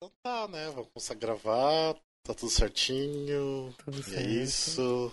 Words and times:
Então 0.00 0.12
tá, 0.22 0.46
né? 0.46 0.70
Vamos 0.74 0.90
começar 0.92 1.14
a 1.14 1.16
gravar. 1.16 1.94
Tá 2.22 2.32
tudo 2.34 2.50
certinho. 2.50 3.74
Tudo 3.84 3.98
E 4.00 4.02
certo. 4.04 4.18
é 4.20 4.22
isso. 4.30 5.12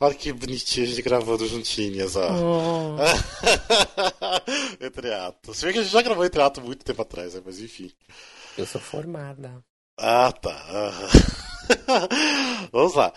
Olha 0.00 0.14
que 0.14 0.32
bonitinho 0.32 0.86
a 0.86 0.88
gente 0.88 1.02
gravando 1.02 1.46
juntinhas, 1.46 2.16
ó. 2.16 2.30
Oh, 2.32 2.96
entre 4.80 5.12
atos. 5.12 5.58
Se 5.58 5.64
bem 5.66 5.74
que 5.74 5.80
a 5.80 5.82
gente 5.82 5.92
já 5.92 6.00
gravou 6.00 6.24
entre 6.24 6.40
atos 6.40 6.62
muito 6.64 6.84
tempo 6.84 7.02
atrás, 7.02 7.34
né? 7.34 7.42
Mas 7.44 7.60
enfim. 7.60 7.92
eu 8.56 8.64
sou 8.66 8.80
formada. 8.80 9.62
Ah, 9.98 10.32
tá. 10.32 10.50
Aham. 10.70 11.08
Vamos 12.72 12.94
lá. 12.94 13.12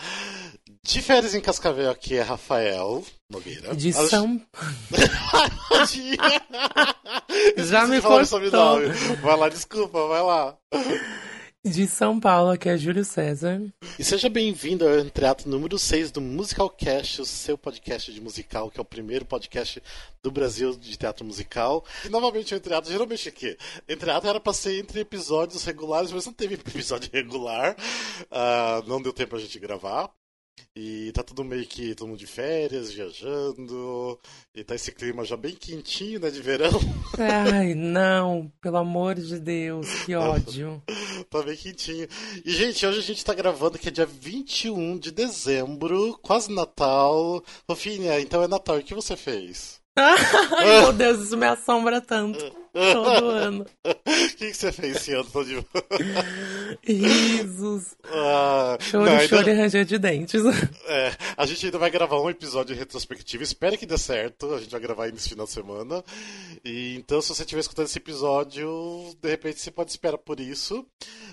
De 0.87 1.01
férias 1.01 1.35
em 1.35 1.41
Cascavel 1.41 1.91
aqui 1.91 2.15
é 2.15 2.21
Rafael 2.21 3.03
Nogueira. 3.29 3.75
De 3.75 3.93
Alex- 3.93 4.09
São... 4.09 4.41
Já 7.57 7.85
me 7.85 7.99
nome. 7.99 8.25
Vai 9.21 9.37
lá, 9.37 9.49
desculpa, 9.49 10.07
vai 10.07 10.21
lá. 10.21 10.57
De 11.65 11.85
São 11.87 12.17
Paulo, 12.21 12.57
que 12.57 12.69
é 12.69 12.77
Júlio 12.77 13.03
César. 13.03 13.61
E 13.99 14.03
seja 14.03 14.29
bem-vindo 14.29 14.87
ao 14.87 14.97
Entreato 14.99 15.49
número 15.49 15.77
6 15.77 16.09
do 16.11 16.21
Musicalcast, 16.21 17.21
o 17.21 17.25
seu 17.25 17.57
podcast 17.57 18.13
de 18.13 18.21
musical, 18.21 18.71
que 18.71 18.79
é 18.79 18.81
o 18.81 18.85
primeiro 18.85 19.25
podcast 19.25 19.83
do 20.23 20.31
Brasil 20.31 20.73
de 20.77 20.95
teatro 20.95 21.25
musical. 21.25 21.83
E 22.05 22.09
novamente 22.09 22.53
o 22.53 22.57
Entreato, 22.57 22.89
geralmente 22.89 23.27
aqui. 23.27 23.57
Entreato 23.89 24.25
era 24.25 24.39
pra 24.39 24.53
ser 24.53 24.79
entre 24.79 25.01
episódios 25.01 25.65
regulares, 25.65 26.13
mas 26.13 26.25
não 26.25 26.31
teve 26.31 26.53
episódio 26.55 27.09
regular. 27.11 27.75
Ah, 28.31 28.81
não 28.87 29.01
deu 29.01 29.11
tempo 29.11 29.31
pra 29.31 29.39
gente 29.39 29.59
gravar. 29.59 30.09
E 30.75 31.11
tá 31.11 31.23
tudo 31.23 31.43
meio 31.43 31.65
que 31.65 31.95
todo 31.95 32.07
mundo 32.07 32.19
de 32.19 32.27
férias, 32.27 32.91
viajando. 32.91 34.19
E 34.53 34.63
tá 34.63 34.75
esse 34.75 34.91
clima 34.91 35.25
já 35.25 35.35
bem 35.35 35.55
quentinho, 35.55 36.19
né, 36.19 36.29
de 36.29 36.41
verão. 36.41 36.71
Ai, 37.17 37.73
não, 37.73 38.51
pelo 38.61 38.77
amor 38.77 39.15
de 39.15 39.39
Deus, 39.39 39.87
que 40.05 40.15
ódio. 40.15 40.81
Tá 41.29 41.41
bem 41.41 41.57
quentinho. 41.57 42.07
E, 42.45 42.51
gente, 42.51 42.85
hoje 42.85 42.99
a 42.99 43.03
gente 43.03 43.25
tá 43.25 43.33
gravando 43.33 43.79
que 43.79 43.89
é 43.89 43.91
dia 43.91 44.05
21 44.05 44.97
de 44.97 45.11
dezembro, 45.11 46.17
quase 46.21 46.51
Natal. 46.51 47.43
Fofinha, 47.65 48.19
então 48.19 48.43
é 48.43 48.47
Natal. 48.47 48.77
O 48.77 48.83
que 48.83 48.93
você 48.93 49.15
fez? 49.17 49.81
Ai, 49.97 50.81
meu 50.81 50.93
Deus, 50.93 51.19
isso 51.25 51.37
me 51.37 51.45
assombra 51.47 51.99
tanto. 52.01 52.39
Todo 52.73 53.25
ano. 53.29 53.65
O 53.83 53.93
que, 54.37 54.51
que 54.51 54.53
você 54.53 54.71
fez 54.71 54.97
esse 54.97 55.11
ano? 55.13 55.23
Tô 55.31 55.43
de... 55.43 55.55
Risos. 56.83 57.95
Ah, 58.05 58.77
Choro, 58.79 59.05
não, 59.05 59.11
ainda- 59.13 59.27
choro 59.27 59.49
e 59.49 59.53
ranger 59.53 59.83
de 59.85 59.97
dentes. 59.97 60.43
é, 60.87 61.11
a 61.35 61.45
gente 61.47 61.65
ainda 61.65 61.79
vai 61.79 61.89
gravar 61.89 62.19
um 62.21 62.29
episódio 62.29 62.75
retrospectivo. 62.75 63.41
Espero 63.43 63.77
que 63.77 63.85
dê 63.85 63.97
certo. 63.97 64.53
A 64.53 64.59
gente 64.59 64.69
vai 64.69 64.79
gravar 64.79 65.07
nesse 65.11 65.29
final 65.29 65.47
de 65.47 65.53
semana. 65.53 66.03
E, 66.63 66.95
então, 66.97 67.19
se 67.21 67.29
você 67.29 67.41
estiver 67.41 67.61
escutando 67.61 67.85
esse 67.87 67.97
episódio, 67.97 68.69
de 69.21 69.29
repente 69.29 69.59
você 69.59 69.71
pode 69.71 69.89
esperar 69.89 70.17
por 70.19 70.39
isso. 70.39 70.85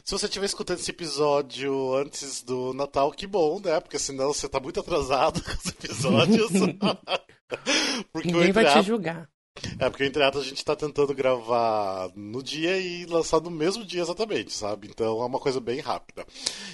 Se 0.02 0.12
você 0.12 0.24
estiver 0.26 0.46
escutando 0.46 0.78
esse 0.78 0.90
episódio 0.90 1.94
antes 1.94 2.42
do 2.42 2.72
Natal, 2.72 3.10
que 3.12 3.26
bom, 3.26 3.60
né? 3.62 3.78
Porque 3.80 3.98
senão 3.98 4.32
você 4.32 4.48
tá 4.48 4.58
muito 4.58 4.80
atrasado 4.80 5.42
com 5.44 5.50
os 5.50 5.66
episódios. 5.66 6.50
Porque 8.25 8.36
Ninguém 8.39 8.53
vai 8.53 8.64
te 8.83 8.86
julgar. 8.86 9.28
É, 9.78 9.89
porque 9.89 10.03
o 10.03 10.06
Entreato 10.06 10.39
a 10.39 10.42
gente 10.42 10.64
tá 10.64 10.75
tentando 10.75 11.14
gravar 11.14 12.11
no 12.17 12.42
dia 12.42 12.77
e 12.77 13.06
lançar 13.06 13.41
no 13.41 13.53
mesmo 13.53 13.84
dia 13.84 14.03
exatamente, 14.03 14.53
sabe? 14.53 14.89
Então 14.89 15.22
é 15.22 15.25
uma 15.25 15.39
coisa 15.39 15.61
bem 15.61 15.78
rápida. 15.78 16.27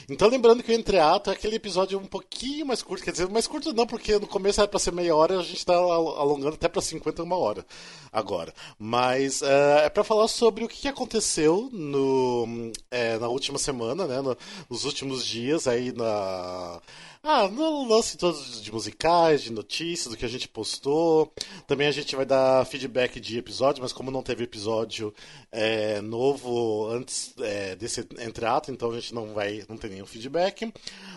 Então 0.09 0.27
lembrando 0.31 0.63
que 0.63 0.73
o 0.73 0.75
Entreato 0.75 1.29
é 1.29 1.35
aquele 1.35 1.57
episódio 1.57 1.99
um 1.99 2.07
pouquinho 2.07 2.65
mais 2.65 2.83
curto, 2.83 3.05
quer 3.05 3.11
dizer, 3.11 3.29
mais 3.29 3.47
curto 3.47 3.75
não, 3.75 3.87
porque 3.87 4.19
no 4.19 4.27
começo 4.27 4.61
era 4.63 4.69
pra 4.69 4.81
ser 4.81 4.93
meia 4.95 5.15
hora, 5.15 5.39
a 5.39 5.43
gente 5.43 5.65
tá 5.67 5.75
al- 5.75 6.19
alongando 6.19 6.55
até 6.55 6.69
pra 6.69 6.81
51 6.81 7.31
hora 7.33 7.67
agora. 8.11 8.55
Mas 8.79 9.43
é, 9.43 9.85
é 9.85 9.91
pra 9.91 10.03
falar 10.03 10.27
sobre 10.29 10.65
o 10.65 10.69
que 10.69 10.89
aconteceu 10.89 11.69
no, 11.71 12.73
é, 12.91 13.19
na 13.19 13.29
última 13.29 13.59
semana, 13.59 14.07
né? 14.07 14.23
no- 14.23 14.37
nos 14.71 14.87
últimos 14.87 15.27
dias 15.27 15.69
aí 15.69 15.93
na. 15.93 16.81
Ah, 17.23 17.49
no 17.49 17.87
lance 17.87 18.17
todos 18.17 18.63
de 18.63 18.73
musicais, 18.73 19.43
de 19.43 19.53
notícias, 19.53 20.11
do 20.11 20.17
que 20.17 20.25
a 20.25 20.29
gente 20.29 20.49
postou. 20.49 21.31
Também 21.67 21.87
a 21.87 21.93
gente 21.93 22.17
vai 22.17 22.25
dar 22.25 22.65
feedback 22.65 23.21
de 23.21 23.37
episódio, 23.39 23.83
mas 23.83 23.93
como 23.93 24.11
não 24.11 24.23
teve 24.23 24.45
episódio 24.45 25.13
é, 25.53 26.01
novo 26.01 26.89
antes 26.89 27.35
é, 27.39 27.77
desse 27.77 28.01
entreato, 28.21 28.71
então 28.71 28.91
a 28.91 28.95
gente 28.95 29.15
não 29.15 29.35
vai, 29.35 29.63
não 29.69 29.77
tem 29.77 29.91
nenhum 29.91 30.07
feedback. 30.07 30.73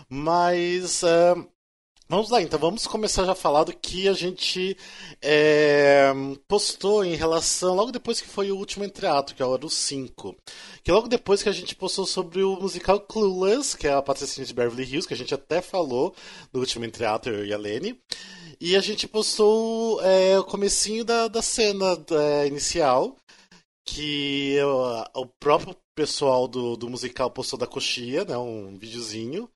Mas 0.09 1.03
é, 1.03 1.35
vamos 2.07 2.29
lá, 2.29 2.41
então 2.41 2.59
vamos 2.59 2.85
começar 2.85 3.25
já 3.25 3.31
a 3.31 3.35
falar 3.35 3.63
do 3.63 3.73
que 3.75 4.07
a 4.07 4.13
gente 4.13 4.77
é, 5.21 6.11
postou 6.47 7.03
em 7.03 7.15
relação, 7.15 7.75
logo 7.75 7.91
depois 7.91 8.21
que 8.21 8.27
foi 8.27 8.51
o 8.51 8.57
último 8.57 8.83
entreato, 8.83 9.33
que 9.33 9.41
é 9.41 9.45
o 9.45 9.49
Hora 9.49 9.67
5. 9.67 10.35
Que 10.83 10.91
logo 10.91 11.07
depois 11.07 11.41
que 11.41 11.49
a 11.49 11.53
gente 11.53 11.75
postou 11.75 12.05
sobre 12.05 12.43
o 12.43 12.59
musical 12.59 12.99
Clueless, 12.99 13.77
que 13.77 13.87
é 13.87 13.93
a 13.93 14.01
patrocínio 14.01 14.47
de 14.47 14.53
Beverly 14.53 14.83
Hills, 14.83 15.07
que 15.07 15.13
a 15.13 15.17
gente 15.17 15.33
até 15.33 15.61
falou 15.61 16.13
no 16.51 16.59
último 16.59 16.85
entreato, 16.85 17.29
eu 17.29 17.45
e 17.45 17.53
a 17.53 17.57
Lene. 17.57 17.99
E 18.59 18.75
a 18.75 18.79
gente 18.79 19.07
postou 19.07 20.01
é, 20.01 20.39
o 20.39 20.43
comecinho 20.43 21.03
da, 21.03 21.27
da 21.27 21.41
cena 21.41 21.97
é, 22.11 22.47
inicial, 22.47 23.15
que 23.85 24.57
ó, 24.63 25.05
o 25.15 25.25
próprio 25.39 25.75
pessoal 25.95 26.47
do, 26.47 26.75
do 26.75 26.89
musical 26.89 27.29
postou 27.29 27.59
da 27.59 27.67
coxia, 27.67 28.25
né, 28.25 28.37
um 28.37 28.77
videozinho. 28.77 29.49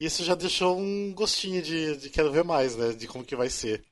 Isso 0.00 0.24
já 0.24 0.34
deixou 0.34 0.78
um 0.78 1.12
gostinho 1.14 1.60
de, 1.60 1.96
de 1.96 2.08
quero 2.10 2.32
ver 2.32 2.42
mais, 2.42 2.74
né, 2.74 2.92
de 2.92 3.06
como 3.06 3.22
que 3.24 3.36
vai 3.36 3.50
ser. 3.50 3.82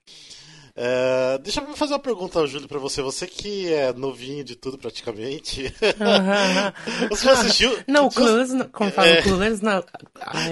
É, 0.81 1.39
deixa 1.43 1.61
eu 1.61 1.77
fazer 1.77 1.93
uma 1.95 1.99
pergunta, 1.99 2.47
Júlio, 2.47 2.69
pra 2.69 2.79
você. 2.79 3.03
Você 3.03 3.27
que 3.27 3.73
é 3.73 3.93
novinho 3.93 4.45
de 4.45 4.55
tudo 4.55 4.79
praticamente. 4.79 5.75
Você 7.11 7.25
já 7.25 7.33
assistiu? 7.33 7.77
Não, 7.89 8.09
Clueless, 8.09 8.53
como 8.73 8.89
fala, 8.93 9.09
É. 9.09 9.19
o 9.19 9.23
Clueless 9.25 9.61
não. 9.63 9.83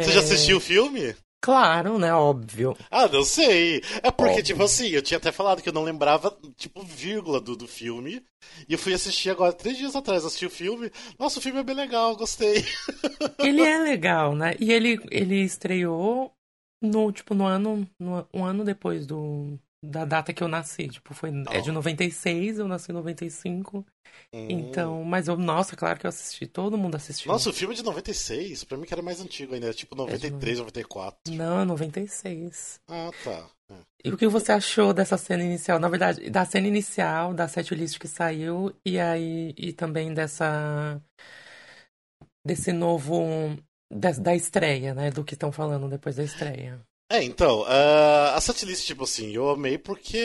Você 0.03 0.11
já 0.11 0.19
assistiu 0.21 0.57
o 0.57 0.61
filme? 0.61 1.15
Claro, 1.47 1.97
né? 1.97 2.13
Óbvio. 2.13 2.77
Ah, 2.91 3.07
não 3.07 3.23
sei. 3.23 3.81
É 4.03 4.11
porque, 4.11 4.31
Óbvio. 4.31 4.43
tipo 4.43 4.65
assim, 4.65 4.89
eu 4.89 5.01
tinha 5.01 5.17
até 5.17 5.31
falado 5.31 5.63
que 5.63 5.69
eu 5.69 5.73
não 5.73 5.85
lembrava, 5.85 6.37
tipo, 6.57 6.83
vírgula 6.83 7.41
do, 7.41 7.55
do 7.55 7.69
filme. 7.69 8.21
E 8.69 8.73
eu 8.73 8.79
fui 8.81 8.93
assistir 8.93 9.31
agora, 9.31 9.53
três 9.53 9.77
dias 9.79 9.95
atrás, 9.95 10.25
assisti 10.25 10.45
o 10.45 10.51
filme. 10.51 10.91
Nossa, 11.17 11.39
o 11.39 11.43
filme 11.43 11.61
é 11.61 11.63
bem 11.63 11.77
legal, 11.77 12.17
gostei. 12.17 12.65
Ele 13.39 13.63
é 13.63 13.79
legal, 13.79 14.35
né? 14.35 14.57
E 14.59 14.73
ele, 14.73 14.99
ele 15.09 15.37
estreou 15.45 16.33
no, 16.83 17.13
tipo, 17.13 17.33
no 17.33 17.45
ano, 17.47 17.89
no- 18.01 18.27
um 18.35 18.45
ano 18.45 18.65
depois 18.65 19.07
do, 19.07 19.57
da 19.87 20.05
data 20.05 20.33
que 20.33 20.43
eu 20.43 20.49
nasci. 20.49 20.89
Tipo, 20.89 21.15
foi, 21.15 21.31
é 21.51 21.61
de 21.61 21.71
96, 21.73 22.59
eu 22.59 22.69
nasci 22.69 22.91
em 22.91 22.95
95. 22.95 23.85
Então, 24.33 25.05
mas 25.05 25.29
eu, 25.29 25.37
nossa, 25.37 25.77
claro 25.77 25.99
que 25.99 26.07
eu 26.07 26.09
assisti, 26.09 26.47
todo 26.47 26.79
mundo 26.79 26.95
assistiu. 26.97 27.31
Nossa, 27.31 27.51
o 27.51 27.53
filme 27.53 27.75
é 27.75 27.77
de 27.77 27.83
96. 27.83 28.65
Pra 28.65 28.77
mim 28.79 28.85
que 28.85 28.95
era 28.95 29.03
mais 29.03 29.21
antigo 29.21 29.55
ainda, 29.55 29.73
tipo 29.75 29.95
93, 29.95 30.59
94. 30.59 31.35
Não, 31.35 31.65
96. 31.65 32.81
Ah, 32.89 33.11
tá. 33.25 33.47
É. 33.71 33.75
E 34.05 34.11
o 34.13 34.17
que 34.17 34.27
você 34.29 34.53
achou 34.53 34.95
dessa 34.95 35.19
cena 35.19 35.43
inicial? 35.43 35.79
Na 35.79 35.89
verdade, 35.89 36.31
da 36.31 36.45
cena 36.45 36.69
inicial, 36.69 37.35
da 37.35 37.49
setlist 37.49 37.99
que 37.99 38.07
saiu, 38.09 38.73
e 38.85 38.99
aí, 38.99 39.53
e 39.57 39.73
também 39.73 40.15
dessa. 40.15 41.01
desse 42.45 42.73
novo. 42.73 43.57
des- 43.93 44.19
da 44.19 44.35
estreia, 44.35 44.95
né? 44.95 45.11
Do 45.11 45.23
que 45.25 45.35
estão 45.35 45.53
falando 45.53 45.89
depois 45.89 46.17
da 46.17 46.25
estreia. 46.25 46.81
É, 47.09 47.23
então, 47.23 47.65
ah, 47.69 48.35
a 48.35 48.41
setlist, 48.41 48.85
tipo 48.85 49.05
assim, 49.05 49.31
eu 49.31 49.49
amei 49.49 49.79
porque 49.79 50.19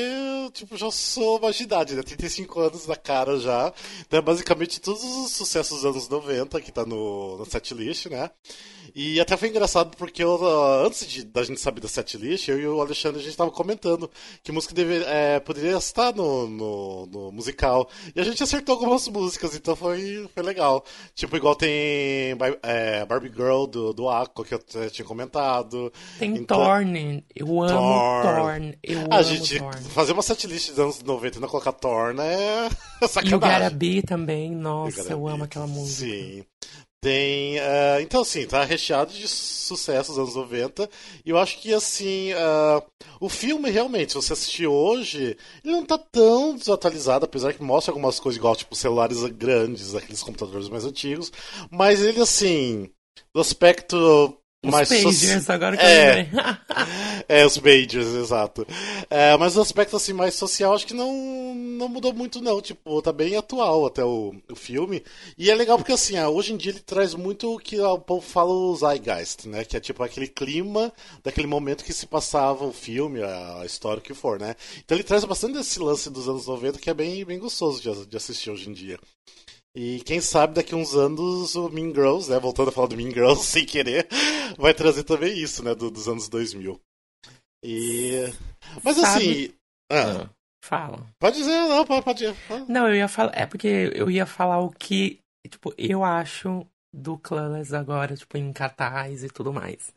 tipo, 0.51 0.75
já 0.75 0.89
sou 0.89 1.39
mais 1.39 1.55
de 1.55 1.63
idade, 1.63 1.95
né? 1.95 2.01
35 2.01 2.59
anos 2.59 2.87
na 2.87 2.95
cara 2.95 3.39
já. 3.39 3.71
Então 4.01 4.17
é 4.17 4.21
basicamente 4.21 4.81
todos 4.81 5.03
os 5.03 5.31
sucessos 5.31 5.81
dos 5.81 5.85
anos 5.85 6.09
90 6.09 6.59
que 6.59 6.71
tá 6.71 6.83
no, 6.83 7.37
no 7.37 7.45
setlist, 7.45 8.07
né? 8.07 8.31
E 8.93 9.19
até 9.19 9.37
foi 9.37 9.49
engraçado 9.49 9.95
porque 9.97 10.23
eu, 10.23 10.35
ah, 10.45 10.85
antes 10.85 11.07
de, 11.07 11.23
da 11.23 11.43
gente 11.43 11.59
saber 11.61 11.81
da 11.81 11.87
setlist, 11.87 12.47
eu 12.49 12.59
e 12.59 12.67
o 12.67 12.81
Alexandre 12.81 13.19
a 13.21 13.23
gente 13.23 13.35
tava 13.37 13.51
comentando 13.51 14.09
que 14.43 14.51
música 14.51 14.73
deve, 14.73 15.03
é, 15.05 15.39
poderia 15.39 15.77
estar 15.77 16.13
no, 16.15 16.47
no, 16.47 17.05
no 17.07 17.31
musical. 17.31 17.89
E 18.15 18.19
a 18.19 18.23
gente 18.23 18.41
acertou 18.43 18.75
algumas 18.75 19.07
músicas, 19.07 19.55
então 19.55 19.75
foi, 19.75 20.27
foi 20.33 20.43
legal. 20.43 20.83
Tipo, 21.15 21.37
igual 21.37 21.55
tem 21.55 21.71
é, 22.63 23.05
Barbie 23.05 23.29
Girl 23.33 23.65
do, 23.65 23.93
do 23.93 24.09
Aqua, 24.09 24.43
que 24.45 24.53
eu 24.53 24.57
até 24.59 24.89
tinha 24.89 25.05
comentado. 25.05 25.91
Tem 26.19 26.35
Então- 26.35 26.57
Torn. 26.63 27.23
Eu 27.35 27.61
amo 27.61 27.69
Torn. 27.69 28.41
Torn. 28.41 28.77
Eu 28.83 28.99
A 29.09 29.15
amo 29.17 29.23
gente 29.23 29.57
Torn. 29.59 29.81
fazer 29.89 30.11
uma 30.13 30.21
setlist 30.21 30.69
dos 30.69 30.79
anos 30.79 31.01
90 31.03 31.37
e 31.37 31.41
não 31.41 31.47
colocar 31.47 31.71
Torna 31.71 32.23
é 32.25 32.69
E 33.01 33.05
o 33.05 33.07
sacanagem. 33.07 33.39
Garabi 33.39 34.01
também. 34.01 34.51
Nossa, 34.51 35.11
eu 35.13 35.27
amo 35.27 35.43
aquela 35.45 35.65
música. 35.67 36.11
Sim. 36.11 36.43
Tem. 37.01 37.57
eh, 37.57 38.01
então, 38.01 38.21
assim, 38.21 38.45
tá 38.45 38.63
recheado 38.63 39.11
de 39.11 39.27
sucessos 39.27 40.19
anos 40.19 40.35
90. 40.35 40.87
E 41.25 41.31
eu 41.31 41.37
acho 41.39 41.59
que, 41.59 41.73
assim. 41.73 42.31
ah, 42.33 42.83
o 43.19 43.27
filme, 43.27 43.69
realmente, 43.71 44.11
se 44.11 44.15
você 44.15 44.33
assistir 44.33 44.67
hoje, 44.67 45.35
ele 45.63 45.73
não 45.73 45.83
tá 45.85 45.97
tão 45.97 46.55
desatualizado, 46.55 47.25
apesar 47.25 47.53
que 47.53 47.63
mostra 47.63 47.91
algumas 47.91 48.19
coisas 48.19 48.37
igual, 48.37 48.55
tipo, 48.55 48.75
celulares 48.75 49.23
grandes, 49.31 49.95
aqueles 49.95 50.21
computadores 50.23 50.69
mais 50.69 50.85
antigos. 50.85 51.31
Mas 51.71 52.01
ele, 52.01 52.21
assim. 52.21 52.89
Do 53.33 53.41
aspecto 53.41 54.37
Os 54.63 54.71
mais 54.71 54.89
Pagers, 54.89 55.45
so... 55.45 55.51
agora 55.51 55.75
que 55.75 55.83
é, 55.83 56.29
é, 57.27 57.45
os 57.45 57.57
Pagers, 57.57 58.13
exato. 58.13 58.67
É, 59.09 59.35
mas 59.35 59.57
o 59.57 59.61
aspecto 59.61 59.95
assim 59.95 60.13
mais 60.13 60.35
social 60.35 60.75
acho 60.75 60.85
que 60.85 60.93
não, 60.93 61.55
não 61.55 61.89
mudou 61.89 62.13
muito 62.13 62.39
não, 62.39 62.61
tipo, 62.61 63.01
tá 63.01 63.11
bem 63.11 63.35
atual 63.35 63.87
até 63.87 64.05
o, 64.05 64.35
o 64.47 64.55
filme. 64.55 65.03
E 65.35 65.49
é 65.49 65.55
legal 65.55 65.79
porque 65.79 65.91
assim, 65.91 66.19
hoje 66.19 66.53
em 66.53 66.57
dia 66.57 66.73
ele 66.73 66.79
traz 66.79 67.15
muito 67.15 67.55
o 67.55 67.57
que 67.57 67.79
o 67.79 67.97
povo 67.97 68.21
fala 68.21 68.51
o 68.51 68.75
Zeitgeist, 68.75 69.47
né? 69.47 69.65
Que 69.65 69.77
é 69.77 69.79
tipo 69.79 70.03
aquele 70.03 70.27
clima 70.27 70.93
daquele 71.23 71.47
momento 71.47 71.83
que 71.83 71.91
se 71.91 72.05
passava 72.05 72.63
o 72.63 72.71
filme, 72.71 73.19
a 73.23 73.63
história 73.65 73.99
que 73.99 74.13
for, 74.13 74.39
né? 74.39 74.55
Então 74.85 74.95
ele 74.95 75.03
traz 75.03 75.25
bastante 75.25 75.55
desse 75.55 75.79
lance 75.79 76.07
dos 76.07 76.29
anos 76.29 76.45
90 76.45 76.77
que 76.77 76.89
é 76.91 76.93
bem, 76.93 77.25
bem 77.25 77.39
gostoso 77.39 77.81
de, 77.81 78.05
de 78.05 78.15
assistir 78.15 78.51
hoje 78.51 78.69
em 78.69 78.73
dia. 78.73 78.99
E 79.75 80.01
quem 80.01 80.19
sabe 80.19 80.53
daqui 80.53 80.75
uns 80.75 80.93
anos 80.95 81.55
o 81.55 81.69
Mean 81.69 81.93
Girls, 81.93 82.29
né, 82.29 82.37
voltando 82.39 82.69
a 82.69 82.71
falar 82.71 82.87
do 82.87 82.97
Mean 82.97 83.11
Girls 83.11 83.43
sem 83.47 83.65
querer, 83.65 84.07
vai 84.57 84.73
trazer 84.73 85.03
também 85.03 85.37
isso, 85.37 85.63
né, 85.63 85.73
do, 85.73 85.89
dos 85.89 86.07
anos 86.07 86.27
2000. 86.27 86.79
E 87.63 88.23
mas 88.83 88.97
Sabe- 88.97 89.25
assim, 89.25 89.53
ah, 89.91 90.23
Ah, 90.23 90.29
Fala. 90.63 91.05
pode 91.19 91.37
dizer, 91.37 91.51
não, 91.51 91.85
pode, 91.85 92.03
pode. 92.03 92.25
ah. 92.27 92.65
Não, 92.67 92.87
eu 92.87 92.95
ia 92.95 93.07
falar. 93.07 93.31
É 93.35 93.45
porque 93.45 93.91
eu 93.95 94.09
ia 94.11 94.25
falar 94.25 94.59
o 94.59 94.69
que, 94.71 95.19
tipo, 95.49 95.73
eu 95.77 96.03
acho 96.03 96.65
do 96.93 97.17
Clueless 97.17 97.73
agora, 97.73 98.15
tipo, 98.15 98.37
em 98.37 98.51
cartaz 98.51 99.23
e 99.23 99.29
tudo 99.29 99.53
mais. 99.53 99.93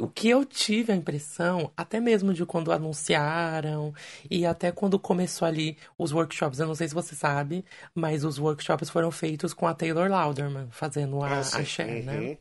O 0.00 0.08
que 0.08 0.28
eu 0.28 0.44
tive 0.44 0.92
a 0.92 0.96
impressão, 0.96 1.70
até 1.76 2.00
mesmo 2.00 2.34
de 2.34 2.44
quando 2.44 2.72
anunciaram 2.72 3.94
e 4.28 4.44
até 4.44 4.72
quando 4.72 4.98
começou 4.98 5.46
ali 5.46 5.76
os 5.96 6.12
workshops, 6.12 6.58
eu 6.58 6.66
não 6.66 6.74
sei 6.74 6.88
se 6.88 6.94
você 6.94 7.14
sabe, 7.14 7.64
mas 7.94 8.24
os 8.24 8.38
workshops 8.38 8.90
foram 8.90 9.10
feitos 9.10 9.54
com 9.54 9.66
a 9.68 9.74
Taylor 9.74 10.10
Lauderman, 10.10 10.68
fazendo 10.70 11.22
a, 11.22 11.28
Ah, 11.28 11.40
a 11.40 11.64
Cher, 11.64 12.04
né? 12.04 12.18
Uhum. 12.18 12.36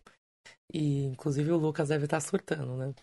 E 0.73 1.03
inclusive 1.05 1.51
o 1.51 1.57
Lucas 1.57 1.89
deve 1.89 2.05
estar 2.05 2.19
surtando, 2.19 2.75
né? 2.77 2.93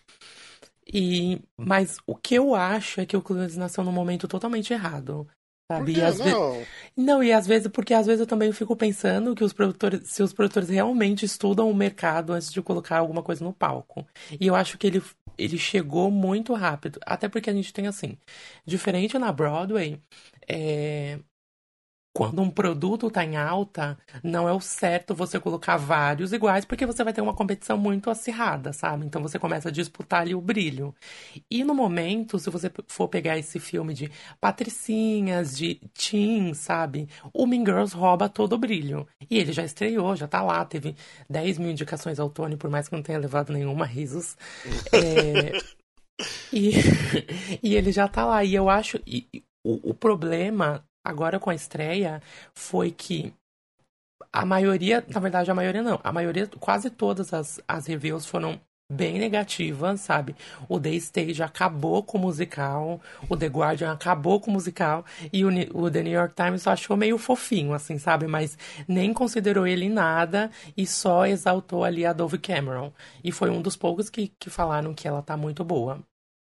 E, 0.91 1.41
mas 1.57 1.97
o 2.05 2.15
que 2.15 2.35
eu 2.35 2.55
acho 2.55 3.01
é 3.01 3.05
que 3.05 3.15
o 3.15 3.21
Clueless 3.21 3.57
nasceu 3.59 3.83
num 3.83 3.91
momento 3.91 4.27
totalmente 4.27 4.73
errado. 4.73 5.27
Sabe? 5.69 5.93
E 5.97 6.01
às 6.01 6.17
ve- 6.19 6.31
Não. 6.31 6.63
Não, 6.95 7.23
e 7.23 7.31
às 7.31 7.45
vezes, 7.45 7.67
porque 7.67 7.93
às 7.93 8.05
vezes 8.05 8.21
eu 8.21 8.27
também 8.27 8.51
fico 8.51 8.75
pensando 8.75 9.35
que 9.35 9.43
os 9.43 9.53
produtores, 9.53 10.09
se 10.09 10.23
os 10.23 10.33
produtores 10.33 10.69
realmente 10.69 11.25
estudam 11.25 11.69
o 11.69 11.75
mercado 11.75 12.33
antes 12.33 12.51
de 12.51 12.61
colocar 12.61 12.97
alguma 12.99 13.21
coisa 13.21 13.43
no 13.43 13.53
palco. 13.53 14.05
E 14.39 14.47
eu 14.47 14.55
acho 14.55 14.77
que 14.77 14.87
ele, 14.87 15.01
ele 15.37 15.57
chegou 15.57 16.09
muito 16.09 16.53
rápido. 16.53 16.99
Até 17.05 17.27
porque 17.29 17.49
a 17.49 17.53
gente 17.53 17.73
tem 17.73 17.85
assim, 17.87 18.17
diferente 18.65 19.17
na 19.19 19.31
Broadway, 19.31 20.01
é, 20.47 21.19
quando 22.17 22.41
um 22.41 22.49
produto 22.49 23.11
tá 23.11 23.23
em 23.23 23.37
alta, 23.37 23.95
não 24.23 24.49
é 24.49 24.51
o 24.51 24.59
certo 24.59 25.13
você 25.13 25.39
colocar 25.39 25.77
vários 25.77 26.33
iguais, 26.33 26.65
porque 26.65 26.83
você 26.83 27.03
vai 27.03 27.13
ter 27.13 27.21
uma 27.21 27.35
competição 27.35 27.77
muito 27.77 28.09
acirrada, 28.09 28.73
sabe? 28.73 29.05
Então 29.05 29.21
você 29.21 29.37
começa 29.37 29.69
a 29.69 29.71
disputar 29.71 30.21
ali 30.21 30.33
o 30.33 30.41
brilho. 30.41 30.95
E 31.47 31.63
no 31.63 31.75
momento, 31.75 32.39
se 32.39 32.49
você 32.49 32.71
for 32.87 33.07
pegar 33.07 33.37
esse 33.37 33.59
filme 33.59 33.93
de 33.93 34.09
patricinhas, 34.41 35.55
de 35.55 35.75
teen, 35.93 36.55
sabe? 36.55 37.07
O 37.31 37.45
Mean 37.45 37.63
Girls 37.63 37.95
rouba 37.95 38.27
todo 38.27 38.53
o 38.53 38.57
brilho. 38.57 39.07
E 39.29 39.37
ele 39.37 39.53
já 39.53 39.63
estreou, 39.63 40.15
já 40.15 40.27
tá 40.27 40.41
lá, 40.41 40.65
teve 40.65 40.95
10 41.29 41.59
mil 41.59 41.69
indicações 41.69 42.19
ao 42.19 42.31
Tony, 42.31 42.57
por 42.57 42.71
mais 42.71 42.89
que 42.89 42.95
não 42.95 43.03
tenha 43.03 43.19
levado 43.19 43.53
nenhuma, 43.53 43.85
risos. 43.85 44.35
É, 44.91 45.51
e, 46.51 46.71
e 47.61 47.75
ele 47.75 47.91
já 47.91 48.07
tá 48.07 48.25
lá. 48.25 48.43
E 48.43 48.55
eu 48.55 48.71
acho. 48.71 48.99
E 49.05 49.27
o, 49.63 49.91
o 49.91 49.93
problema 49.93 50.83
agora 51.07 51.39
com 51.39 51.49
a 51.49 51.55
estreia 51.55 52.21
foi 52.53 52.91
que 52.91 53.33
a 54.31 54.45
maioria, 54.45 55.03
na 55.07 55.19
verdade, 55.19 55.49
a 55.49 55.55
maioria 55.55 55.81
não. 55.81 55.99
A 56.03 56.11
maioria, 56.11 56.47
quase 56.59 56.89
todas 56.89 57.33
as, 57.33 57.61
as 57.67 57.87
reviews 57.87 58.25
foram 58.25 58.59
bem 58.89 59.19
negativas, 59.19 60.01
sabe? 60.01 60.35
O 60.69 60.79
The 60.79 60.91
Stage 60.95 61.43
acabou 61.43 62.03
com 62.03 62.17
o 62.17 62.21
musical, 62.21 63.01
o 63.29 63.35
The 63.35 63.47
Guardian 63.47 63.91
acabou 63.91 64.39
com 64.39 64.49
o 64.49 64.53
musical, 64.53 65.05
e 65.31 65.43
o, 65.43 65.49
o 65.73 65.91
The 65.91 66.03
New 66.03 66.13
York 66.13 66.33
Times 66.35 66.61
só 66.61 66.71
achou 66.71 66.95
meio 66.95 67.17
fofinho, 67.17 67.73
assim, 67.73 67.97
sabe? 67.97 68.27
Mas 68.27 68.57
nem 68.87 69.13
considerou 69.13 69.67
ele 69.67 69.89
nada 69.89 70.49
e 70.75 70.85
só 70.87 71.25
exaltou 71.25 71.83
ali 71.83 72.05
a 72.05 72.13
Dove 72.13 72.37
Cameron. 72.37 72.91
E 73.23 73.31
foi 73.31 73.49
um 73.49 73.61
dos 73.61 73.75
poucos 73.75 74.09
que, 74.09 74.29
que 74.39 74.49
falaram 74.49 74.93
que 74.93 75.07
ela 75.07 75.21
tá 75.21 75.35
muito 75.35 75.63
boa. 75.63 76.01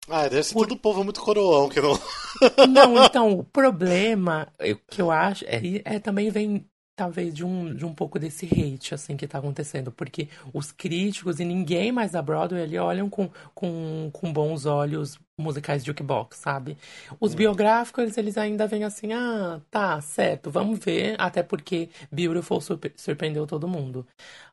Ah, 0.09 0.27
deve 0.27 0.43
ser 0.43 0.55
Por- 0.55 0.65
tudo 0.67 0.75
povo 0.77 1.03
muito 1.03 1.21
coroão 1.21 1.69
que 1.69 1.79
não. 1.81 1.93
Não, 2.61 2.97
então, 2.99 3.39
o 3.39 3.43
problema 3.43 4.51
eu- 4.59 4.77
que 4.89 5.01
eu 5.01 5.11
acho 5.11 5.45
é, 5.45 5.61
é 5.85 5.99
também 5.99 6.29
vem 6.29 6.69
talvez 6.95 7.33
de 7.33 7.45
um, 7.45 7.73
de 7.73 7.85
um 7.85 7.93
pouco 7.95 8.19
desse 8.19 8.45
hate 8.45 8.93
assim 8.93 9.15
que 9.15 9.25
tá 9.27 9.37
acontecendo, 9.39 9.91
porque 9.91 10.27
os 10.53 10.71
críticos 10.71 11.39
e 11.39 11.45
ninguém 11.45 11.91
mais 11.91 12.11
da 12.11 12.21
Broadway 12.21 12.61
ali 12.63 12.77
olham 12.77 13.09
com, 13.09 13.29
com, 13.55 14.09
com 14.11 14.33
bons 14.33 14.65
olhos 14.65 15.17
musicais 15.39 15.83
de 15.83 15.87
jukebox, 15.87 16.37
sabe? 16.37 16.77
Os 17.19 17.33
biográficos, 17.33 18.17
eles, 18.17 18.37
ainda 18.37 18.67
vêm 18.67 18.83
assim, 18.83 19.13
ah, 19.13 19.61
tá, 19.71 19.99
certo, 20.01 20.51
vamos 20.51 20.79
ver, 20.79 21.15
até 21.19 21.41
porque 21.41 21.89
Beautiful 22.11 22.61
surpre- 22.61 22.93
surpreendeu 22.95 23.47
todo 23.47 23.67
mundo. 23.67 24.05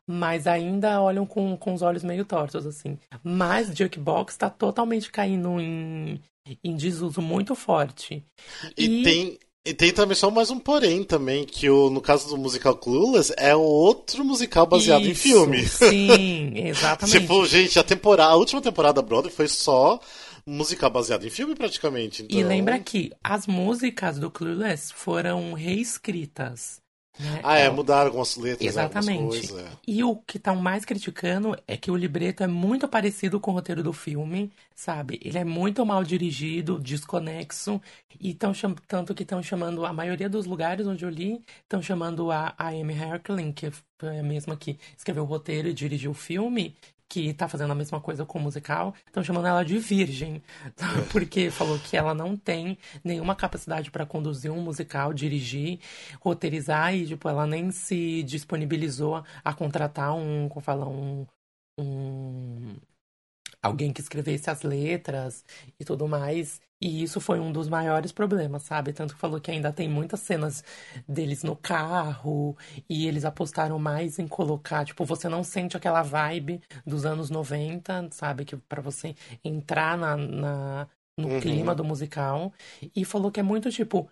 Mas 0.05 0.47
ainda 0.47 1.01
olham 1.01 1.25
com, 1.25 1.57
com 1.57 1.73
os 1.73 1.81
olhos 1.81 2.03
meio 2.03 2.23
tortos, 2.23 2.65
assim. 2.65 2.97
Mas 3.23 3.67
Jukebox 3.75 4.37
tá 4.37 4.49
totalmente 4.49 5.11
caindo 5.11 5.59
em, 5.59 6.21
em 6.63 6.75
desuso 6.75 7.21
muito 7.21 7.53
forte. 7.55 8.23
E, 8.77 9.03
tem. 9.03 9.37
E 9.65 9.73
tem 9.73 9.91
também 9.91 10.15
só 10.15 10.31
mais 10.31 10.49
um 10.49 10.57
porém 10.57 11.03
também, 11.03 11.43
que 11.43 11.69
o, 11.69 11.89
no 11.89 11.99
caso 11.99 12.29
do 12.29 12.37
musical 12.37 12.77
Clueless, 12.77 13.33
é 13.35 13.53
outro 13.53 14.23
musical 14.23 14.65
baseado 14.65 15.05
em 15.05 15.11
Isso, 15.11 15.23
filme. 15.23 15.67
Sim, 15.67 16.53
exatamente. 16.69 17.19
Tipo, 17.19 17.45
gente, 17.45 17.77
a 17.77 17.83
temporada, 17.83 18.31
a 18.31 18.35
última 18.37 18.61
temporada 18.61 19.01
da 19.01 19.05
Broadway 19.05 19.29
foi 19.29 19.49
só 19.49 19.99
musical 20.47 20.89
baseado 20.89 21.25
em 21.25 21.29
filme 21.29 21.53
praticamente. 21.53 22.23
Então... 22.23 22.39
E 22.39 22.43
lembra 22.43 22.79
que 22.79 23.11
as 23.21 23.45
músicas 23.45 24.17
do 24.17 24.31
Clueless 24.31 24.93
foram 24.93 25.53
reescritas. 25.53 26.81
né? 27.19 27.41
Ah, 27.43 27.57
é, 27.57 27.69
Ó, 27.69 27.73
mudaram 27.73 28.05
algumas 28.07 28.37
letras, 28.37 28.61
né, 28.61 28.67
Exatamente. 28.83 29.27
coisas. 29.27 29.57
é. 29.59 29.67
E 29.85 30.03
o 30.03 30.15
que 30.15 30.37
estão 30.37 30.55
mais 30.55 30.85
criticando 30.85 31.57
é 31.67 31.75
que 31.75 31.91
o 31.91 31.95
libreto 31.97 32.43
é 32.43 32.47
muito 32.47 32.87
parecido 32.87 33.39
com 33.39 33.51
o 33.51 33.53
roteiro 33.55 33.83
do 33.83 33.91
filme, 33.91 34.51
sabe? 34.75 35.19
Ele 35.21 35.37
é 35.37 35.43
muito 35.43 35.85
mal 35.85 36.03
dirigido, 36.03 36.79
desconexo, 36.79 37.81
e 38.19 38.33
tão 38.33 38.53
tanto 38.87 39.13
que 39.13 39.23
estão 39.23 39.43
chamando, 39.43 39.85
a 39.85 39.91
maioria 39.91 40.29
dos 40.29 40.45
lugares 40.45 40.87
onde 40.87 41.03
eu 41.03 41.09
li, 41.09 41.43
estão 41.63 41.81
chamando 41.81 42.31
a, 42.31 42.53
a 42.57 42.69
Amy 42.69 42.93
Herkling, 42.93 43.51
que 43.51 43.71
foi 43.99 44.19
a 44.19 44.23
mesma 44.23 44.55
que 44.55 44.77
escreveu 44.95 45.23
o 45.23 45.27
roteiro 45.27 45.67
e 45.67 45.73
dirigiu 45.73 46.11
o 46.11 46.13
filme, 46.13 46.75
que 47.09 47.33
tá 47.33 47.47
fazendo 47.47 47.71
a 47.71 47.75
mesma 47.75 48.01
coisa 48.01 48.25
com 48.25 48.39
o 48.39 48.41
musical, 48.41 48.93
estão 49.05 49.23
chamando 49.23 49.47
ela 49.47 49.63
de 49.63 49.77
virgem, 49.77 50.41
porque 51.11 51.49
falou 51.49 51.79
que 51.79 51.95
ela 51.95 52.13
não 52.13 52.35
tem 52.35 52.77
nenhuma 53.03 53.35
capacidade 53.35 53.91
para 53.91 54.05
conduzir 54.05 54.51
um 54.51 54.61
musical, 54.61 55.13
dirigir, 55.13 55.79
roteirizar 56.19 56.93
e 56.93 57.07
tipo 57.07 57.29
ela 57.29 57.47
nem 57.47 57.71
se 57.71 58.23
disponibilizou 58.23 59.23
a 59.43 59.53
contratar 59.53 60.13
um, 60.13 60.49
como 60.49 60.61
fala, 60.61 60.87
um, 60.87 61.25
um 61.79 62.75
alguém 63.67 63.93
que 63.93 64.01
escrevesse 64.01 64.49
as 64.49 64.63
letras 64.63 65.43
e 65.79 65.85
tudo 65.85 66.07
mais. 66.07 66.59
E 66.81 67.01
isso 67.03 67.19
foi 67.19 67.39
um 67.39 67.51
dos 67.51 67.67
maiores 67.69 68.11
problemas, 68.11 68.63
sabe? 68.63 68.93
Tanto 68.93 69.13
que 69.15 69.19
falou 69.19 69.41
que 69.41 69.49
ainda 69.51 69.73
tem 69.73 69.89
muitas 69.89 70.19
cenas 70.21 70.63
deles 71.07 71.43
no 71.43 71.55
carro 71.55 72.55
e 72.89 73.07
eles 73.07 73.25
apostaram 73.25 73.79
mais 73.79 74.19
em 74.19 74.27
colocar, 74.27 74.85
tipo, 74.85 75.03
você 75.05 75.27
não 75.29 75.43
sente 75.43 75.75
aquela 75.77 76.03
vibe 76.03 76.61
dos 76.85 77.05
anos 77.05 77.29
90, 77.29 78.07
sabe? 78.11 78.45
Que 78.45 78.57
para 78.57 78.81
você 78.81 79.15
entrar 79.43 79.97
na, 79.97 80.15
na- 80.17 80.87
no 81.17 81.29
Uhum. 81.29 81.39
clima 81.39 81.73
do 81.73 81.83
musical. 81.83 82.53
E 82.95 83.03
falou 83.05 83.31
que 83.31 83.39
é 83.39 83.43
muito 83.43 83.71
tipo 83.71 84.09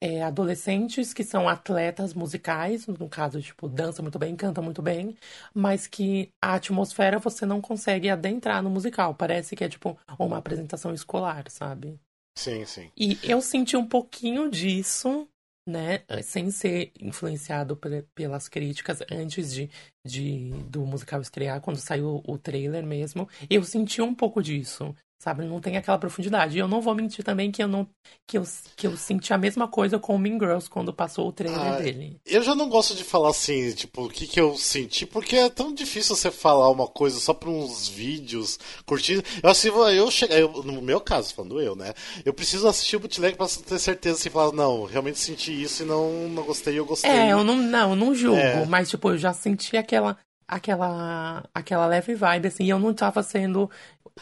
é, 0.00 0.22
adolescentes 0.22 1.12
que 1.12 1.22
são 1.24 1.48
atletas 1.48 2.14
musicais, 2.14 2.86
no 2.86 3.08
caso, 3.08 3.40
tipo, 3.42 3.68
dança 3.68 4.02
muito 4.02 4.18
bem, 4.18 4.34
canta 4.36 4.62
muito 4.62 4.80
bem, 4.82 5.16
mas 5.54 5.86
que 5.86 6.32
a 6.42 6.54
atmosfera 6.54 7.18
você 7.18 7.44
não 7.44 7.60
consegue 7.60 8.08
adentrar 8.08 8.62
no 8.62 8.70
musical. 8.70 9.14
Parece 9.14 9.54
que 9.54 9.64
é, 9.64 9.68
tipo, 9.68 9.98
uma 10.18 10.38
apresentação 10.38 10.94
escolar, 10.94 11.44
sabe? 11.50 11.98
Sim, 12.36 12.64
sim. 12.64 12.90
E 12.96 13.18
eu 13.22 13.40
senti 13.40 13.76
um 13.76 13.86
pouquinho 13.86 14.50
disso, 14.50 15.28
né? 15.66 16.02
Sem 16.22 16.50
ser 16.50 16.92
influenciado 17.00 17.76
pe- 17.76 18.02
pelas 18.14 18.48
críticas 18.48 19.00
antes 19.10 19.52
de, 19.52 19.70
de 20.04 20.50
do 20.70 20.84
musical 20.84 21.20
estrear, 21.20 21.60
quando 21.60 21.76
saiu 21.78 22.22
o 22.26 22.38
trailer 22.38 22.84
mesmo. 22.84 23.28
Eu 23.48 23.62
senti 23.64 24.02
um 24.02 24.14
pouco 24.14 24.42
disso. 24.42 24.94
Sabe, 25.22 25.44
não 25.44 25.60
tem 25.60 25.76
aquela 25.76 25.98
profundidade. 25.98 26.56
E 26.56 26.60
eu 26.60 26.66
não 26.66 26.80
vou 26.80 26.94
mentir 26.94 27.22
também 27.22 27.50
que 27.52 27.62
eu 27.62 27.68
não 27.68 27.86
que 28.26 28.38
eu, 28.38 28.44
que 28.74 28.86
eu 28.86 28.96
senti 28.96 29.34
a 29.34 29.38
mesma 29.38 29.68
coisa 29.68 29.98
com 29.98 30.14
o 30.14 30.18
Mean 30.18 30.38
Girls 30.38 30.70
quando 30.70 30.94
passou 30.94 31.28
o 31.28 31.32
trailer 31.32 31.60
Ah, 31.60 31.76
dele. 31.76 32.16
Eu 32.24 32.42
já 32.42 32.54
não 32.54 32.70
gosto 32.70 32.94
de 32.94 33.04
falar 33.04 33.28
assim, 33.28 33.70
tipo, 33.72 34.06
o 34.06 34.08
que, 34.08 34.26
que 34.26 34.40
eu 34.40 34.56
senti, 34.56 35.04
porque 35.04 35.36
é 35.36 35.50
tão 35.50 35.74
difícil 35.74 36.16
você 36.16 36.30
falar 36.30 36.70
uma 36.70 36.86
coisa 36.86 37.20
só 37.20 37.34
por 37.34 37.50
uns 37.50 37.86
vídeos 37.86 38.58
curtindo. 38.86 39.22
Eu 39.42 39.50
assim, 39.50 39.68
eu 39.68 40.10
chegar, 40.10 40.40
no 40.40 40.80
meu 40.80 41.02
caso, 41.02 41.34
falando 41.34 41.60
eu, 41.60 41.76
né? 41.76 41.92
Eu 42.24 42.32
preciso 42.32 42.66
assistir 42.66 42.96
o 42.96 43.00
bootleg 43.00 43.36
pra 43.36 43.46
ter 43.46 43.78
certeza 43.78 44.16
assim, 44.18 44.30
falar, 44.30 44.52
não, 44.52 44.84
realmente 44.84 45.18
senti 45.18 45.52
isso 45.62 45.82
e 45.82 45.86
não, 45.86 46.30
não 46.30 46.44
gostei, 46.44 46.78
eu 46.78 46.86
gostei. 46.86 47.10
É, 47.10 47.32
eu 47.32 47.44
não, 47.44 47.56
não, 47.58 47.90
eu 47.90 47.96
não 47.96 48.14
julgo, 48.14 48.38
É. 48.38 48.64
mas 48.64 48.88
tipo, 48.88 49.10
eu 49.10 49.18
já 49.18 49.34
senti 49.34 49.76
aquela 49.76 50.16
aquela, 50.48 51.44
aquela 51.54 51.86
leve 51.86 52.14
vibe, 52.14 52.48
assim, 52.48 52.64
e 52.64 52.70
eu 52.70 52.78
não 52.78 52.92
tava 52.92 53.22
sendo 53.22 53.70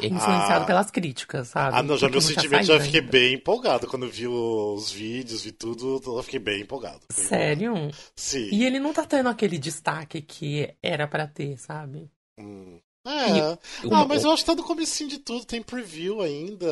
influenciado 0.01 0.63
Ah. 0.65 0.67
pelas 0.67 0.91
críticas, 0.91 1.49
sabe? 1.49 1.77
Ah, 1.77 1.83
não, 1.83 1.97
já 1.97 2.09
meu 2.09 2.21
tinha 2.21 2.35
sentimento 2.35 2.65
já 2.67 2.81
fiquei 2.81 3.01
bem 3.01 3.35
empolgado 3.35 3.87
quando 3.87 4.05
eu 4.07 4.11
vi 4.11 4.27
os 4.29 4.91
vídeos, 4.91 5.43
vi 5.43 5.53
tudo, 5.53 6.01
eu 6.07 6.23
fiquei 6.23 6.41
bem 6.41 6.63
empolgado. 6.63 7.01
Sério? 7.11 7.73
empolgado. 7.77 7.97
Sim. 8.17 8.49
E 8.53 8.65
ele 8.65 8.79
não 8.79 8.93
tá 8.93 9.05
tendo 9.05 9.29
aquele 9.29 9.59
destaque 9.59 10.21
que 10.23 10.75
era 10.83 11.07
pra 11.09 11.27
ter, 11.27 11.59
sabe? 11.59 12.11
Hum. 12.39 12.79
É. 13.07 13.53
o- 13.87 13.95
Ah, 13.95 14.05
mas 14.07 14.25
eu 14.25 14.31
acho 14.33 14.43
que 14.45 14.51
tá 14.51 14.55
no 14.57 14.65
comecinho 14.65 15.09
de 15.09 15.19
tudo, 15.19 15.45
tem 15.47 15.63
preview 15.63 16.21
ainda. 16.21 16.67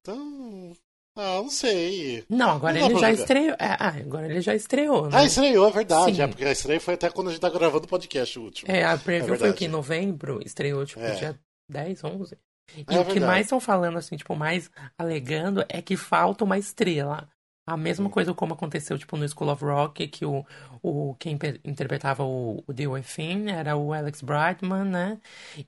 Então. 0.00 0.72
Ah, 1.16 1.36
não 1.42 1.48
sei. 1.50 2.24
Não, 2.28 2.50
agora 2.56 2.72
Não 2.80 2.86
ele 2.86 2.94
já 2.98 3.10
jogar. 3.12 3.12
estreou. 3.12 3.50
é, 3.52 3.56
ah, 3.78 3.94
agora 4.00 4.26
ele 4.28 4.40
já 4.40 4.52
estreou, 4.54 5.04
né? 5.08 5.18
Ah, 5.18 5.24
estreou, 5.24 5.68
é 5.68 5.70
verdade. 5.70 6.16
Sim. 6.16 6.22
É, 6.22 6.26
porque 6.26 6.44
a 6.44 6.50
estreia 6.50 6.80
foi 6.80 6.94
até 6.94 7.08
quando 7.08 7.28
a 7.28 7.30
gente 7.30 7.40
tá 7.40 7.48
gravando 7.50 7.84
o 7.84 7.88
podcast 7.88 8.36
o 8.38 8.42
último. 8.42 8.68
É, 8.72 8.82
a 8.82 8.96
preview 8.98 9.26
foi 9.28 9.36
o 9.36 9.38
verdade. 9.38 9.58
que? 9.58 9.64
Em 9.66 9.68
novembro? 9.68 10.40
Estreou, 10.44 10.84
tipo, 10.84 11.00
É. 11.00 11.10
dia 11.14 11.38
10, 11.68 12.02
11? 12.02 12.36
E 12.76 12.94
É 12.94 12.98
o 13.00 13.04
que 13.04 13.20
mais 13.20 13.46
estão 13.46 13.60
falando, 13.60 13.98
assim, 13.98 14.16
tipo, 14.16 14.34
mais 14.34 14.70
alegando 14.98 15.64
é 15.68 15.82
que 15.82 15.96
falta 15.96 16.44
uma 16.44 16.58
estrela. 16.58 17.28
A 17.66 17.76
mesma 17.78 18.10
coisa 18.10 18.34
como 18.34 18.52
aconteceu, 18.52 18.98
tipo, 18.98 19.16
no 19.16 19.26
School 19.26 19.50
of 19.50 19.64
Rock, 19.64 20.06
que 20.08 20.26
o, 20.26 20.44
o 20.82 21.14
quem 21.14 21.38
interpretava 21.64 22.22
o, 22.22 22.62
o 22.66 22.72
Dewey 22.74 23.02
Finn 23.02 23.48
era 23.48 23.74
o 23.76 23.92
Alex 23.94 24.20
Brightman, 24.20 24.84
né? 24.84 25.18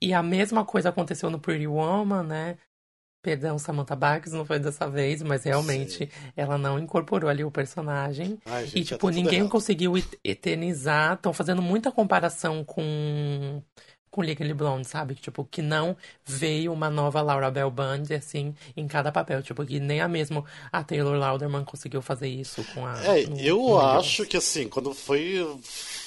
E 0.01 0.13
a 0.13 0.23
mesma 0.23 0.65
coisa 0.65 0.91
aconteceu 0.91 1.31
no 1.31 1.39
Pretty 1.41 1.67
Woman, 1.67 2.23
né? 2.25 2.59
Perdão, 3.23 3.59
Samantha 3.59 3.97
Bax 3.97 4.31
não 4.33 4.45
foi 4.45 4.59
dessa 4.61 4.89
vez, 4.89 5.21
mas 5.23 5.43
realmente 5.43 6.09
ela 6.37 6.57
não 6.57 6.79
incorporou 6.79 7.29
ali 7.29 7.43
o 7.43 7.51
personagem. 7.51 8.39
Ai, 8.47 8.67
gente, 8.67 8.79
E, 8.79 8.85
tipo, 8.85 8.99
tudo 9.01 9.15
ninguém 9.15 9.39
errado. 9.41 9.51
conseguiu 9.51 9.97
et- 9.97 10.19
eternizar. 10.23 11.15
Estão 11.15 11.33
fazendo 11.33 11.61
muita 11.61 11.91
comparação 11.91 12.63
com 12.65 13.61
com 14.17 14.23
Legally 14.23 14.55
Blonde, 14.55 14.89
sabe? 14.89 15.15
Que, 15.15 15.27
Tipo, 15.27 15.45
que 15.45 15.61
não 15.61 15.97
veio 16.25 16.73
uma 16.73 16.89
nova 16.89 17.21
Laura 17.21 17.51
Bell 17.51 17.71
Band, 17.71 18.05
assim, 18.17 18.55
em 18.77 18.87
cada 18.89 19.13
papel. 19.13 19.43
Tipo, 19.43 19.67
que 19.67 19.79
nem 19.79 20.01
a 20.01 20.09
mesmo 20.09 20.45
a 20.73 20.83
Taylor 20.83 21.17
Lauderman 21.19 21.65
conseguiu 21.65 22.01
fazer 22.01 22.29
isso 22.29 22.65
com 22.73 22.87
a... 22.87 22.99
É, 23.05 23.27
no- 23.27 23.39
eu 23.41 23.59
no 23.59 23.79
acho 23.79 24.25
que 24.25 24.37
assim, 24.37 24.69
quando 24.69 24.95
foi 24.95 25.45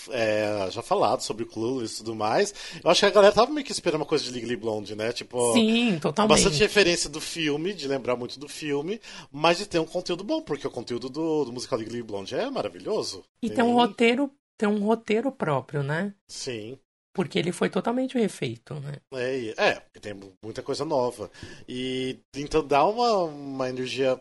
é, 0.10 0.68
já 0.72 0.82
falado 0.82 1.22
sobre 1.22 1.44
o 1.44 1.48
Clueless 1.48 1.96
e 1.96 1.98
tudo 1.98 2.16
mais, 2.16 2.54
eu 2.84 2.90
acho 2.90 3.02
que 3.02 3.06
a 3.06 3.10
galera 3.12 3.34
tava 3.34 3.52
meio 3.52 3.66
que 3.66 3.72
esperando 3.72 4.02
uma 4.02 4.06
coisa 4.08 4.24
de 4.24 4.32
Legally 4.32 4.56
Blonde, 4.56 4.96
né? 4.96 5.12
Tipo, 5.12 5.54
Sim, 5.54 6.00
totalmente. 6.02 6.36
bastante 6.44 6.58
referência 6.60 7.10
do 7.10 7.22
filme, 7.22 7.74
de 7.74 7.88
lembrar 7.88 8.16
muito 8.16 8.40
do 8.40 8.48
filme, 8.48 9.00
mas 9.32 9.58
de 9.60 9.66
ter 9.68 9.80
um 9.80 9.86
conteúdo 9.86 10.24
bom, 10.24 10.42
porque 10.42 10.66
o 10.66 10.72
conteúdo 10.72 11.10
do, 11.10 11.46
do 11.46 11.54
musical 11.54 11.78
Legally 11.78 12.02
Blonde 12.02 12.34
é 12.36 12.50
maravilhoso. 12.50 13.24
E 13.42 13.50
tem 13.50 13.64
um 13.64 13.74
roteiro, 13.76 14.32
tem 14.58 14.68
um 14.68 14.84
roteiro 14.84 15.32
próprio, 15.32 15.84
né? 15.84 16.14
Sim. 16.28 16.78
Porque 17.14 17.40
ele 17.40 17.52
foi 17.52 17.70
totalmente 17.70 18.18
refeito, 18.18 18.76
né? 18.76 18.98
É, 19.14 19.54
é, 19.58 19.80
porque 19.80 20.00
tem 20.00 20.14
muita 20.44 20.62
coisa 20.62 20.86
nova. 20.86 21.30
E 21.68 22.20
então 22.36 22.66
dá 22.66 22.86
uma, 22.86 23.24
uma 23.24 23.70
energia 23.70 24.20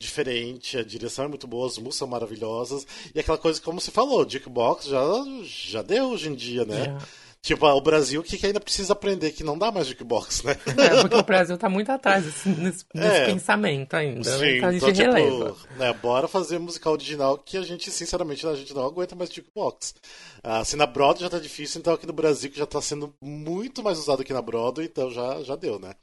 diferente, 0.00 0.78
a 0.78 0.82
direção 0.82 1.26
é 1.26 1.28
muito 1.28 1.46
boa, 1.46 1.66
as 1.66 1.76
músicas 1.76 1.96
são 1.96 2.08
maravilhosas. 2.08 2.86
E 3.14 3.20
aquela 3.20 3.36
coisa, 3.36 3.60
como 3.60 3.80
você 3.80 3.90
falou, 3.90 4.28
Jukebox 4.28 4.86
já, 4.86 5.02
já 5.44 5.82
deu 5.82 6.06
hoje 6.06 6.28
em 6.28 6.34
dia, 6.34 6.64
né? 6.64 6.98
Tipo, 7.42 7.66
o 7.66 7.80
Brasil 7.80 8.22
que, 8.22 8.36
que 8.36 8.46
ainda 8.46 8.60
precisa 8.60 8.92
aprender 8.92 9.32
que 9.32 9.42
não 9.42 9.56
dá 9.56 9.72
mais 9.72 9.86
Jukebox, 9.86 10.42
né? 10.42 10.52
É, 10.76 11.00
porque 11.00 11.16
o 11.16 11.22
Brasil 11.22 11.56
tá 11.56 11.70
muito 11.70 11.90
atrás 11.90 12.26
assim, 12.26 12.50
nesse, 12.54 12.84
É. 12.94 13.24
pensamento 13.26 13.94
ainda, 13.94 14.30
né? 14.30 14.38
Sim, 14.38 14.56
Então 14.58 14.68
a 14.68 14.72
gente 14.72 14.82
então, 14.82 14.92
tipo, 14.92 15.12
releva. 15.12 15.56
né, 15.78 15.92
bora 15.94 16.28
fazer 16.28 16.58
musical 16.58 16.92
original 16.92 17.38
que 17.38 17.56
a 17.56 17.62
gente, 17.62 17.90
sinceramente, 17.90 18.46
a 18.46 18.54
gente 18.54 18.74
não 18.74 18.84
aguenta 18.84 19.16
mais 19.16 19.32
Jukebox. 19.32 19.94
Ah, 20.44 20.62
se 20.64 20.76
na 20.76 20.84
Broadway 20.86 21.22
já 21.24 21.30
tá 21.30 21.38
difícil, 21.38 21.80
então 21.80 21.94
aqui 21.94 22.06
no 22.06 22.12
Brasil, 22.12 22.50
que 22.50 22.58
já 22.58 22.66
tá 22.66 22.80
sendo 22.82 23.14
muito 23.22 23.82
mais 23.82 23.98
usado 23.98 24.22
que 24.22 24.34
na 24.34 24.42
Broadway, 24.42 24.86
então 24.86 25.10
já, 25.10 25.42
já 25.42 25.56
deu, 25.56 25.78
né? 25.78 25.94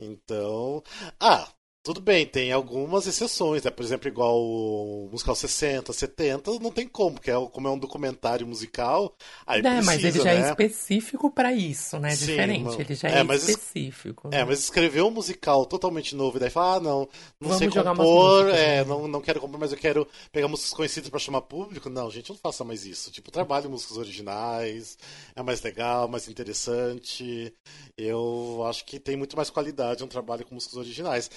Então. 0.00 0.82
Ah, 1.20 1.48
tudo 1.88 2.02
bem, 2.02 2.26
tem 2.26 2.52
algumas 2.52 3.06
exceções, 3.06 3.62
né? 3.62 3.70
Por 3.70 3.82
exemplo, 3.82 4.08
igual 4.08 4.38
o 4.38 5.08
musical 5.10 5.34
60, 5.34 5.90
70, 5.90 6.58
não 6.60 6.70
tem 6.70 6.86
como, 6.86 7.14
porque 7.14 7.30
é, 7.30 7.34
como 7.50 7.66
é 7.66 7.70
um 7.70 7.78
documentário 7.78 8.46
musical, 8.46 9.16
aí 9.46 9.60
É, 9.60 9.62
precisa, 9.62 9.82
mas 9.86 10.04
ele 10.04 10.20
já 10.20 10.32
é 10.32 10.40
né? 10.40 10.50
específico 10.50 11.30
pra 11.30 11.50
isso, 11.52 11.98
né? 11.98 12.10
Sim, 12.10 12.26
Diferente, 12.26 12.64
mano. 12.64 12.78
ele 12.78 12.94
já 12.94 13.08
É, 13.08 13.20
é, 13.20 13.24
específico. 13.34 14.28
É, 14.30 14.44
mas 14.44 14.58
escrever 14.60 15.02
um 15.02 15.10
musical 15.10 15.64
totalmente 15.64 16.14
novo 16.14 16.36
e 16.36 16.40
daí 16.40 16.50
falar, 16.50 16.74
ah, 16.76 16.80
não, 16.80 17.08
não 17.40 17.48
Vamos 17.48 17.56
sei 17.58 17.68
compor, 17.70 18.50
é, 18.50 18.84
né? 18.84 18.84
não, 18.84 19.08
não 19.08 19.20
quero 19.22 19.40
compor, 19.40 19.58
mas 19.58 19.72
eu 19.72 19.78
quero 19.78 20.06
pegar 20.30 20.46
músicas 20.48 20.74
conhecidas 20.74 21.08
pra 21.08 21.18
chamar 21.18 21.40
público. 21.42 21.88
Não, 21.88 22.10
gente, 22.10 22.28
não 22.28 22.36
faça 22.36 22.64
mais 22.64 22.84
isso. 22.84 23.10
Tipo, 23.10 23.30
trabalhe 23.30 23.66
músicas 23.66 23.96
originais, 23.96 24.98
é 25.34 25.42
mais 25.42 25.62
legal, 25.62 26.06
mais 26.06 26.28
interessante. 26.28 27.50
Eu 27.96 28.62
acho 28.68 28.84
que 28.84 29.00
tem 29.00 29.16
muito 29.16 29.36
mais 29.36 29.50
qualidade 29.50 30.04
um 30.04 30.08
trabalho 30.08 30.44
com 30.44 30.54
músicas 30.54 30.76
originais. 30.76 31.30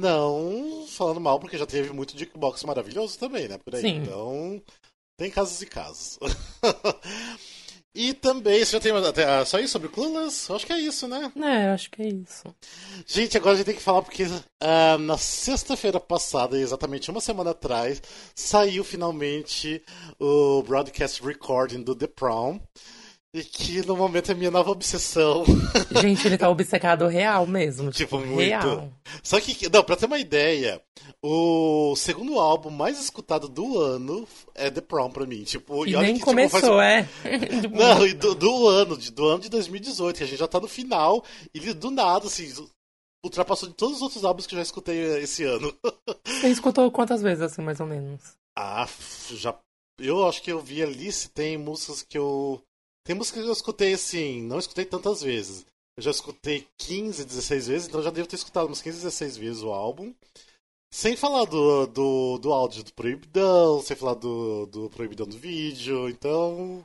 Não 0.00 0.86
falando 0.88 1.20
mal, 1.20 1.38
porque 1.38 1.58
já 1.58 1.66
teve 1.66 1.92
muito 1.92 2.18
jukebox 2.18 2.64
maravilhoso 2.64 3.18
também, 3.18 3.48
né, 3.48 3.58
por 3.58 3.74
aí. 3.74 3.80
Sim. 3.80 3.96
Então, 4.02 4.62
tem 5.16 5.30
casos 5.30 5.60
e 5.62 5.66
casos. 5.66 6.18
E 7.98 8.12
também, 8.12 8.62
você 8.62 8.72
já 8.72 8.80
tem 8.80 8.92
até, 8.92 9.24
ah, 9.24 9.42
só 9.46 9.58
isso 9.58 9.72
sobre 9.72 9.88
o 9.88 9.90
Clueless? 9.90 10.52
Acho 10.52 10.66
que 10.66 10.72
é 10.74 10.78
isso, 10.78 11.08
né? 11.08 11.32
É, 11.42 11.70
acho 11.70 11.90
que 11.90 12.02
é 12.02 12.08
isso. 12.08 12.44
Gente, 13.06 13.38
agora 13.38 13.54
a 13.54 13.56
gente 13.56 13.64
tem 13.64 13.74
que 13.74 13.80
falar 13.80 14.02
porque 14.02 14.24
ah, 14.60 14.98
na 14.98 15.16
sexta-feira 15.16 15.98
passada, 15.98 16.58
exatamente 16.58 17.10
uma 17.10 17.22
semana 17.22 17.52
atrás, 17.52 18.02
saiu 18.34 18.84
finalmente 18.84 19.82
o 20.20 20.62
broadcast 20.62 21.22
recording 21.22 21.82
do 21.82 21.96
The 21.96 22.06
Prom. 22.06 22.60
E 23.38 23.44
que 23.44 23.86
no 23.86 23.94
momento 23.96 24.32
é 24.32 24.34
minha 24.34 24.50
nova 24.50 24.70
obsessão. 24.70 25.44
Gente, 26.00 26.26
ele 26.26 26.38
tá 26.38 26.48
obcecado 26.48 27.06
real 27.06 27.46
mesmo. 27.46 27.90
Tipo, 27.90 28.16
Tipo, 28.16 28.26
muito. 28.26 28.38
real. 28.66 28.90
Só 29.22 29.38
que, 29.40 29.68
não, 29.68 29.84
pra 29.84 29.94
ter 29.94 30.06
uma 30.06 30.18
ideia, 30.18 30.80
o 31.22 31.94
segundo 31.96 32.38
álbum 32.40 32.70
mais 32.70 32.98
escutado 32.98 33.46
do 33.46 33.78
ano 33.78 34.26
é 34.54 34.70
The 34.70 34.80
Prom 34.80 35.10
pra 35.10 35.26
mim. 35.26 35.42
Tipo, 35.42 35.86
E 35.86 35.94
olha 35.94 36.04
nem 36.06 36.14
que, 36.14 36.20
tipo, 36.20 36.30
começou, 36.30 36.60
faz- 36.60 37.06
é. 37.24 37.36
Tipo, 37.60 37.76
Não, 37.76 38.06
e 38.06 38.14
do, 38.14 38.34
do 38.34 38.68
ano, 38.68 38.96
do 38.96 39.26
ano 39.26 39.40
de 39.40 39.50
2018, 39.50 40.16
que 40.16 40.24
a 40.24 40.26
gente 40.26 40.38
já 40.38 40.48
tá 40.48 40.58
no 40.58 40.68
final, 40.68 41.22
e 41.54 41.58
ele, 41.58 41.74
do 41.74 41.90
nada, 41.90 42.26
assim, 42.28 42.50
ultrapassou 43.24 43.68
de 43.68 43.74
todos 43.74 43.96
os 43.96 44.02
outros 44.02 44.24
álbuns 44.24 44.46
que 44.46 44.54
eu 44.54 44.58
já 44.58 44.62
escutei 44.62 44.98
esse 45.22 45.44
ano. 45.44 45.74
Você 46.26 46.48
escutou 46.48 46.90
quantas 46.90 47.20
vezes, 47.20 47.42
assim, 47.42 47.60
mais 47.60 47.80
ou 47.80 47.86
menos? 47.86 48.20
Ah, 48.56 48.88
já. 49.32 49.54
Eu 49.98 50.26
acho 50.26 50.40
que 50.42 50.50
eu 50.52 50.60
vi 50.60 50.82
ali 50.82 51.10
se 51.12 51.28
tem 51.28 51.58
músicas 51.58 52.02
que 52.02 52.16
eu. 52.16 52.62
Tem 53.06 53.14
músicas 53.14 53.44
que 53.44 53.48
eu 53.48 53.52
escutei 53.52 53.94
assim, 53.94 54.42
não 54.42 54.58
escutei 54.58 54.84
tantas 54.84 55.22
vezes. 55.22 55.64
Eu 55.96 56.02
já 56.02 56.10
escutei 56.10 56.66
15, 56.76 57.24
16 57.24 57.68
vezes, 57.68 57.88
então 57.88 58.02
já 58.02 58.10
devo 58.10 58.26
ter 58.28 58.34
escutado 58.34 58.66
umas 58.66 58.82
15, 58.82 58.96
16 58.98 59.36
vezes 59.36 59.62
o 59.62 59.70
álbum. 59.70 60.12
Sem 60.92 61.16
falar 61.16 61.44
do, 61.44 61.86
do, 61.86 62.38
do 62.38 62.52
áudio 62.52 62.82
do 62.82 62.92
Proibidão, 62.92 63.80
sem 63.80 63.96
falar 63.96 64.14
do, 64.14 64.66
do 64.66 64.90
Proibidão 64.90 65.24
do 65.26 65.38
vídeo, 65.38 66.08
então. 66.08 66.84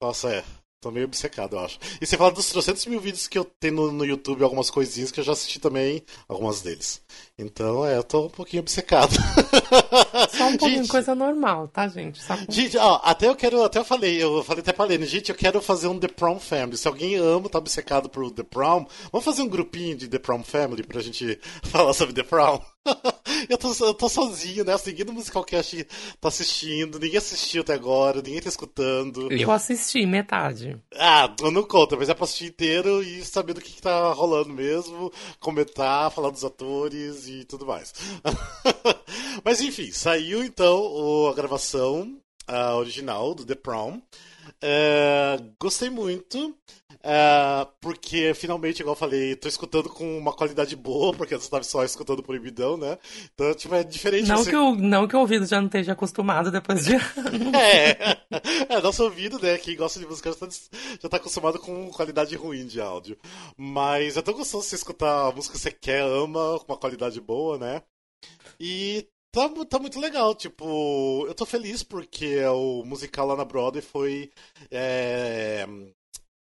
Nossa, 0.00 0.30
é. 0.30 0.44
Tô 0.80 0.90
meio 0.90 1.04
obcecado, 1.04 1.56
eu 1.56 1.60
acho. 1.60 1.78
E 2.00 2.06
sem 2.06 2.18
falar 2.18 2.30
dos 2.30 2.48
300 2.48 2.86
mil 2.86 2.98
vídeos 2.98 3.28
que 3.28 3.38
eu 3.38 3.44
tenho 3.44 3.74
no, 3.74 3.92
no 3.92 4.04
YouTube, 4.04 4.42
algumas 4.42 4.70
coisinhas 4.70 5.12
que 5.12 5.20
eu 5.20 5.24
já 5.24 5.32
assisti 5.32 5.60
também, 5.60 6.02
algumas 6.26 6.62
deles. 6.62 7.02
Então, 7.40 7.86
é, 7.86 7.96
eu 7.96 8.04
tô 8.04 8.26
um 8.26 8.28
pouquinho 8.28 8.60
obcecado. 8.60 9.12
Só 10.36 10.48
um 10.48 10.56
pouquinho 10.56 10.82
Gente, 10.82 10.88
coisa 10.88 11.14
normal, 11.14 11.68
tá, 11.68 11.88
gente? 11.88 12.20
Com... 12.24 12.52
Gente, 12.52 12.76
ó, 12.76 13.00
até 13.02 13.28
eu 13.28 13.34
quero, 13.34 13.62
até 13.62 13.78
eu 13.78 13.84
falei, 13.84 14.22
eu 14.22 14.44
falei 14.44 14.60
até 14.60 14.72
pra 14.72 14.84
Lene, 14.84 15.06
gente, 15.06 15.30
eu 15.30 15.34
quero 15.34 15.60
fazer 15.62 15.88
um 15.88 15.98
The 15.98 16.08
Prom 16.08 16.38
Family. 16.38 16.76
Se 16.76 16.86
alguém 16.86 17.16
ama, 17.16 17.48
tá 17.48 17.58
obcecado 17.58 18.08
por 18.08 18.30
The 18.30 18.42
Prom, 18.42 18.86
vamos 19.10 19.24
fazer 19.24 19.42
um 19.42 19.48
grupinho 19.48 19.96
de 19.96 20.08
The 20.08 20.18
Prom 20.18 20.42
Family 20.42 20.82
pra 20.82 21.00
gente 21.00 21.38
falar 21.64 21.94
sobre 21.94 22.14
The 22.14 22.22
Prom? 22.22 22.60
eu, 23.48 23.58
tô, 23.58 23.72
eu 23.84 23.94
tô 23.94 24.08
sozinho, 24.08 24.64
né? 24.64 24.74
Ninguém 24.86 25.04
no 25.04 25.12
Musicalcast 25.12 25.86
tá 26.20 26.28
assistindo, 26.28 26.98
ninguém 26.98 27.18
assistiu 27.18 27.62
até 27.62 27.74
agora, 27.74 28.22
ninguém 28.22 28.40
tá 28.40 28.48
escutando. 28.48 29.30
Eu 29.30 29.50
assisti 29.50 30.06
metade. 30.06 30.76
Ah, 30.94 31.32
eu 31.40 31.50
não 31.50 31.62
conta, 31.62 31.96
mas 31.96 32.08
é 32.08 32.14
pra 32.14 32.24
assistir 32.24 32.46
inteiro 32.46 33.02
e 33.02 33.24
saber 33.24 33.52
do 33.52 33.60
que, 33.60 33.72
que 33.72 33.82
tá 33.82 34.12
rolando 34.12 34.50
mesmo, 34.50 35.12
comentar, 35.38 36.10
falar 36.10 36.30
dos 36.30 36.44
atores 36.44 37.28
e 37.30 37.44
tudo 37.44 37.66
mais. 37.66 37.92
mas 39.44 39.60
enfim, 39.60 39.92
saiu 39.92 40.42
então 40.44 41.28
a 41.28 41.34
gravação 41.34 42.20
a 42.50 42.76
original 42.76 43.34
do 43.34 43.44
The 43.44 43.54
Prom. 43.54 44.00
É, 44.60 45.38
gostei 45.60 45.88
muito, 45.88 46.54
é, 47.02 47.66
porque 47.80 48.34
finalmente, 48.34 48.80
igual 48.80 48.94
eu 48.94 48.98
falei, 48.98 49.34
tô 49.34 49.48
escutando 49.48 49.88
com 49.88 50.18
uma 50.18 50.34
qualidade 50.34 50.76
boa, 50.76 51.14
porque 51.14 51.32
eu 51.32 51.38
estava 51.38 51.64
só 51.64 51.82
escutando 51.82 52.22
proibidão, 52.22 52.76
né? 52.76 52.98
Então, 53.34 53.54
tipo, 53.54 53.74
é 53.74 53.82
diferente 53.82 54.28
Não 54.28 54.36
você 54.36 54.50
que, 54.50 54.56
o, 54.56 54.74
não 54.74 55.08
que 55.08 55.16
o 55.16 55.20
ouvido 55.20 55.46
já 55.46 55.58
não 55.60 55.66
esteja 55.66 55.92
acostumado 55.92 56.50
depois 56.50 56.84
de 56.84 56.94
é, 57.56 58.18
é, 58.68 58.80
nosso 58.82 59.02
ouvido, 59.04 59.40
né? 59.40 59.56
Quem 59.56 59.76
gosta 59.76 59.98
de 59.98 60.06
música 60.06 60.30
já 60.30 60.36
tá, 60.36 60.48
já 61.02 61.08
tá 61.08 61.16
acostumado 61.16 61.58
com 61.58 61.90
qualidade 61.90 62.36
ruim 62.36 62.66
de 62.66 62.80
áudio. 62.80 63.16
Mas 63.56 64.18
é 64.18 64.22
tão 64.22 64.34
gostoso 64.34 64.68
você 64.68 64.74
escutar 64.76 65.28
a 65.28 65.32
música 65.32 65.54
que 65.54 65.60
você 65.60 65.70
quer, 65.70 66.02
ama, 66.02 66.58
com 66.58 66.72
uma 66.72 66.78
qualidade 66.78 67.18
boa, 67.18 67.56
né? 67.56 67.82
E 68.58 69.08
tá, 69.32 69.48
tá 69.64 69.78
muito 69.78 69.98
legal, 69.98 70.34
tipo, 70.34 71.24
eu 71.26 71.34
tô 71.34 71.46
feliz 71.46 71.82
porque 71.82 72.44
o 72.44 72.84
musical 72.84 73.26
lá 73.26 73.36
na 73.36 73.44
Broadway 73.44 73.82
foi. 73.82 74.30
é, 74.70 75.66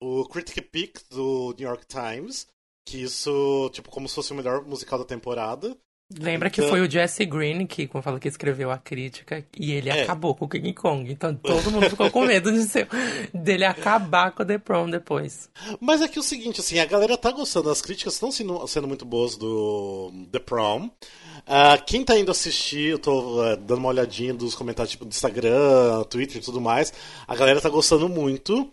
o 0.04 0.26
Critic 0.26 0.70
Pick 0.70 1.00
do 1.10 1.56
New 1.58 1.68
York 1.68 1.86
Times, 1.88 2.48
que 2.86 3.02
isso, 3.02 3.70
tipo, 3.74 3.90
como 3.90 4.10
se 4.10 4.16
fosse 4.16 4.34
o 4.34 4.36
melhor 4.36 4.64
musical 4.66 5.00
da 5.00 5.06
temporada. 5.06 5.76
Lembra 6.20 6.50
então... 6.50 6.66
que 6.66 6.70
foi 6.70 6.82
o 6.82 6.92
Jesse 6.92 7.26
Green 7.26 7.66
que, 7.66 7.88
como 7.88 8.04
fala, 8.04 8.20
que 8.20 8.28
escreveu 8.28 8.70
a 8.70 8.78
crítica 8.78 9.44
e 9.58 9.72
ele 9.72 9.90
é. 9.90 10.04
acabou 10.04 10.36
com 10.36 10.46
o 10.46 10.50
King 10.50 10.74
Kong. 10.74 11.10
Então 11.10 11.34
todo 11.34 11.72
mundo 11.72 11.90
ficou 11.90 12.12
com 12.12 12.26
medo 12.26 12.52
de 12.52 12.64
ser, 12.64 12.88
dele 13.34 13.64
acabar 13.64 14.32
com 14.32 14.44
o 14.44 14.46
The 14.46 14.58
Prom 14.58 14.90
depois. 14.90 15.50
Mas 15.80 16.02
é 16.02 16.08
que 16.08 16.20
o 16.20 16.24
seguinte, 16.24 16.60
assim, 16.60 16.78
a 16.78 16.86
galera 16.86 17.18
tá 17.18 17.32
gostando, 17.32 17.70
as 17.70 17.82
críticas 17.82 18.14
estão 18.14 18.32
sendo, 18.32 18.68
sendo 18.68 18.88
muito 18.88 19.06
boas 19.06 19.36
do 19.38 20.12
The 20.32 20.40
Prom. 20.40 20.86
Uh, 20.86 21.84
quem 21.88 22.04
tá 22.04 22.18
indo 22.18 22.32
assistir, 22.32 22.92
eu 22.92 23.00
tô 23.00 23.42
uh, 23.42 23.58
dando 23.58 23.80
uma 23.80 23.90
olhadinha 23.90 24.34
dos 24.34 24.56
comentários 24.56 24.92
tipo, 24.92 25.06
do 25.06 25.12
Instagram, 25.12 26.04
Twitter 26.10 26.38
e 26.38 26.46
tudo 26.46 26.62
mais. 26.62 26.94
A 27.28 27.36
galera 27.36 27.62
tá 27.62 27.70
gostando 27.70 28.08
muito. 28.08 28.72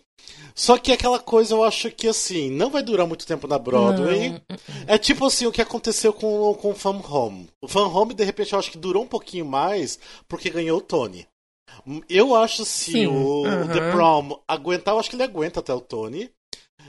Só 0.55 0.77
que 0.77 0.91
aquela 0.91 1.19
coisa 1.19 1.53
eu 1.53 1.63
acho 1.63 1.89
que 1.91 2.07
assim, 2.07 2.49
não 2.49 2.69
vai 2.69 2.83
durar 2.83 3.07
muito 3.07 3.25
tempo 3.25 3.47
na 3.47 3.57
Broadway. 3.57 4.29
Não. 4.29 4.41
É 4.87 4.97
tipo 4.97 5.25
assim 5.25 5.45
o 5.45 5.51
que 5.51 5.61
aconteceu 5.61 6.13
com, 6.13 6.53
com 6.55 6.71
o 6.71 6.75
Fan 6.75 7.01
Home. 7.09 7.49
O 7.61 7.67
Fan 7.67 7.87
Home, 7.87 8.13
de 8.13 8.23
repente, 8.23 8.53
eu 8.53 8.59
acho 8.59 8.71
que 8.71 8.77
durou 8.77 9.03
um 9.03 9.07
pouquinho 9.07 9.45
mais 9.45 9.99
porque 10.27 10.49
ganhou 10.49 10.77
o 10.77 10.81
Tony. 10.81 11.27
Eu 12.09 12.35
acho 12.35 12.65
se 12.65 12.91
assim, 12.91 13.07
o, 13.07 13.43
uhum. 13.43 13.67
The 13.67 13.91
Prom 13.91 14.39
aguentar, 14.47 14.93
eu 14.93 14.99
acho 14.99 15.09
que 15.09 15.15
ele 15.15 15.23
aguenta 15.23 15.59
até 15.59 15.73
o 15.73 15.81
Tony. 15.81 16.29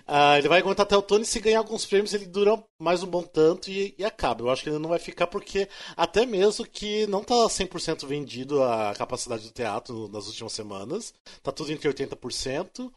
Uh, 0.07 0.37
ele 0.39 0.49
vai 0.49 0.59
aguentar 0.59 0.85
até 0.85 0.97
o 0.97 1.03
Tony 1.03 1.25
se 1.25 1.39
ganhar 1.39 1.59
alguns 1.59 1.87
prêmios, 1.87 2.13
ele 2.13 2.27
dura 2.27 2.63
mais 2.81 3.03
um 3.03 3.07
bom 3.07 3.23
tanto 3.23 3.71
e, 3.71 3.95
e, 3.97 4.05
acaba. 4.05 4.43
Eu 4.43 4.51
acho 4.51 4.63
que 4.63 4.71
ele 4.71 4.79
não 4.79 4.89
vai 4.89 4.99
ficar 4.99 5.27
porque, 5.27 5.69
até 5.97 6.27
mesmo 6.27 6.67
que 6.67 7.07
não 7.07 7.23
tá 7.23 7.35
100% 7.35 8.07
vendido 8.07 8.63
a 8.63 8.95
capacidade 8.95 9.45
do 9.45 9.53
teatro 9.53 10.09
nas 10.09 10.27
últimas 10.27 10.53
semanas, 10.53 11.15
tá 11.43 11.53
tudo 11.53 11.71
entre 11.73 11.89
80%. 11.93 12.91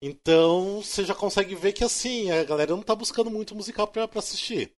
Então 0.00 0.82
você 0.82 1.04
já 1.04 1.14
consegue 1.14 1.54
ver 1.54 1.72
que 1.72 1.84
assim, 1.84 2.30
a 2.30 2.44
galera 2.44 2.72
não 2.72 2.82
tá 2.82 2.94
buscando 2.94 3.30
muito 3.30 3.54
musical 3.54 3.86
pra, 3.86 4.06
pra 4.06 4.18
assistir. 4.18 4.72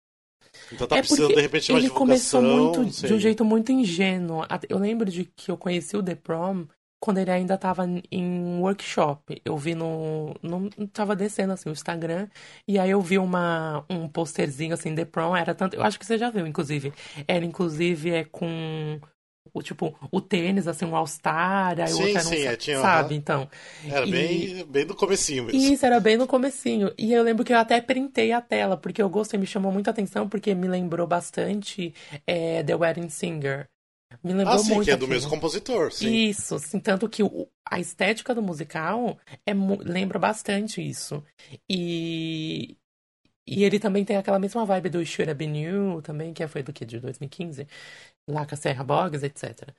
Então 0.73 0.87
tá 0.87 0.97
é 0.97 1.01
precisando 1.01 1.35
de 1.35 1.41
repente 1.41 1.73
mais 1.73 1.85
ele 1.85 1.93
começou 1.93 2.41
muito 2.41 2.85
de 2.85 3.13
um 3.13 3.19
jeito 3.19 3.45
muito 3.45 3.73
ingênuo. 3.73 4.43
Eu 4.69 4.79
lembro 4.79 5.11
de 5.11 5.25
que 5.25 5.51
eu 5.51 5.57
conheci 5.57 5.97
o 5.97 6.03
The 6.03 6.15
Prom 6.15 6.67
quando 7.01 7.19
ele 7.19 7.31
ainda 7.31 7.59
tava 7.59 7.87
em 8.11 8.59
workshop. 8.59 9.41
Eu 9.45 9.57
vi 9.57 9.75
no. 9.75 10.35
Não 10.43 10.69
tava 10.93 11.15
descendo 11.15 11.53
assim 11.53 11.69
o 11.69 11.73
Instagram. 11.73 12.29
E 12.67 12.79
aí 12.79 12.91
eu 12.91 13.01
vi 13.01 13.19
uma, 13.19 13.85
um 13.89 14.09
posterzinho 14.09 14.75
assim, 14.75 14.95
The 14.95 15.05
Prom. 15.05 15.37
Era 15.37 15.55
tanto. 15.55 15.77
Eu 15.77 15.83
acho 15.83 15.99
que 15.99 16.07
você 16.07 16.17
já 16.17 16.31
viu, 16.31 16.47
inclusive. 16.47 16.93
Era 17.29 17.45
inclusive 17.45 18.11
é 18.11 18.25
com 18.25 19.01
o 19.53 19.63
tipo, 19.63 19.97
o 20.11 20.21
tênis, 20.21 20.67
assim, 20.69 20.85
um 20.85 20.97
All-Star, 20.97 21.81
aí 21.81 21.89
sim, 21.89 21.95
o 21.95 21.99
outro 21.99 22.19
era 22.19 22.29
um, 22.29 22.31
sim, 22.31 22.57
tinha, 22.57 22.81
sabe, 22.81 23.15
então. 23.15 23.49
Era 23.89 24.07
e... 24.07 24.11
bem, 24.11 24.67
bem 24.67 24.85
no 24.85 24.95
comecinho 24.95 25.45
mesmo. 25.45 25.61
Isso, 25.61 25.85
era 25.85 26.01
bem 26.01 26.17
no 26.17 26.27
comecinho. 26.27 26.93
E 26.99 27.13
eu 27.13 27.23
lembro 27.23 27.45
que 27.45 27.53
eu 27.53 27.59
até 27.59 27.81
printei 27.81 28.33
a 28.33 28.41
tela, 28.41 28.77
porque 28.77 29.03
eu 29.03 29.09
gostei, 29.09 29.39
me 29.39 29.47
chamou 29.47 29.73
muita 29.73 29.91
atenção, 29.91 30.29
porque 30.29 30.55
me 30.55 30.69
lembrou 30.69 31.07
bastante 31.07 31.95
é, 32.27 32.63
The 32.63 32.75
Wedding 32.75 33.09
Singer. 33.09 33.69
Me 34.23 34.33
lembrou 34.33 34.57
ah, 34.57 34.59
sim, 34.59 34.75
muito. 34.75 34.85
que 34.85 34.91
é 34.91 34.97
do 34.97 35.09
mesmo 35.09 35.29
compositor, 35.29 35.93
sim. 35.93 36.29
Isso, 36.29 36.55
assim, 36.55 36.79
tanto 36.79 37.09
que 37.09 37.23
o, 37.23 37.49
a 37.69 37.81
estética 37.81 38.35
do 38.35 38.43
musical 38.43 39.19
é, 39.45 39.53
lembra 39.81 40.19
bastante 40.19 40.81
isso. 40.81 41.23
E, 41.69 42.77
e 43.47 43.65
ele 43.65 43.79
também 43.79 44.05
tem 44.05 44.17
aquela 44.17 44.39
mesma 44.39 44.65
vibe 44.65 44.89
do 44.89 45.07
Should 45.07 45.31
Have 45.31 45.39
Been 45.39 45.57
You, 45.57 46.03
também, 46.03 46.33
que 46.33 46.47
foi 46.49 46.63
do 46.63 46.73
que? 46.73 46.85
De 46.85 46.99
2015? 46.99 47.67
Lá 48.29 48.45
com 48.45 48.55
a 48.55 48.59
Serra 48.59 48.83
Boggs, 48.83 49.25
etc. 49.25 49.71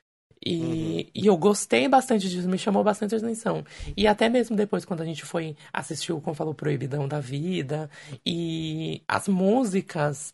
E, 0.45 0.55
uhum. 0.55 1.11
e, 1.13 1.27
eu 1.27 1.35
gostei 1.35 1.87
bastante 1.87 2.29
disso, 2.29 2.47
me 2.47 2.57
chamou 2.57 2.83
bastante 2.83 3.15
atenção. 3.15 3.65
E 3.95 4.07
até 4.07 4.29
mesmo 4.29 4.55
depois, 4.55 4.85
quando 4.85 5.01
a 5.01 5.05
gente 5.05 5.25
foi 5.25 5.55
assistir 5.73 6.13
o 6.13 6.21
Como 6.21 6.35
Falou 6.35 6.53
Proibidão 6.53 7.07
da 7.07 7.19
Vida, 7.19 7.89
e 8.25 9.01
as 9.07 9.27
músicas, 9.27 10.33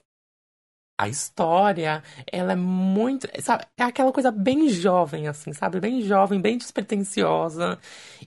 a 0.99 1.07
história, 1.09 2.03
ela 2.31 2.53
é 2.53 2.55
muito. 2.55 3.27
Sabe, 3.41 3.65
é 3.77 3.83
aquela 3.83 4.11
coisa 4.11 4.31
bem 4.31 4.69
jovem, 4.69 5.27
assim, 5.27 5.53
sabe? 5.53 5.79
Bem 5.79 6.01
jovem, 6.01 6.39
bem 6.39 6.57
despretensiosa. 6.57 7.79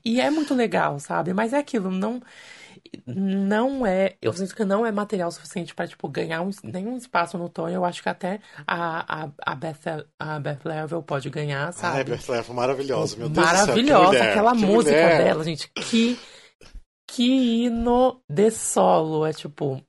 E 0.04 0.20
é 0.20 0.30
muito 0.30 0.54
legal, 0.54 0.98
sabe? 0.98 1.32
Mas 1.32 1.52
é 1.52 1.58
aquilo, 1.58 1.90
não 1.90 2.20
não 3.06 3.86
é. 3.86 4.16
Eu 4.20 4.32
sinto 4.32 4.54
que 4.54 4.64
não 4.64 4.84
é 4.84 4.92
material 4.92 5.30
suficiente 5.30 5.74
para 5.74 5.86
tipo, 5.86 6.08
ganhar 6.08 6.42
um, 6.42 6.50
nenhum 6.62 6.96
espaço 6.96 7.38
no 7.38 7.48
Tony. 7.48 7.74
Eu 7.74 7.84
acho 7.84 8.02
que 8.02 8.08
até 8.08 8.40
a, 8.66 9.24
a, 9.24 9.30
a, 9.44 9.54
Beth, 9.54 10.06
a 10.18 10.38
Beth 10.38 10.60
Level 10.64 11.02
pode 11.02 11.30
ganhar, 11.30 11.72
sabe? 11.72 11.98
Ai, 11.98 12.04
Beth 12.04 12.28
Level, 12.28 12.54
maravilhosa, 12.54 13.16
meu 13.16 13.28
Deus 13.28 13.46
Maravilhosa, 13.46 14.10
do 14.10 14.18
céu, 14.18 14.30
aquela 14.30 14.52
que 14.52 14.66
música 14.66 14.90
dela, 14.92 15.44
gente. 15.44 15.70
Que, 15.74 16.18
que 17.08 17.64
hino 17.64 18.20
de 18.28 18.50
solo. 18.50 19.26
É 19.26 19.32
tipo. 19.32 19.82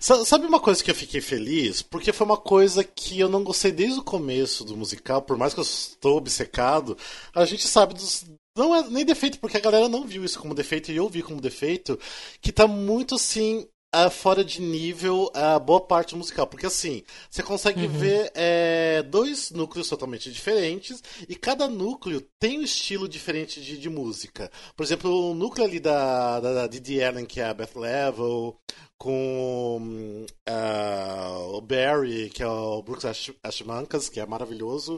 Sabe 0.00 0.46
uma 0.46 0.58
coisa 0.58 0.82
que 0.82 0.90
eu 0.90 0.94
fiquei 0.94 1.20
feliz? 1.20 1.82
Porque 1.82 2.12
foi 2.12 2.26
uma 2.26 2.38
coisa 2.38 2.82
que 2.82 3.20
eu 3.20 3.28
não 3.28 3.44
gostei 3.44 3.70
desde 3.70 4.00
o 4.00 4.04
começo 4.04 4.64
do 4.64 4.76
musical, 4.76 5.20
por 5.20 5.36
mais 5.36 5.52
que 5.52 5.60
eu 5.60 5.64
estou 5.64 6.16
obcecado. 6.16 6.96
A 7.34 7.44
gente 7.44 7.68
sabe 7.68 7.92
dos, 7.92 8.24
não 8.56 8.74
é 8.74 8.88
nem 8.88 9.04
defeito, 9.04 9.38
porque 9.38 9.56
a 9.56 9.60
galera 9.60 9.88
não 9.88 10.04
viu 10.04 10.24
isso 10.24 10.40
como 10.40 10.54
defeito 10.54 10.90
e 10.90 10.96
eu 10.96 11.08
vi 11.08 11.22
como 11.22 11.40
defeito, 11.40 11.98
que 12.40 12.50
tá 12.50 12.66
muito 12.66 13.14
assim. 13.14 13.66
Uh, 13.94 14.10
fora 14.10 14.44
de 14.44 14.60
nível 14.60 15.30
a 15.32 15.56
uh, 15.56 15.60
boa 15.60 15.80
parte 15.80 16.14
musical. 16.16 16.46
Porque 16.46 16.66
assim, 16.66 17.02
você 17.30 17.42
consegue 17.42 17.86
uhum. 17.86 17.92
ver 17.92 18.30
é, 18.34 19.02
dois 19.04 19.52
núcleos 19.52 19.88
totalmente 19.88 20.30
diferentes 20.30 21.02
e 21.26 21.34
cada 21.36 21.66
núcleo 21.68 22.20
tem 22.38 22.58
um 22.58 22.62
estilo 22.62 23.08
diferente 23.08 23.58
de, 23.60 23.78
de 23.78 23.88
música. 23.88 24.50
Por 24.76 24.82
exemplo, 24.82 25.30
o 25.30 25.34
núcleo 25.34 25.64
ali 25.64 25.80
da, 25.80 26.40
da, 26.40 26.52
da 26.52 26.66
Didi 26.66 27.02
Allen, 27.02 27.24
que 27.24 27.40
é 27.40 27.44
a 27.44 27.54
Beth 27.54 27.76
Level, 27.76 28.58
com 28.98 30.26
uh, 30.48 31.56
o 31.56 31.60
Barry, 31.60 32.30
que 32.30 32.42
é 32.42 32.46
o 32.46 32.82
Brooks 32.82 33.34
Ashmancas, 33.42 34.08
que 34.08 34.20
é 34.20 34.26
maravilhoso. 34.26 34.96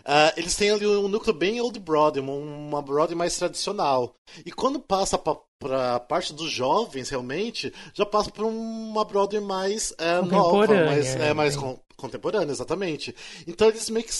Uh, 0.00 0.32
eles 0.36 0.54
têm 0.54 0.70
ali 0.70 0.86
um 0.86 1.08
núcleo 1.08 1.34
bem 1.34 1.60
old 1.60 1.78
Broadway, 1.80 2.24
uma, 2.24 2.82
Broadway 2.82 3.16
mais 3.16 3.36
tradicional. 3.36 4.14
E 4.44 4.52
quando 4.52 4.78
passa 4.78 5.18
para 5.18 5.96
a 5.96 6.00
parte 6.00 6.32
dos 6.32 6.50
jovens, 6.50 7.08
realmente, 7.08 7.72
já 7.94 8.04
passa 8.04 8.30
para 8.30 8.44
uma 8.44 9.04
Broadway 9.04 9.40
mais 9.40 9.92
uh, 9.92 10.24
nova, 10.26 10.66
mais, 10.84 11.16
é, 11.16 11.32
mais 11.32 11.56
con 11.56 11.78
contemporânea, 11.96 12.52
exatamente. 12.52 13.14
Então 13.46 13.68
eles 13.68 13.90
meio 13.90 14.06
que 14.06 14.14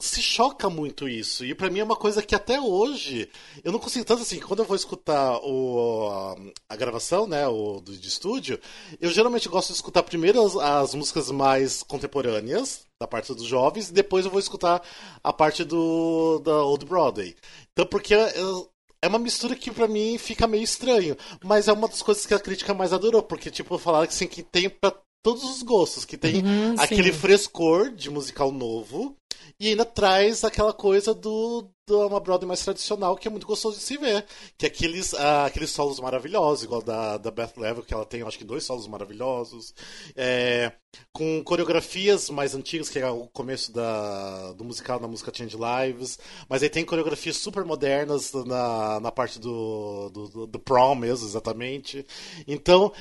se 0.00 0.20
choca 0.20 0.68
muito 0.68 1.08
isso. 1.08 1.44
E 1.44 1.54
para 1.54 1.70
mim 1.70 1.80
é 1.80 1.84
uma 1.84 1.96
coisa 1.96 2.22
que 2.22 2.34
até 2.34 2.60
hoje 2.60 3.28
eu 3.62 3.72
não 3.72 3.78
consigo 3.78 4.04
tanto 4.04 4.22
assim. 4.22 4.40
Quando 4.40 4.60
eu 4.60 4.64
vou 4.64 4.76
escutar 4.76 5.38
o, 5.42 6.36
a, 6.68 6.76
gravação, 6.76 7.26
né, 7.26 7.46
o 7.46 7.80
do, 7.80 7.96
de 7.96 8.08
estúdio, 8.08 8.58
eu 9.00 9.10
geralmente 9.10 9.48
gosto 9.48 9.68
de 9.68 9.74
escutar 9.74 10.02
primeiro 10.02 10.44
as, 10.44 10.56
as, 10.56 10.94
músicas 10.94 11.30
mais 11.30 11.82
contemporâneas 11.82 12.84
da 13.00 13.06
parte 13.06 13.34
dos 13.34 13.44
jovens, 13.44 13.88
e 13.88 13.92
depois 13.92 14.24
eu 14.24 14.30
vou 14.30 14.40
escutar 14.40 14.82
a 15.22 15.32
parte 15.32 15.64
do 15.64 16.38
da 16.40 16.64
Old 16.64 16.84
Broadway. 16.86 17.36
Então 17.72 17.86
porque 17.86 18.14
eu, 18.14 18.70
é 19.02 19.08
uma 19.08 19.18
mistura 19.18 19.54
que 19.54 19.70
para 19.70 19.86
mim 19.86 20.16
fica 20.18 20.46
meio 20.46 20.62
estranho, 20.62 21.16
mas 21.44 21.68
é 21.68 21.72
uma 21.72 21.88
das 21.88 22.02
coisas 22.02 22.24
que 22.24 22.34
a 22.34 22.40
crítica 22.40 22.74
mais 22.74 22.92
adorou, 22.92 23.22
porque 23.22 23.50
tipo 23.50 23.78
falaram 23.78 24.06
que 24.06 24.14
assim 24.14 24.26
que 24.26 24.42
tem 24.42 24.68
para 24.68 24.94
todos 25.22 25.42
os 25.44 25.62
gostos, 25.62 26.04
que 26.04 26.18
tem 26.18 26.44
uhum, 26.44 26.74
aquele 26.78 27.10
frescor 27.12 27.90
de 27.90 28.10
musical 28.10 28.52
novo 28.52 29.16
e 29.58 29.68
ainda 29.68 29.84
traz 29.84 30.44
aquela 30.44 30.72
coisa 30.72 31.14
do, 31.14 31.70
do 31.86 32.06
uma 32.06 32.20
Broadway 32.20 32.48
mais 32.48 32.62
tradicional 32.62 33.16
que 33.16 33.28
é 33.28 33.30
muito 33.30 33.46
gostoso 33.46 33.78
de 33.78 33.82
se 33.82 33.96
ver. 33.96 34.24
Que 34.58 34.66
é 34.66 34.68
aqueles, 34.68 35.12
uh, 35.12 35.46
aqueles 35.46 35.70
solos 35.70 36.00
maravilhosos, 36.00 36.64
igual 36.64 36.82
da, 36.82 37.16
da 37.16 37.30
Beth 37.30 37.52
Level, 37.56 37.82
que 37.82 37.94
ela 37.94 38.04
tem, 38.04 38.22
acho 38.22 38.38
que, 38.38 38.44
dois 38.44 38.64
solos 38.64 38.86
maravilhosos. 38.86 39.74
É, 40.16 40.72
com 41.12 41.42
coreografias 41.44 42.30
mais 42.30 42.54
antigas, 42.54 42.88
que 42.88 42.98
é 42.98 43.08
o 43.08 43.26
começo 43.28 43.72
da, 43.72 44.52
do 44.52 44.64
musical 44.64 44.98
na 45.00 45.08
música 45.08 45.32
Change 45.34 45.56
Lives. 45.56 46.18
Mas 46.48 46.62
aí 46.62 46.68
tem 46.68 46.84
coreografias 46.84 47.36
super 47.36 47.64
modernas 47.64 48.32
na, 48.32 49.00
na 49.00 49.12
parte 49.12 49.38
do, 49.38 50.10
do, 50.10 50.46
do, 50.46 50.58
prom 50.58 50.94
mesmo, 50.94 51.26
exatamente. 51.26 52.04
Então, 52.46 52.92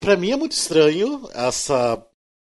para 0.00 0.16
mim 0.16 0.30
é 0.30 0.36
muito 0.36 0.52
estranho 0.52 1.28
essa 1.34 2.02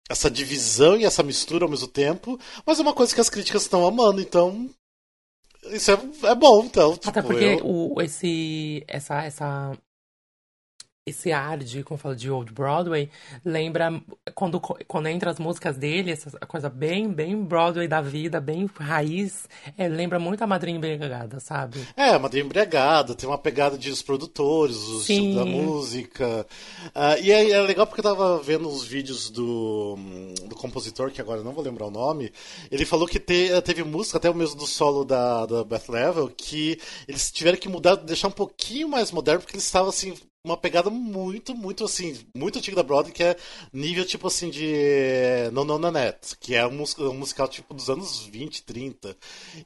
essa 0.09 0.31
divisão 0.31 0.97
e 0.97 1.05
essa 1.05 1.23
mistura 1.23 1.65
ao 1.65 1.71
mesmo 1.71 1.89
tempo, 1.89 2.39
mas 2.67 2.79
é 2.79 2.83
uma 2.83 2.93
coisa 2.93 3.15
que 3.15 3.21
as 3.21 3.31
críticas 3.31 3.63
estão 3.63 3.87
amando, 3.87 4.21
então 4.21 4.69
isso 5.71 5.91
é, 5.91 5.99
é 6.25 6.35
bom, 6.35 6.65
então. 6.65 6.93
Tipo, 6.95 7.09
Até 7.09 7.23
porque 7.23 7.45
eu... 7.45 7.67
o, 7.67 8.03
esse, 8.03 8.85
essa, 8.87 9.23
essa 9.23 9.73
esse 11.07 11.31
ar 11.33 11.59
de, 11.59 11.83
como 11.83 11.99
fala, 11.99 12.17
de 12.17 12.31
Old 12.31 12.51
Broadway, 12.51 13.11
lembra 13.45 14.03
quando, 14.35 14.59
quando 14.59 15.07
entra 15.07 15.31
as 15.31 15.39
músicas 15.39 15.77
dele, 15.77 16.11
essa 16.11 16.31
coisa 16.47 16.71
bem, 16.71 17.13
bem 17.13 17.37
Broadway 17.45 17.87
da 17.87 18.01
vida, 18.01 18.41
bem 18.41 18.67
raiz, 18.75 19.47
é, 19.77 19.87
lembra 19.87 20.19
muito 20.19 20.43
a 20.43 20.47
Madrinha 20.47 20.79
Embriagada, 20.79 21.41
sabe? 21.41 21.87
É, 21.95 22.09
a 22.09 22.19
Madrinha 22.19 22.47
Embriagada, 22.47 23.15
tem 23.15 23.29
uma 23.29 23.37
pegada 23.37 23.77
de 23.77 23.91
os 23.91 24.01
produtores, 24.01 24.77
o 24.79 25.01
estilo 25.01 25.35
da 25.35 25.45
música. 25.45 26.47
Uh, 26.87 27.23
e 27.23 27.31
é, 27.31 27.51
é, 27.51 27.61
legal 27.61 27.87
porque 27.87 28.01
eu 28.01 28.05
tava 28.05 28.39
vendo 28.39 28.67
os 28.67 28.83
vídeos 28.83 29.29
do, 29.29 29.99
do 30.49 30.57
compositor, 30.57 31.11
que 31.11 31.21
agora 31.21 31.43
não 31.43 31.53
vou 31.53 31.63
lembrar 31.63 31.87
o 31.87 31.91
nome, 31.91 32.33
ele 32.71 32.87
falou 32.87 33.07
que 33.07 33.19
te, 33.19 33.61
teve 33.61 33.85
música, 33.85 34.17
até 34.17 34.31
o 34.31 34.35
mesmo 34.35 34.57
do 34.57 34.67
solo 34.67 35.05
da, 35.05 35.45
da 35.45 35.65
Beth 35.65 35.85
Level, 35.91 36.33
que 36.35 36.81
eles 37.07 37.31
tiveram 37.31 37.59
que 37.59 37.69
mudar, 37.69 37.97
deixar 37.97 38.29
um 38.29 38.31
pouquinho 38.31 38.89
mais 38.89 39.13
moderno, 39.13 39.43
porque 39.43 39.55
eles 39.55 39.67
estavam 39.67 39.91
assim 39.91 40.15
uma 40.45 40.59
pegada 40.59 40.91
muito, 40.91 41.55
muito 41.55 41.85
assim, 41.85 42.19
muito 42.37 42.59
antiga 42.59 42.77
da 42.77 42.83
Broadway, 42.83 43.15
que 43.15 43.23
é 43.23 43.37
nível 43.73 44.05
tipo 44.05 44.27
assim 44.27 44.51
de 44.51 45.49
No 45.53 45.65
No 45.65 45.79
Nanette, 45.79 46.37
que 46.39 46.55
é 46.55 46.67
um, 46.67 46.85
um 46.99 47.15
musical 47.15 47.49
tipo 47.49 47.73
dos 47.73 47.89
anos 47.89 48.27
20, 48.27 48.63
30. 48.63 49.17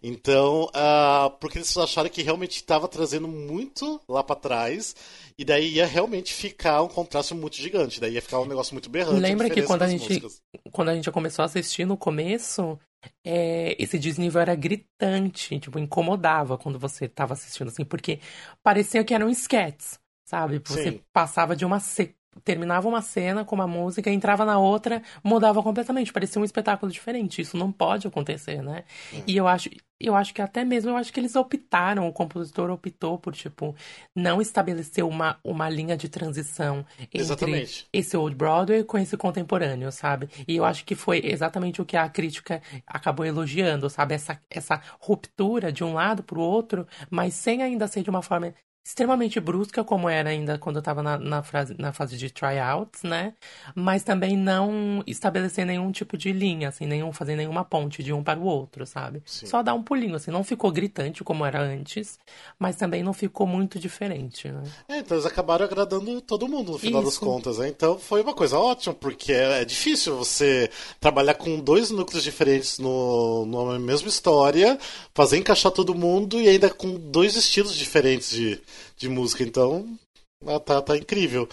Então, 0.01 0.67
uh, 0.67 1.31
porque 1.41 1.59
eles 1.59 1.77
acharam 1.77 2.09
que 2.09 2.23
realmente 2.23 2.57
estava 2.57 2.87
trazendo 2.87 3.27
muito 3.27 4.01
lá 4.09 4.23
para 4.23 4.37
trás, 4.37 4.95
e 5.37 5.45
daí 5.45 5.75
ia 5.75 5.87
realmente 5.87 6.33
ficar 6.33 6.81
um 6.83 6.89
contraste 6.89 7.35
muito 7.35 7.57
gigante, 7.57 8.01
daí 8.01 8.13
ia 8.13 8.23
ficar 8.23 8.39
um 8.39 8.47
negócio 8.47 8.73
muito 8.73 8.89
berrante. 8.89 9.21
Lembra 9.21 9.51
que 9.51 9.63
quando 9.63 9.83
a 9.83 9.89
gente 9.89 10.23
quando 10.71 10.91
a 10.91 10.95
gente 10.95 11.11
começou 11.11 11.43
a 11.43 11.47
assistir 11.47 11.85
no 11.85 11.97
começo, 11.97 12.79
é, 13.27 13.75
esse 13.83 13.99
desnível 13.99 14.41
era 14.41 14.55
gritante, 14.55 15.59
tipo, 15.59 15.77
incomodava 15.79 16.57
quando 16.57 16.79
você 16.79 17.07
estava 17.07 17.33
assistindo 17.33 17.67
assim, 17.67 17.85
porque 17.85 18.21
parecia 18.63 19.03
que 19.03 19.13
eram 19.13 19.29
sketches. 19.29 19.99
Sabe? 20.29 20.61
Você 20.63 20.91
Sim. 20.91 21.01
passava 21.11 21.57
de 21.57 21.65
uma. 21.65 21.81
Se... 21.81 22.15
Terminava 22.45 22.87
uma 22.87 23.03
cena 23.03 23.45
com 23.45 23.55
uma 23.57 23.67
música, 23.67 24.11
entrava 24.11 24.45
na 24.45 24.59
outra, 24.59 25.03
mudava 25.25 25.61
completamente. 25.61 26.13
Parecia 26.13 26.41
um 26.41 26.45
espetáculo 26.45 26.93
diferente. 26.93 27.41
Isso 27.41 27.57
não 27.57 27.73
pode 27.73 28.07
acontecer, 28.07 28.63
né? 28.63 28.85
É. 29.13 29.23
E 29.27 29.37
eu 29.37 29.49
acho, 29.49 29.69
eu 29.99 30.15
acho 30.15 30.33
que 30.33 30.41
até 30.41 30.65
mesmo, 30.65 30.91
eu 30.91 30.97
acho 30.97 31.13
que 31.13 31.19
eles 31.19 31.35
optaram, 31.35 32.07
o 32.07 32.13
compositor 32.13 32.71
optou 32.71 33.19
por, 33.19 33.35
tipo, 33.35 33.75
não 34.15 34.41
estabelecer 34.41 35.05
uma, 35.05 35.37
uma 35.43 35.69
linha 35.69 35.97
de 35.97 36.09
transição 36.09 36.87
entre 37.01 37.19
exatamente. 37.19 37.87
esse 37.93 38.17
Old 38.17 38.37
Broadway 38.37 38.85
com 38.85 38.99
esse 38.99 39.17
contemporâneo, 39.17 39.91
sabe? 39.91 40.29
E 40.47 40.55
eu 40.55 40.65
acho 40.65 40.85
que 40.85 40.95
foi 40.95 41.21
exatamente 41.25 41.83
o 41.83 41.85
que 41.85 41.97
a 41.97 42.09
crítica 42.09 42.63
acabou 42.87 43.27
elogiando, 43.27 43.91
sabe? 43.91 44.15
Essa, 44.15 44.41
essa 44.49 44.81
ruptura 45.01 45.73
de 45.73 45.83
um 45.83 45.95
lado 45.95 46.23
pro 46.23 46.41
outro, 46.41 46.87
mas 47.11 47.35
sem 47.35 47.63
ainda 47.63 47.89
ser 47.89 48.03
de 48.05 48.11
uma 48.11 48.23
forma 48.23 48.55
extremamente 48.89 49.39
brusca, 49.39 49.85
como 49.85 50.09
era 50.09 50.31
ainda 50.31 50.57
quando 50.57 50.77
eu 50.77 50.81
estava 50.81 51.03
na, 51.03 51.19
na, 51.19 51.45
na, 51.79 51.93
fase 51.93 52.17
de 52.17 52.31
tryouts, 52.31 53.03
né? 53.03 53.35
Mas 53.75 54.03
também 54.03 54.35
não 54.35 55.05
estabelecer 55.07 55.67
nenhum 55.67 55.93
tipo 55.93 56.17
de 56.17 56.33
linha, 56.33 56.71
assim, 56.71 56.87
nenhum, 56.87 57.13
fazer 57.13 57.37
nenhuma 57.37 57.63
ponte 57.67 58.03
de 58.03 58.15
um 58.15 58.23
para 58.23 58.41
o 58.41 58.45
outro, 58.45 58.87
sabe? 58.87 59.23
Sim. 59.27 59.45
Só 59.45 59.63
dar 59.63 59.75
um 59.75 59.83
pulinho, 59.83 60.15
assim, 60.15 60.31
não 60.31 60.43
ficou 60.43 60.73
gritante 60.73 61.23
como 61.23 61.45
era 61.45 61.61
antes, 61.61 62.19
mas 62.59 62.77
também 62.77 63.03
não 63.03 63.13
ficou 63.13 63.47
muito 63.47 63.79
diferente, 63.79 64.49
né? 64.49 64.63
É, 64.89 64.99
então 65.01 65.19
eles 65.19 65.27
acabaram 65.27 65.67
agradando 65.67 66.23
todo 66.23 66.49
mundo 66.49 66.73
no 66.73 66.79
final 66.79 67.03
Isso. 67.03 67.11
das 67.11 67.19
contas, 67.19 67.59
né? 67.59 67.69
Então 67.69 67.99
foi 67.99 68.23
uma 68.23 68.33
coisa 68.33 68.59
ótima, 68.59 68.95
porque 68.95 69.33
é, 69.33 69.61
é 69.61 69.65
difícil 69.67 70.17
você 70.17 70.71
trabalhar 70.99 71.35
com 71.35 71.61
dois 71.61 71.91
núcleos 71.91 72.25
diferentes 72.25 72.79
no, 72.79 73.45
numa 73.45 73.79
mesma 73.79 74.09
história, 74.09 74.79
fazer 75.13 75.37
encaixar 75.37 75.73
todo 75.73 75.95
mundo 75.95 76.41
e 76.41 76.49
ainda 76.49 76.71
com 76.71 76.95
dois 76.95 77.37
estilos 77.37 77.77
diferentes 77.77 78.31
de 78.31 78.59
de 78.97 79.09
música, 79.09 79.43
então 79.43 79.99
ah, 80.47 80.61
tá, 80.61 80.81
tá 80.81 80.97
incrível. 80.97 81.49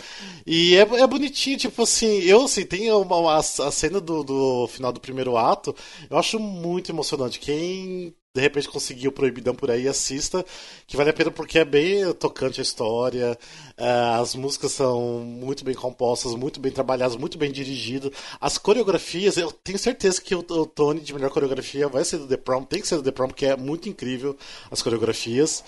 E 0.46 0.76
é, 0.76 0.82
é 0.82 1.08
bonitinho, 1.08 1.58
tipo 1.58 1.82
assim, 1.82 2.20
eu 2.20 2.44
assim, 2.44 2.66
tem 2.66 2.92
uma, 2.92 3.18
uma, 3.18 3.38
a 3.38 3.42
cena 3.44 4.00
do, 4.00 4.24
do 4.24 4.68
final 4.68 4.92
do 4.94 5.00
primeiro 5.00 5.38
ato, 5.38 5.76
eu 6.10 6.18
acho 6.18 6.40
muito 6.40 6.92
emocionante. 6.92 7.40
Quem 7.40 8.14
de 8.36 8.42
repente 8.42 8.68
conseguiu 8.68 9.14
Proibidão 9.14 9.56
por 9.56 9.72
aí, 9.72 9.88
assista, 9.88 10.46
que 10.86 10.98
vale 10.98 11.10
a 11.10 11.14
pena 11.14 11.32
porque 11.32 11.58
é 11.58 11.66
bem 11.66 12.14
tocante 12.14 12.60
a 12.60 12.64
história, 12.64 13.38
uh, 13.80 14.22
as 14.22 14.36
músicas 14.36 14.74
são 14.74 15.20
muito 15.22 15.64
bem 15.64 15.74
compostas, 15.74 16.36
muito 16.36 16.60
bem 16.60 16.72
trabalhadas, 16.72 17.16
muito 17.16 17.38
bem 17.38 17.52
dirigidas. 17.52 18.12
As 18.42 18.58
coreografias, 18.58 19.38
eu 19.38 19.52
tenho 19.52 19.80
certeza 19.80 20.22
que 20.22 20.36
o, 20.36 20.40
o 20.40 20.66
Tony 20.66 21.00
de 21.00 21.14
melhor 21.14 21.32
coreografia 21.32 21.88
vai 21.88 22.04
ser 22.04 22.18
do 22.18 22.28
The 22.28 22.38
Prom, 22.38 22.64
tem 22.64 22.82
que 22.82 22.88
ser 22.88 22.98
do 22.98 23.04
The 23.04 23.12
Prom, 23.12 23.30
porque 23.30 23.46
é 23.46 23.56
muito 23.56 23.88
incrível 23.88 24.38
as 24.70 24.82
coreografias. 24.82 25.64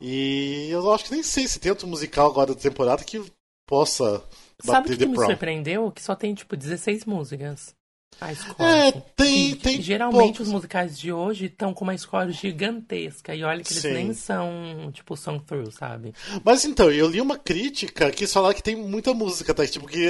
E 0.00 0.68
eu 0.70 0.92
acho 0.92 1.04
que 1.04 1.12
nem 1.12 1.22
sei 1.22 1.48
se 1.48 1.58
tem 1.58 1.70
outro 1.70 1.86
musical 1.86 2.26
agora 2.30 2.54
da 2.54 2.60
temporada 2.60 3.04
que 3.04 3.22
possa 3.66 4.22
Sabe 4.62 4.90
bater 4.90 4.98
que, 4.98 5.04
que 5.04 5.06
me 5.06 5.26
surpreendeu? 5.26 5.90
Que 5.92 6.02
só 6.02 6.14
tem, 6.14 6.34
tipo, 6.34 6.56
16 6.56 7.04
músicas. 7.04 7.76
A 8.20 8.34
score. 8.34 8.56
É, 8.58 8.90
tem, 9.14 9.50
e, 9.50 9.56
tem 9.56 9.80
Geralmente 9.80 10.38
poucos. 10.38 10.48
os 10.48 10.52
musicais 10.52 10.98
de 10.98 11.12
hoje 11.12 11.46
estão 11.46 11.72
com 11.72 11.84
uma 11.84 11.96
score 11.96 12.32
gigantesca. 12.32 13.32
E 13.34 13.44
olha 13.44 13.62
que 13.62 13.72
eles 13.72 13.82
Sim. 13.82 13.92
nem 13.92 14.12
são, 14.12 14.90
tipo, 14.92 15.16
song 15.16 15.40
through, 15.44 15.70
sabe? 15.70 16.12
Mas 16.42 16.64
então, 16.64 16.90
eu 16.90 17.08
li 17.08 17.20
uma 17.20 17.38
crítica 17.38 18.10
que 18.10 18.26
fala 18.26 18.52
que 18.52 18.62
tem 18.62 18.74
muita 18.74 19.14
música, 19.14 19.54
tá? 19.54 19.64
Tipo, 19.64 19.86
que 19.86 20.08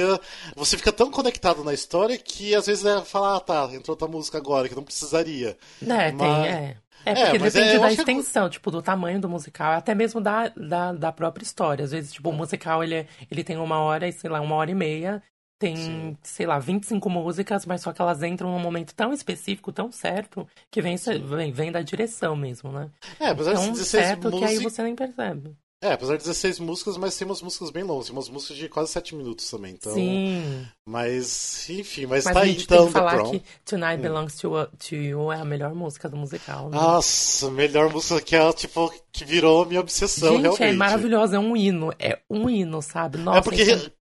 você 0.55 0.75
fica 0.75 0.91
tão 0.91 1.11
conectado 1.11 1.63
na 1.63 1.73
história 1.73 2.17
que 2.17 2.55
às 2.55 2.65
vezes 2.65 2.83
é 2.83 2.99
falar, 3.01 3.35
ah, 3.35 3.39
tá, 3.39 3.69
entrou 3.73 3.93
outra 3.93 4.07
música 4.07 4.39
agora, 4.39 4.67
que 4.67 4.75
não 4.75 4.83
precisaria. 4.83 5.55
É, 5.81 6.11
Mas... 6.11 6.17
tem, 6.17 6.47
é. 6.47 6.77
É, 7.11 7.23
porque 7.23 7.37
é, 7.37 7.39
depende 7.39 7.75
é, 7.75 7.79
da 7.79 7.91
extensão, 7.91 8.45
que... 8.45 8.53
tipo, 8.53 8.71
do 8.71 8.81
tamanho 8.81 9.19
do 9.19 9.29
musical, 9.29 9.73
até 9.73 9.93
mesmo 9.95 10.21
da, 10.21 10.49
da, 10.49 10.93
da 10.93 11.11
própria 11.11 11.43
história. 11.43 11.85
Às 11.85 11.91
vezes, 11.91 12.13
tipo, 12.13 12.29
o 12.29 12.33
musical, 12.33 12.83
ele, 12.83 12.95
é, 12.95 13.07
ele 13.29 13.43
tem 13.43 13.57
uma 13.57 13.79
hora 13.79 14.07
e, 14.07 14.11
sei 14.11 14.29
lá, 14.29 14.41
uma 14.41 14.55
hora 14.55 14.71
e 14.71 14.75
meia, 14.75 15.21
tem, 15.59 15.75
Sim. 15.75 16.17
sei 16.23 16.45
lá, 16.45 16.57
25 16.57 17.09
músicas, 17.09 17.65
mas 17.65 17.81
só 17.81 17.91
que 17.91 18.01
elas 18.01 18.23
entram 18.23 18.51
num 18.51 18.59
momento 18.59 18.95
tão 18.95 19.11
específico, 19.11 19.73
tão 19.73 19.91
certo, 19.91 20.47
que 20.71 20.81
vem, 20.81 20.95
vem, 20.95 21.51
vem 21.51 21.71
da 21.71 21.81
direção 21.81 22.35
mesmo, 22.35 22.71
né? 22.71 22.89
É, 23.19 23.27
apesar 23.27 23.53
tão 23.53 23.63
de 23.63 23.71
16 23.71 24.05
certo 24.05 24.31
que 24.31 24.45
aí 24.45 24.57
você 24.59 24.81
nem 24.81 24.95
percebe. 24.95 25.55
É, 25.81 25.93
apesar 25.93 26.17
de 26.17 26.23
16 26.23 26.59
músicas, 26.59 26.97
mas 26.97 27.17
tem 27.17 27.25
umas 27.25 27.41
músicas 27.41 27.69
bem 27.69 27.83
longas, 27.83 28.07
tem 28.07 28.15
umas 28.15 28.27
músicas 28.27 28.57
de 28.57 28.67
quase 28.67 28.91
7 28.91 29.15
minutos 29.15 29.49
também, 29.49 29.73
então... 29.73 29.93
Sim. 29.93 30.67
Mas, 30.85 31.69
enfim, 31.69 32.05
mas, 32.05 32.25
mas 32.25 32.33
tá 32.33 32.41
aí, 32.41 32.57
então, 32.57 32.77
tem 32.79 32.87
que 32.87 32.91
falar 32.91 33.23
que 33.23 33.41
Tonight 33.63 33.97
hum. 33.97 34.01
Belongs 34.01 34.35
to, 34.37 34.67
to 34.77 34.95
You 34.95 35.31
é 35.31 35.39
a 35.39 35.45
melhor 35.45 35.73
música 35.73 36.09
do 36.09 36.17
musical, 36.17 36.69
né? 36.69 36.75
Nossa, 36.75 37.49
melhor 37.49 37.89
música 37.93 38.19
que 38.19 38.35
é, 38.35 38.51
tipo, 38.51 38.93
que 39.09 39.23
virou 39.23 39.65
minha 39.65 39.79
obsessão, 39.79 40.33
Gente, 40.33 40.41
realmente. 40.41 40.63
é 40.63 40.73
maravilhosa, 40.73 41.37
é 41.37 41.39
um 41.39 41.55
hino, 41.55 41.93
é 41.97 42.19
um 42.29 42.49
hino, 42.49 42.81
sabe? 42.81 43.17
Nossa, 43.17 43.39
é 43.39 43.41
porque... 43.41 43.61
É 43.61 43.98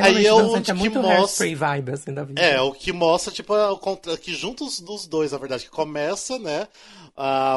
aí 0.00 0.26
é 0.26 0.32
o 0.32 0.60
que 0.60 0.70
é 0.70 0.74
muito 0.74 1.00
mostra 1.00 1.54
vibe 1.54 1.92
assim 1.92 2.14
da 2.14 2.24
vida. 2.24 2.40
É, 2.40 2.60
o 2.60 2.72
que 2.72 2.92
mostra 2.92 3.32
tipo 3.32 3.54
o 3.54 3.78
que 4.16 4.32
juntos 4.32 4.80
dos 4.80 5.06
dois, 5.06 5.32
na 5.32 5.38
verdade, 5.38 5.64
que 5.64 5.70
começa, 5.70 6.38
né, 6.38 6.68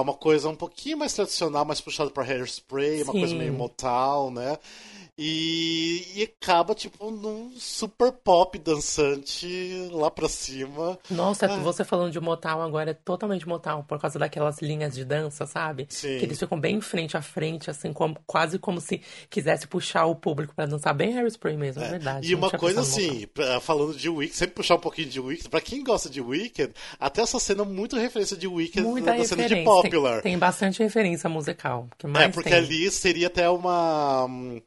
uma 0.02 0.14
coisa 0.14 0.50
um 0.50 0.56
pouquinho 0.56 0.98
mais 0.98 1.14
tradicional, 1.14 1.66
mais 1.66 1.82
puxada 1.82 2.10
para 2.10 2.24
hairspray, 2.24 2.98
Sim. 2.98 3.04
uma 3.04 3.14
coisa 3.14 3.36
meio 3.36 3.54
Motown, 3.54 4.32
né? 4.32 4.58
E, 5.20 6.06
e, 6.16 6.24
acaba, 6.24 6.76
tipo, 6.76 7.10
num 7.10 7.52
super 7.58 8.12
pop 8.12 8.56
dançante 8.60 9.90
lá 9.92 10.12
pra 10.12 10.30
cima. 10.30 11.00
Nossa, 11.10 11.48
ah. 11.48 11.58
você 11.58 11.84
falando 11.84 12.12
de 12.12 12.20
Motown 12.20 12.62
agora 12.62 12.92
é 12.92 12.94
totalmente 12.94 13.48
Motown, 13.48 13.82
por 13.82 14.00
causa 14.00 14.20
daquelas 14.20 14.62
linhas 14.62 14.94
de 14.94 15.04
dança, 15.04 15.48
sabe? 15.48 15.88
Sim. 15.90 16.20
Que 16.20 16.26
eles 16.26 16.38
ficam 16.38 16.60
bem 16.60 16.80
frente 16.82 17.18
a 17.18 17.22
frente, 17.22 17.68
assim, 17.68 17.92
como, 17.92 18.16
quase 18.28 18.60
como 18.60 18.80
se 18.80 19.02
quisesse 19.28 19.66
puxar 19.68 20.06
o 20.06 20.16
público 20.16 20.54
para 20.54 20.68
dançar 20.68 20.94
bem 20.94 21.14
Harry 21.14 21.32
Spray 21.32 21.58
mesmo, 21.58 21.82
é, 21.82 21.88
é 21.88 21.90
verdade. 21.90 22.32
E 22.32 22.36
uma 22.36 22.52
coisa 22.52 22.82
assim, 22.82 23.28
falando 23.62 23.96
de 23.96 24.10
Wicked, 24.10 24.38
sempre 24.38 24.54
puxar 24.54 24.76
um 24.76 24.80
pouquinho 24.80 25.10
de 25.10 25.20
Wicked, 25.20 25.50
pra 25.50 25.62
quem 25.62 25.84
gosta 25.84 26.10
de 26.10 26.22
Wicked, 26.22 26.74
até 27.00 27.24
essa 27.24 27.40
cena 27.40 27.64
é 27.64 27.66
muito 27.66 27.96
referência 27.96 28.38
de 28.38 28.48
Wicked 28.48 28.86
Muita 28.86 29.16
na 29.16 29.24
cena 29.24 29.48
de 29.48 29.64
Popular. 29.64 30.22
Tem, 30.22 30.34
tem 30.34 30.38
bastante 30.38 30.84
referência 30.84 31.28
musical. 31.28 31.88
Que 31.98 32.06
mais 32.06 32.26
é, 32.26 32.30
porque 32.30 32.50
tem. 32.50 32.60
ali 32.60 32.92
seria 32.92 33.28
até 33.28 33.50
uma 33.50 34.26
hum, 34.26 34.62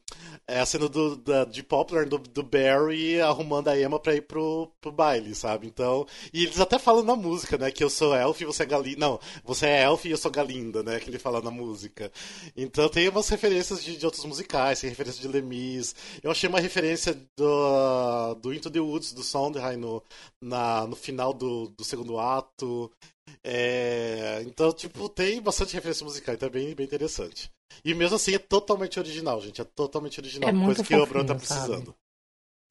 é 0.47 0.59
a 0.59 0.65
cena 0.65 0.89
do, 0.89 1.15
da, 1.15 1.45
de 1.45 1.63
Poplar, 1.63 2.07
do, 2.07 2.17
do 2.17 2.43
Barry 2.43 3.21
arrumando 3.21 3.69
a 3.69 3.79
Emma 3.79 3.99
pra 3.99 4.15
ir 4.15 4.21
pro, 4.21 4.69
pro 4.81 4.91
baile, 4.91 5.33
sabe? 5.33 5.67
Então. 5.67 6.05
E 6.33 6.43
eles 6.43 6.59
até 6.59 6.77
falam 6.77 7.03
na 7.03 7.15
música, 7.15 7.57
né? 7.57 7.71
Que 7.71 7.83
eu 7.83 7.89
sou 7.89 8.15
Elf 8.15 8.41
e 8.41 8.45
você 8.45 8.63
é 8.63 8.65
Galinda. 8.65 8.99
Não, 8.99 9.19
você 9.43 9.67
é 9.67 9.83
Elf 9.83 10.05
e 10.05 10.11
eu 10.11 10.17
sou 10.17 10.31
Galinda, 10.31 10.83
né? 10.83 10.99
Que 10.99 11.09
ele 11.09 11.19
fala 11.19 11.41
na 11.41 11.51
música. 11.51 12.11
Então 12.55 12.89
tem 12.89 13.07
umas 13.09 13.29
referências 13.29 13.83
de, 13.83 13.95
de 13.97 14.05
outros 14.05 14.25
musicais, 14.25 14.81
tem 14.81 14.89
referência 14.89 15.21
de 15.21 15.27
Lemis. 15.27 15.95
Eu 16.21 16.31
achei 16.31 16.49
uma 16.49 16.59
referência 16.59 17.15
do, 17.37 18.35
do 18.35 18.53
Into 18.53 18.69
the 18.69 18.79
Woods, 18.79 19.13
do 19.13 19.23
Sondheim, 19.23 19.77
no, 19.77 20.03
na, 20.41 20.85
no 20.87 20.95
final 20.95 21.33
do, 21.33 21.67
do 21.69 21.83
segundo 21.83 22.19
ato. 22.19 22.91
É, 23.43 24.43
então, 24.45 24.71
tipo, 24.71 25.09
tem 25.09 25.41
bastante 25.41 25.73
referência 25.73 26.05
musical, 26.05 26.35
então 26.35 26.47
é 26.47 26.51
bem, 26.51 26.75
bem 26.75 26.85
interessante. 26.85 27.51
E 27.83 27.93
mesmo 27.93 28.15
assim 28.15 28.35
é 28.35 28.39
totalmente 28.39 28.99
original, 28.99 29.41
gente. 29.41 29.61
É 29.61 29.63
totalmente 29.63 30.19
original. 30.19 30.49
É 30.49 30.53
coisa 30.53 30.83
que 30.83 30.95
o 30.95 31.05
Bruno 31.05 31.25
tá 31.25 31.35
precisando. 31.35 31.85
Sabe? 31.85 31.97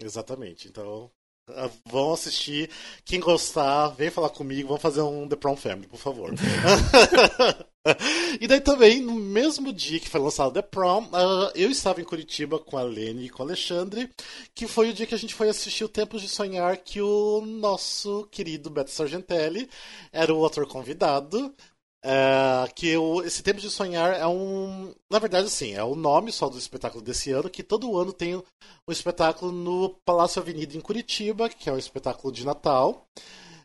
Exatamente. 0.03 0.69
Então, 0.69 1.11
ah, 1.49 1.71
vão 1.87 2.13
assistir. 2.13 2.71
Quem 3.05 3.21
gostar, 3.21 3.89
vem 3.89 4.11
falar 4.11 4.31
comigo. 4.31 4.69
Vamos 4.69 4.83
fazer 4.83 5.03
um 5.03 5.29
The 5.29 5.37
Prom 5.37 5.57
Family, 5.57 5.89
por 5.89 5.99
favor. 5.99 6.31
e 8.41 8.47
daí 8.47 8.61
também, 8.61 9.01
no 9.01 9.15
mesmo 9.15 9.73
dia 9.73 9.99
que 9.99 10.09
foi 10.09 10.21
lançado 10.21 10.53
The 10.53 10.63
Prom, 10.63 11.05
uh, 11.05 11.51
eu 11.55 11.71
estava 11.71 12.01
em 12.01 12.05
Curitiba 12.05 12.59
com 12.59 12.77
a 12.77 12.83
Lene 12.83 13.27
e 13.27 13.31
com 13.31 13.43
o 13.43 13.47
Alexandre, 13.47 14.11
que 14.55 14.67
foi 14.67 14.91
o 14.91 14.93
dia 14.93 15.07
que 15.07 15.15
a 15.15 15.19
gente 15.19 15.35
foi 15.35 15.49
assistir 15.49 15.85
o 15.85 15.89
Tempos 15.89 16.21
de 16.21 16.29
Sonhar, 16.29 16.77
que 16.79 17.01
o 17.01 17.41
nosso 17.41 18.29
querido 18.31 18.69
Beto 18.69 18.91
Sargentelli 18.91 19.69
era 20.13 20.35
o 20.35 20.45
ator 20.45 20.67
convidado. 20.67 21.55
É, 22.03 22.67
que 22.75 22.95
esse 23.25 23.43
Tempo 23.43 23.61
de 23.61 23.71
Sonhar 23.71 24.15
é 24.15 24.27
um. 24.27 24.95
Na 25.11 25.19
verdade, 25.19 25.47
assim, 25.47 25.75
é 25.75 25.85
o 25.85 25.95
nome 25.95 26.33
só 26.33 26.49
do 26.49 26.59
espetáculo 26.59 27.03
desse 27.03 27.31
ano, 27.31 27.51
que 27.51 27.63
todo 27.63 27.99
ano 27.99 28.13
tem 28.13 28.37
um 28.37 28.43
espetáculo 28.89 29.53
no 29.53 29.91
Palácio 30.05 30.41
Avenida 30.41 30.77
em 30.77 30.81
Curitiba, 30.81 31.49
que 31.49 31.69
é 31.69 31.73
um 31.73 31.79
espetáculo 31.79 32.33
de 32.33 32.45
Natal. 32.45 33.07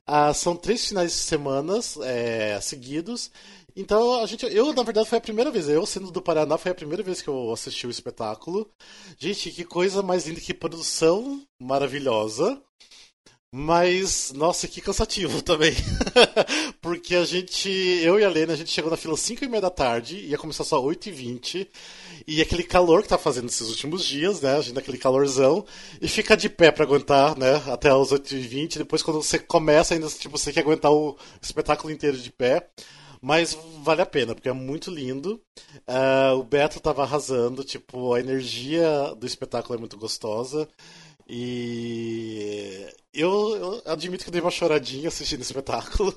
Uh, 0.07 0.33
são 0.35 0.55
três 0.55 0.85
finais 0.87 1.11
de 1.11 1.17
semanas 1.17 1.97
é, 2.01 2.59
seguidos. 2.61 3.31
Então, 3.75 4.23
a 4.23 4.25
gente, 4.25 4.45
eu, 4.45 4.73
na 4.73 4.83
verdade, 4.83 5.09
foi 5.09 5.17
a 5.17 5.21
primeira 5.21 5.51
vez. 5.51 5.67
Eu, 5.67 5.85
sendo 5.85 6.09
do 6.09 6.21
Paraná, 6.21 6.57
foi 6.57 6.71
a 6.71 6.75
primeira 6.75 7.03
vez 7.03 7.21
que 7.21 7.27
eu 7.27 7.51
assisti 7.51 7.85
o 7.85 7.89
espetáculo. 7.89 8.69
Gente, 9.19 9.51
que 9.51 9.65
coisa 9.65 10.01
mais 10.01 10.25
linda, 10.25 10.39
que 10.39 10.53
produção 10.53 11.41
maravilhosa. 11.59 12.61
Mas, 13.57 14.33
nossa, 14.33 14.67
que 14.67 14.81
cansativo 14.81 15.39
também. 15.43 15.73
Porque 16.81 17.15
a 17.15 17.25
gente, 17.25 17.69
eu 17.69 18.19
e 18.19 18.23
a 18.23 18.29
Lena, 18.29 18.53
a 18.53 18.55
gente 18.55 18.71
chegou 18.71 18.91
na 18.91 18.97
fila 18.97 19.15
5 19.15 19.43
e 19.43 19.47
meia 19.47 19.61
da 19.61 19.69
tarde, 19.69 20.17
ia 20.17 20.37
começar 20.37 20.63
só 20.65 20.81
8 20.83 21.07
e 21.07 21.11
20 21.11 21.69
e 22.27 22.41
aquele 22.41 22.63
calor 22.63 23.01
que 23.01 23.07
tá 23.07 23.17
fazendo 23.17 23.47
esses 23.47 23.69
últimos 23.69 24.03
dias, 24.05 24.41
né? 24.41 24.57
A 24.57 24.61
gente 24.61 24.75
naquele 24.75 24.97
calorzão, 24.97 25.65
e 26.01 26.07
fica 26.07 26.35
de 26.35 26.49
pé 26.49 26.69
para 26.71 26.83
aguentar, 26.83 27.37
né? 27.37 27.61
Até 27.67 27.93
os 27.93 28.11
8 28.11 28.35
e 28.35 28.39
20 28.39 28.77
depois 28.77 29.01
quando 29.01 29.21
você 29.23 29.39
começa, 29.39 29.93
ainda 29.93 30.07
tipo, 30.09 30.37
você 30.37 30.51
quer 30.51 30.61
aguentar 30.61 30.91
o 30.91 31.17
espetáculo 31.41 31.93
inteiro 31.93 32.17
de 32.17 32.31
pé. 32.31 32.69
Mas 33.25 33.57
vale 33.81 34.03
a 34.03 34.05
pena, 34.05 34.35
porque 34.35 34.47
é 34.47 34.53
muito 34.53 34.91
lindo. 34.91 35.41
Uh, 35.87 36.37
o 36.37 36.43
Beto 36.43 36.79
tava 36.79 37.01
arrasando, 37.01 37.63
tipo, 37.63 38.13
a 38.13 38.19
energia 38.19 39.15
do 39.17 39.25
espetáculo 39.25 39.75
é 39.75 39.79
muito 39.79 39.97
gostosa. 39.97 40.69
E 41.27 42.85
eu, 43.11 43.55
eu, 43.55 43.81
admito 43.91 44.25
que 44.25 44.29
dei 44.29 44.41
uma 44.41 44.51
choradinha 44.51 45.07
assistindo 45.07 45.39
o 45.39 45.41
espetáculo. 45.41 46.13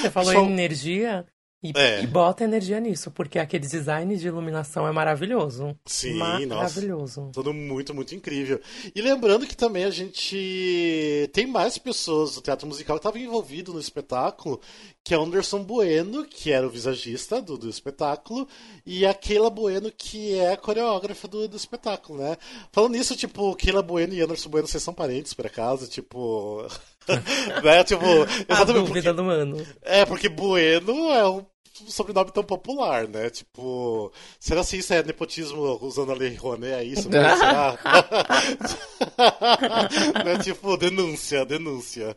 Você 0.00 0.08
falou 0.08 0.30
Só... 0.34 0.40
em 0.40 0.52
energia? 0.52 1.26
E, 1.74 1.78
é. 1.78 2.02
e, 2.02 2.06
bota 2.06 2.44
energia 2.44 2.80
nisso, 2.80 3.10
porque 3.10 3.38
aquele 3.38 3.66
design 3.66 4.16
de 4.16 4.26
iluminação 4.26 4.86
é 4.86 4.92
maravilhoso. 4.92 5.76
Sim, 5.84 6.14
maravilhoso. 6.14 7.20
Nossa, 7.20 7.32
tudo 7.32 7.52
muito, 7.52 7.94
muito 7.94 8.14
incrível. 8.14 8.60
E 8.94 9.00
lembrando 9.00 9.46
que 9.46 9.56
também 9.56 9.84
a 9.84 9.90
gente 9.90 11.30
tem 11.32 11.46
mais 11.46 11.78
pessoas 11.78 12.34
do 12.34 12.40
teatro 12.40 12.66
musical 12.66 12.96
que 12.96 13.00
estavam 13.00 13.20
envolvido 13.20 13.72
no 13.72 13.80
espetáculo, 13.80 14.60
que 15.02 15.14
é 15.14 15.16
Anderson 15.16 15.62
Bueno, 15.62 16.24
que 16.24 16.50
era 16.50 16.66
o 16.66 16.70
visagista 16.70 17.40
do, 17.40 17.56
do 17.56 17.68
espetáculo, 17.68 18.48
e 18.84 19.06
a 19.06 19.14
Keila 19.14 19.50
Bueno, 19.50 19.90
que 19.96 20.34
é 20.34 20.52
a 20.52 20.56
coreógrafa 20.56 21.28
do, 21.28 21.48
do 21.48 21.56
espetáculo, 21.56 22.18
né? 22.20 22.36
Falando 22.72 22.92
nisso, 22.92 23.16
tipo, 23.16 23.54
Keila 23.56 23.82
Bueno 23.82 24.14
e 24.14 24.20
Anderson 24.20 24.50
Bueno, 24.50 24.66
vocês 24.66 24.82
são 24.82 24.94
parentes, 24.94 25.32
por 25.32 25.46
acaso? 25.46 25.88
Tipo. 25.88 26.66
né? 27.62 27.84
Tipo, 27.84 28.04
exatamente. 28.04 28.50
A 28.50 28.64
dúvida 28.64 28.84
porque, 28.86 29.12
do 29.12 29.30
ano. 29.30 29.66
É, 29.82 30.04
porque 30.04 30.28
Bueno 30.28 31.12
é 31.12 31.28
um 31.28 31.44
sobrenome 31.88 32.30
tão 32.30 32.42
popular, 32.42 33.08
né? 33.08 33.30
Tipo, 33.30 34.12
será 34.38 34.62
se 34.62 34.78
isso 34.78 34.94
é 34.94 35.02
nepotismo 35.02 35.78
usando 35.82 36.12
a 36.12 36.14
Lei 36.14 36.34
Rouanet? 36.34 36.74
É 36.74 36.84
isso? 36.84 37.08
Né? 37.08 37.22
será? 37.36 37.76
né? 40.24 40.38
Tipo, 40.42 40.76
denúncia, 40.76 41.44
denúncia. 41.44 42.14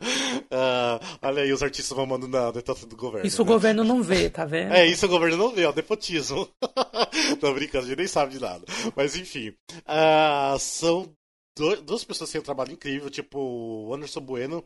Uh, 0.50 1.04
olha 1.22 1.42
aí 1.42 1.52
os 1.52 1.62
artistas 1.62 1.96
mamando 1.96 2.28
na 2.28 2.50
dentro 2.50 2.86
do 2.86 2.96
governo. 2.96 3.26
Isso 3.26 3.42
né? 3.42 3.48
o 3.48 3.52
governo 3.52 3.84
não 3.84 4.02
vê, 4.02 4.30
tá 4.30 4.44
vendo? 4.44 4.72
É, 4.72 4.86
isso 4.86 5.06
o 5.06 5.08
governo 5.08 5.36
não 5.36 5.50
vê, 5.50 5.66
ó, 5.66 5.72
nepotismo. 5.72 6.48
Tô 7.40 7.52
brincando, 7.52 7.86
a 7.86 7.88
gente 7.88 7.98
nem 7.98 8.06
sabe 8.06 8.32
de 8.32 8.40
nada. 8.40 8.64
Mas 8.94 9.16
enfim, 9.16 9.48
uh, 9.48 10.58
são 10.58 11.08
duas 11.56 12.04
pessoas 12.04 12.30
têm 12.30 12.40
um 12.40 12.44
trabalho 12.44 12.72
incrível, 12.72 13.10
tipo 13.10 13.38
o 13.38 13.94
Anderson 13.94 14.20
Bueno, 14.20 14.64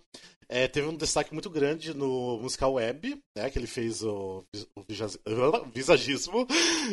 é, 0.49 0.68
teve 0.68 0.87
um 0.87 0.97
destaque 0.97 1.33
muito 1.33 1.49
grande 1.49 1.94
no 1.94 2.38
musical 2.38 2.75
web, 2.75 3.18
né? 3.37 3.51
Que 3.51 3.59
ele 3.59 3.66
fez 3.66 4.03
o, 4.03 4.44
o 4.77 4.85
visagismo. 5.73 6.47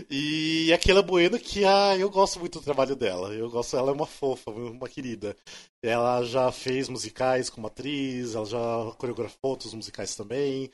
E 0.10 0.72
aquela 0.74 1.02
Bueno 1.02 1.38
que 1.38 1.66
ah, 1.66 1.96
eu 1.98 2.10
gosto 2.10 2.40
muito 2.40 2.60
do 2.60 2.66
trabalho 2.66 2.96
dela. 2.96 3.34
Eu 3.34 3.50
gosto, 3.50 3.76
ela 3.78 3.92
é 3.92 3.94
uma 3.94 4.08
fofa, 4.08 4.52
uma 4.52 4.88
querida. 4.88 5.36
Ela 5.84 6.24
já 6.24 6.52
fez 6.52 6.88
musicais 6.88 7.50
como 7.50 7.68
atriz, 7.68 8.36
ela 8.36 8.46
já 8.46 8.92
coreografou 8.98 9.52
outros 9.52 9.74
musicais 9.74 10.16
também. 10.16 10.70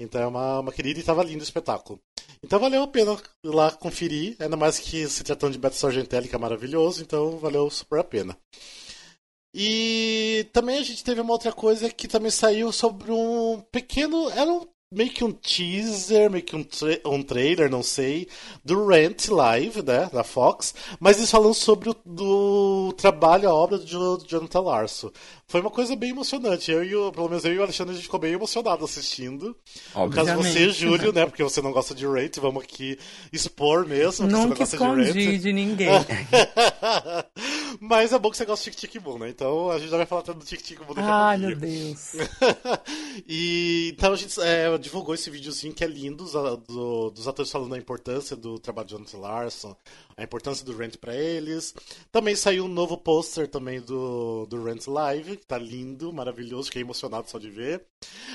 Então 0.00 0.20
é 0.20 0.26
uma, 0.26 0.60
uma 0.60 0.72
querida 0.72 0.98
e 0.98 1.00
estava 1.00 1.22
lindo 1.22 1.40
o 1.40 1.44
espetáculo. 1.44 2.00
Então 2.42 2.60
valeu 2.60 2.82
a 2.82 2.88
pena 2.88 3.16
lá 3.44 3.70
conferir, 3.70 4.36
ainda 4.38 4.56
mais 4.56 4.78
que 4.78 5.08
se 5.08 5.24
tratando 5.24 5.52
de 5.52 5.58
Beto 5.58 5.76
Sargentelli, 5.76 6.28
que 6.28 6.34
é 6.34 6.38
maravilhoso, 6.38 7.02
então 7.02 7.38
valeu 7.38 7.70
super 7.70 7.98
a 7.98 8.04
pena. 8.04 8.36
E 9.58 10.46
também 10.52 10.76
a 10.76 10.82
gente 10.82 11.02
teve 11.02 11.18
uma 11.18 11.32
outra 11.32 11.50
coisa 11.50 11.88
que 11.88 12.06
também 12.06 12.30
saiu 12.30 12.70
sobre 12.70 13.10
um 13.10 13.58
pequeno. 13.72 14.28
Era 14.30 14.52
um, 14.52 14.66
meio 14.92 15.08
que 15.08 15.24
um 15.24 15.32
teaser, 15.32 16.30
meio 16.30 16.44
que 16.44 16.54
um, 16.54 16.62
tra 16.62 17.00
um 17.06 17.22
trailer, 17.22 17.70
não 17.70 17.82
sei, 17.82 18.28
do 18.62 18.86
Rent 18.86 19.28
Live, 19.28 19.82
né, 19.82 20.10
da 20.12 20.22
Fox, 20.22 20.74
mas 21.00 21.16
eles 21.16 21.30
falam 21.30 21.54
sobre 21.54 21.88
o 21.88 21.96
do 22.04 22.92
trabalho, 22.98 23.48
a 23.48 23.54
obra 23.54 23.78
do 23.78 23.86
Jonathan 24.26 24.60
Larson. 24.60 25.10
Foi 25.48 25.60
uma 25.60 25.70
coisa 25.70 25.94
bem 25.94 26.10
emocionante. 26.10 26.72
Eu 26.72 26.82
e 26.82 26.96
o, 26.96 27.12
pelo 27.12 27.28
menos 27.28 27.44
eu 27.44 27.54
e 27.54 27.58
o 27.58 27.62
Alexandre, 27.62 27.92
a 27.92 27.94
gente 27.94 28.04
ficou 28.04 28.18
bem 28.18 28.32
emocionado 28.32 28.84
assistindo. 28.84 29.56
No 29.94 30.10
caso 30.10 30.34
você, 30.34 30.70
Júlio, 30.70 31.12
né? 31.12 31.24
Porque 31.24 31.42
você 31.42 31.62
não 31.62 31.70
gosta 31.70 31.94
de 31.94 32.04
Rate, 32.04 32.40
vamos 32.40 32.64
aqui 32.64 32.98
expor 33.32 33.86
mesmo. 33.86 34.26
Nunca 34.26 34.66
você 34.66 34.76
não 34.76 34.96
gosta 34.96 35.12
de, 35.12 35.38
de 35.38 35.52
ninguém. 35.52 35.88
Mas 37.78 38.12
é 38.12 38.18
bom 38.18 38.30
que 38.30 38.36
você 38.36 38.44
gosta 38.44 38.68
de 38.68 38.76
Tic 38.76 38.90
Tic 38.90 39.02
Boom, 39.02 39.18
né? 39.18 39.28
Então 39.28 39.70
a 39.70 39.78
gente 39.78 39.90
já 39.90 39.96
vai 39.96 40.06
falar 40.06 40.22
tanto 40.22 40.40
do 40.40 40.44
Tic 40.44 40.60
Tic 40.62 40.78
Boom 40.78 40.94
daqui 40.94 41.08
a 41.08 41.26
Ai, 41.26 41.36
meu 41.36 41.54
Deus. 41.54 42.14
e 43.28 43.90
então 43.92 44.14
a 44.14 44.16
gente 44.16 44.40
é, 44.40 44.76
divulgou 44.78 45.14
esse 45.14 45.30
videozinho 45.30 45.72
que 45.72 45.84
é 45.84 45.86
lindo 45.86 46.24
do, 46.66 47.10
dos 47.10 47.28
atores 47.28 47.52
falando 47.52 47.74
a 47.74 47.78
importância 47.78 48.34
do 48.34 48.58
trabalho 48.58 48.88
de 48.88 48.94
Jonathan 48.94 49.18
Larson, 49.18 49.76
a 50.16 50.22
importância 50.22 50.64
do 50.64 50.76
Rent 50.76 50.96
para 50.96 51.14
eles. 51.14 51.74
Também 52.10 52.34
saiu 52.34 52.64
um 52.64 52.68
novo 52.68 52.96
pôster 52.96 53.46
também 53.46 53.80
do, 53.80 54.46
do 54.46 54.62
Rent 54.64 54.86
Live, 54.86 55.36
que 55.36 55.46
tá 55.46 55.58
lindo, 55.58 56.12
maravilhoso, 56.12 56.68
fiquei 56.68 56.82
emocionado 56.82 57.28
só 57.28 57.38
de 57.38 57.50
ver. 57.50 57.84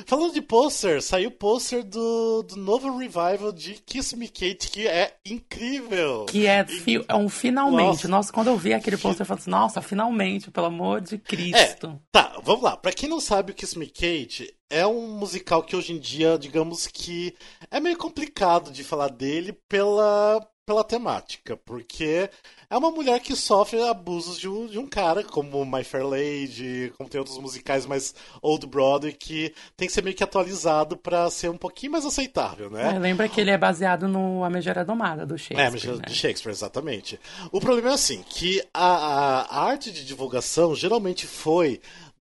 Falando 0.06 0.34
de 0.34 0.41
pôster, 0.41 1.02
saiu 1.02 1.30
o 1.30 1.34
pôster 1.34 1.84
do, 1.84 2.44
do 2.44 2.56
novo 2.56 2.96
revival 2.98 3.52
de 3.52 3.74
Kiss 3.74 4.15
Me 4.15 4.28
Kate, 4.28 4.70
que 4.70 4.88
é 4.88 5.15
incrível. 5.26 6.26
Que 6.28 6.46
é, 6.46 6.63
fi, 6.65 7.04
é 7.08 7.15
um 7.15 7.28
finalmente. 7.28 7.88
Nossa, 7.88 8.08
nossa 8.08 8.34
quando 8.34 8.48
eu 8.48 8.58
vi 8.58 8.74
aquele 8.74 8.98
pôster, 8.98 9.24
eu 9.24 9.26
falei 9.26 9.41
assim, 9.41 9.50
nossa, 9.50 9.82
finalmente, 9.82 10.52
pelo 10.52 10.67
amor 10.67 11.02
de 11.02 11.17
Cristo. 11.17 11.88
É, 11.88 12.00
tá, 12.12 12.39
vamos 12.44 12.62
lá. 12.62 12.78
Pra 12.78 12.94
quem 12.94 13.10
não 13.10 13.20
sabe, 13.20 13.52
o 13.52 13.56
Kiss 13.56 13.78
Me 13.78 13.88
Kate 13.88 14.54
é 14.71 14.88
um 14.88 15.07
musical 15.10 15.62
que 15.62 15.75
hoje 15.75 15.93
em 15.93 15.99
dia, 15.99 16.38
digamos 16.39 16.88
que 16.88 17.36
é 17.69 17.79
meio 17.79 17.97
complicado 17.97 18.71
de 18.71 18.84
falar 18.84 19.10
dele 19.10 19.53
pela 19.67 20.41
pela 20.65 20.84
temática, 20.84 21.57
porque 21.57 22.29
é 22.69 22.77
uma 22.77 22.91
mulher 22.91 23.19
que 23.19 23.36
sofre 23.36 23.81
abusos 23.81 24.39
de 24.39 24.47
um, 24.47 24.67
de 24.67 24.79
um 24.79 24.88
cara, 24.88 25.23
como 25.23 25.65
My 25.65 25.84
Fair 25.84 26.05
Lady, 26.05 26.93
como 26.97 27.10
tem 27.10 27.19
outros 27.19 27.38
musicais 27.39 27.86
mais 27.86 28.13
Old 28.41 28.67
Broadway, 28.67 29.12
que 29.12 29.53
tem 29.75 29.88
que 29.88 29.93
ser 29.93 30.03
meio 30.03 30.15
que 30.15 30.23
atualizado 30.23 30.95
para 30.95 31.29
ser 31.29 31.49
um 31.49 31.57
pouquinho 31.57 31.93
mais 31.93 32.05
aceitável, 32.05 32.69
né? 32.69 32.95
É, 32.95 32.99
lembra 32.99 33.27
que 33.27 33.41
ele 33.41 33.51
é 33.51 33.57
baseado 33.57 34.07
no 34.07 34.43
A 34.45 34.49
Megera 34.49 34.86
Domada, 34.86 35.25
do 35.25 35.38
Shakespeare. 35.38 35.65
É, 35.65 35.67
a 35.67 35.71
Megera 35.71 35.95
né? 35.97 36.03
do 36.07 36.13
Shakespeare, 36.13 36.53
exatamente. 36.53 37.19
O 37.51 37.60
problema 37.60 37.89
é 37.89 37.93
assim, 37.93 38.23
que 38.23 38.63
a, 38.73 38.86
a, 38.86 39.41
a 39.41 39.63
arte 39.63 39.91
de 39.91 40.05
divulgação 40.05 40.73
geralmente 40.75 41.27
foi 41.27 41.81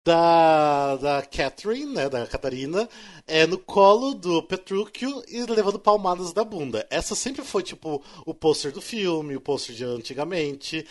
da, 0.09 0.97
da 0.97 1.23
Catherine, 1.23 1.93
né, 1.93 2.09
da 2.09 2.27
Catarina, 2.27 2.89
é 3.27 3.47
no 3.47 3.59
colo 3.59 4.15
do 4.15 4.43
Petrúquio 4.43 5.23
e 5.29 5.43
levando 5.43 5.79
palmadas 5.79 6.33
da 6.33 6.43
bunda. 6.43 6.87
Essa 6.89 7.15
sempre 7.15 7.45
foi, 7.45 7.63
tipo, 7.63 8.03
o 8.25 8.33
pôster 8.33 8.73
do 8.73 8.81
filme, 8.81 9.37
o 9.37 9.41
pôster 9.41 9.77
de 9.77 9.85
antigamente. 9.85 10.87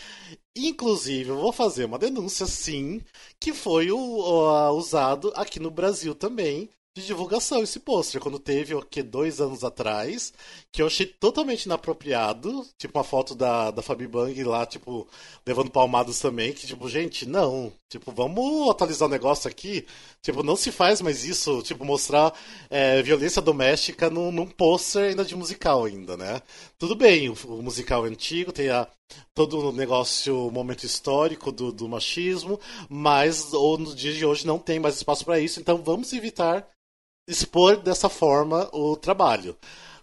Inclusive, 0.56 1.32
eu 1.32 1.38
vou 1.38 1.52
fazer 1.52 1.86
uma 1.86 1.98
denúncia, 1.98 2.46
sim, 2.46 3.02
que 3.40 3.54
foi 3.54 3.90
o, 3.90 3.98
o, 3.98 4.70
usado 4.78 5.34
aqui 5.36 5.60
no 5.60 5.72
Brasil 5.72 6.14
também, 6.14 6.70
de 6.98 7.06
divulgação 7.06 7.62
esse 7.64 7.80
pôster, 7.80 8.20
quando 8.20 8.40
teve, 8.40 8.74
o 8.74 8.82
que, 8.82 9.04
dois 9.04 9.40
anos 9.40 9.64
atrás, 9.64 10.34
que 10.72 10.82
eu 10.82 10.88
achei 10.88 11.06
totalmente 11.06 11.66
inapropriado, 11.66 12.66
tipo 12.78 12.98
uma 12.98 13.04
foto 13.04 13.36
da, 13.36 13.72
da 13.72 13.82
Fabi 13.82 14.08
Bang 14.08 14.44
lá, 14.44 14.66
tipo, 14.66 15.08
levando 15.46 15.70
palmadas 15.70 16.20
também, 16.20 16.54
que 16.54 16.66
tipo, 16.66 16.90
gente, 16.90 17.26
não, 17.26 17.72
tipo, 17.90 18.12
vamos 18.12 18.70
atualizar 18.70 19.08
o 19.08 19.12
negócio 19.12 19.50
aqui, 19.50 19.86
tipo, 20.22 20.44
não 20.44 20.56
se 20.56 20.72
faz 20.72 21.02
mais 21.02 21.24
isso, 21.24 21.62
tipo, 21.64 21.86
mostrar 21.86 22.34
é, 22.70 23.02
violência 23.02 23.42
doméstica 23.42 24.10
num, 24.10 24.32
num 24.32 24.46
pôster 24.46 25.10
ainda 25.10 25.24
de 25.24 25.36
musical 25.36 25.86
ainda, 25.86 26.18
né? 26.18 26.42
Tudo 26.78 26.96
bem, 26.96 27.30
o, 27.30 27.34
o 27.46 27.64
musical 27.64 28.06
é 28.06 28.10
antigo, 28.10 28.52
tem 28.52 28.70
a, 28.70 28.88
todo 29.34 29.70
o 29.70 29.72
negócio, 29.72 30.48
o 30.48 30.52
momento 30.52 30.84
histórico 30.84 31.52
do, 31.52 31.72
do 31.72 31.88
machismo, 31.88 32.60
mas 32.90 33.54
ou 33.54 33.78
no 33.78 33.96
dia 33.96 34.14
de 34.14 34.26
hoje 34.26 34.46
não 34.46 34.60
tem 34.60 34.80
mais 34.80 34.96
espaço 34.96 35.24
para 35.24 35.40
isso, 35.40 35.60
então 35.60 35.78
vamos 35.82 36.12
evitar 36.14 36.68
expor 37.28 37.78
dessa 37.78 38.10
forma 38.10 38.70
o 38.74 38.96
trabalho. 38.96 39.58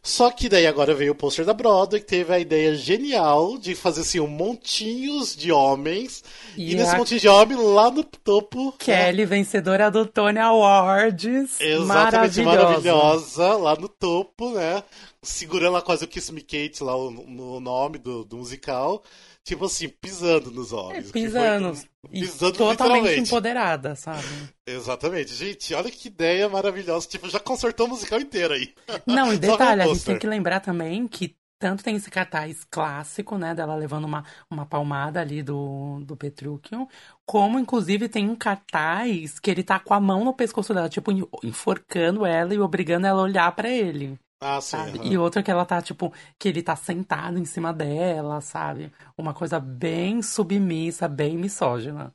Só 0.07 0.31
que 0.31 0.51
daí 0.51 0.67
agora 0.67 0.95
veio 0.95 1.13
o 1.13 1.15
pôster 1.15 1.47
da 1.47 1.55
Broadway, 1.55 1.99
que 1.99 2.07
teve 2.07 2.31
a 2.31 2.39
ideia 2.39 2.75
genial 2.75 3.57
de 3.57 3.75
fazer 3.75 4.03
assim 4.03 4.21
um 4.21 4.27
montinhos 4.27 5.35
de 5.35 5.51
homens. 5.51 6.23
E, 6.59 6.73
e 6.73 6.75
nesse 6.75 6.95
a... 6.95 6.99
montinho 6.99 7.21
de 7.21 7.27
homens 7.27 7.59
lá 7.59 7.91
no 7.91 8.05
topo. 8.05 8.73
Kelly, 8.73 9.23
né? 9.23 9.25
vencedora 9.25 9.91
do 9.91 10.05
Tony 10.05 10.39
Awards. 10.39 11.59
Exatamente 11.59 12.43
maravilhosa. 12.43 12.43
maravilhosa, 12.45 13.57
lá 13.57 13.77
no 13.77 13.89
topo, 13.89 14.51
né? 14.51 14.85
Segurando 15.23 15.73
lá 15.73 15.81
quase 15.81 16.05
o 16.05 16.09
Kiss 16.09 16.31
Me 16.31 16.43
Kate, 16.43 16.85
lá 16.85 16.93
no, 16.93 17.11
no 17.11 17.59
nome 17.59 17.97
do, 17.97 18.27
do 18.27 18.37
musical. 18.37 19.03
Tipo 19.45 19.67
assim, 19.67 19.89
pisando 19.89 20.51
nos 20.51 20.73
homens. 20.73 21.11
É, 21.11 21.13
pisando. 21.13 21.79
Pisando 22.11 22.57
totalmente 22.57 23.21
empoderada, 23.21 23.95
sabe? 23.95 24.25
Exatamente. 24.67 25.35
Gente, 25.35 25.75
olha 25.75 25.91
que 25.91 26.09
ideia 26.09 26.49
maravilhosa. 26.49 27.07
Tipo, 27.07 27.29
já 27.29 27.39
consertou 27.39 27.87
o 27.87 27.91
musical 27.91 28.19
inteiro 28.19 28.55
aí. 28.55 28.75
Não, 29.07 29.33
e 29.33 29.37
detalhe, 29.39 29.83
a 29.83 29.87
gente 29.87 30.05
tem 30.05 30.19
que 30.19 30.27
lembrar 30.27 30.61
também 30.61 31.07
que 31.07 31.37
tanto 31.59 31.85
tem 31.85 31.97
esse 31.97 32.11
cartaz 32.11 32.65
clássico, 32.65 33.39
né, 33.39 33.55
dela 33.55 33.75
levando 33.75 34.05
uma, 34.05 34.25
uma 34.51 34.67
palmada 34.67 35.21
ali 35.21 35.43
do, 35.43 36.01
do 36.01 36.15
Petrúquio, 36.15 36.87
como 37.25 37.59
inclusive 37.59 38.09
tem 38.09 38.29
um 38.29 38.37
cartaz 38.37 39.39
que 39.39 39.51
ele 39.51 39.63
tá 39.63 39.79
com 39.79 39.95
a 39.95 40.01
mão 40.01 40.25
no 40.25 40.35
pescoço 40.35 40.75
dela, 40.75 40.91
tipo, 40.91 41.11
enforcando 41.43 42.27
ela 42.27 42.53
e 42.53 42.59
obrigando 42.59 43.07
ela 43.07 43.21
a 43.21 43.25
olhar 43.25 43.51
para 43.53 43.71
ele. 43.71 44.19
Ah, 44.47 44.61
sim. 44.61 44.77
Uhum. 44.77 45.13
E 45.13 45.17
outra 45.17 45.43
que 45.43 45.51
ela 45.51 45.65
tá, 45.65 45.81
tipo, 45.81 46.13
que 46.39 46.49
ele 46.49 46.63
tá 46.63 46.77
sentado 46.77 47.39
em 47.39 47.47
cima 47.47 47.73
dela, 47.73 48.43
sabe? 48.43 48.93
Uma 49.17 49.33
coisa 49.33 49.59
bem 49.59 50.21
submissa, 50.21 51.09
bem 51.09 51.39
misógina. 51.39 52.15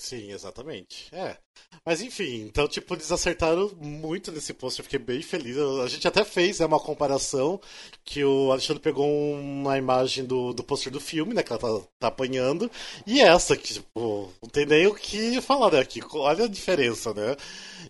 Sim, 0.00 0.30
exatamente. 0.30 1.08
É. 1.12 1.36
Mas 1.84 2.00
enfim, 2.00 2.42
então, 2.42 2.68
tipo, 2.68 2.94
eles 2.94 3.10
acertaram 3.10 3.68
muito 3.76 4.30
nesse 4.30 4.54
post, 4.54 4.78
eu 4.78 4.84
fiquei 4.84 4.98
bem 4.98 5.20
feliz. 5.22 5.56
A 5.58 5.88
gente 5.88 6.06
até 6.06 6.24
fez 6.24 6.60
né, 6.60 6.66
uma 6.66 6.78
comparação 6.78 7.60
que 8.04 8.24
o 8.24 8.52
Alexandre 8.52 8.80
pegou 8.80 9.06
uma 9.34 9.76
imagem 9.76 10.24
do, 10.24 10.52
do 10.54 10.62
pôster 10.62 10.92
do 10.92 11.00
filme, 11.00 11.34
né, 11.34 11.42
que 11.42 11.52
ela 11.52 11.60
tá, 11.60 11.86
tá 11.98 12.06
apanhando, 12.08 12.70
e 13.06 13.20
essa, 13.20 13.56
que, 13.56 13.74
tipo, 13.74 14.32
não 14.40 14.48
tem 14.48 14.64
nem 14.66 14.86
o 14.86 14.94
que 14.94 15.40
falar, 15.42 15.72
né. 15.72 15.84
Olha 16.14 16.44
a 16.44 16.48
diferença, 16.48 17.12
né? 17.12 17.36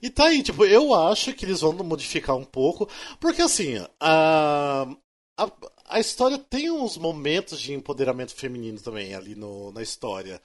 E 0.02 0.08
tá 0.10 0.26
aí, 0.28 0.42
tipo, 0.42 0.64
eu 0.64 0.94
acho 0.94 1.34
que 1.34 1.44
eles 1.44 1.60
vão 1.60 1.72
modificar 1.74 2.36
um 2.36 2.44
pouco, 2.44 2.88
porque 3.20 3.42
assim, 3.42 3.74
a, 4.00 4.88
a, 5.36 5.52
a 5.88 6.00
história 6.00 6.38
tem 6.38 6.70
uns 6.70 6.96
momentos 6.96 7.60
de 7.60 7.72
empoderamento 7.74 8.34
feminino 8.34 8.80
também 8.80 9.14
ali 9.14 9.34
no, 9.34 9.70
na 9.72 9.82
história. 9.82 10.40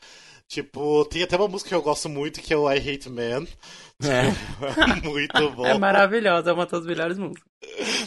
Tipo, 0.47 1.05
tem 1.05 1.23
até 1.23 1.35
uma 1.35 1.47
música 1.47 1.69
que 1.69 1.75
eu 1.75 1.81
gosto 1.81 2.07
muito 2.07 2.41
que 2.41 2.53
é 2.53 2.57
o 2.57 2.71
I 2.71 2.77
Hate 2.77 3.09
Man. 3.09 3.47
É. 4.03 4.29
muito 5.07 5.49
bom. 5.55 5.65
É 5.65 5.77
maravilhosa, 5.77 6.51
é 6.51 6.53
uma 6.53 6.65
das 6.65 6.85
melhores 6.85 7.17
músicas. 7.17 7.43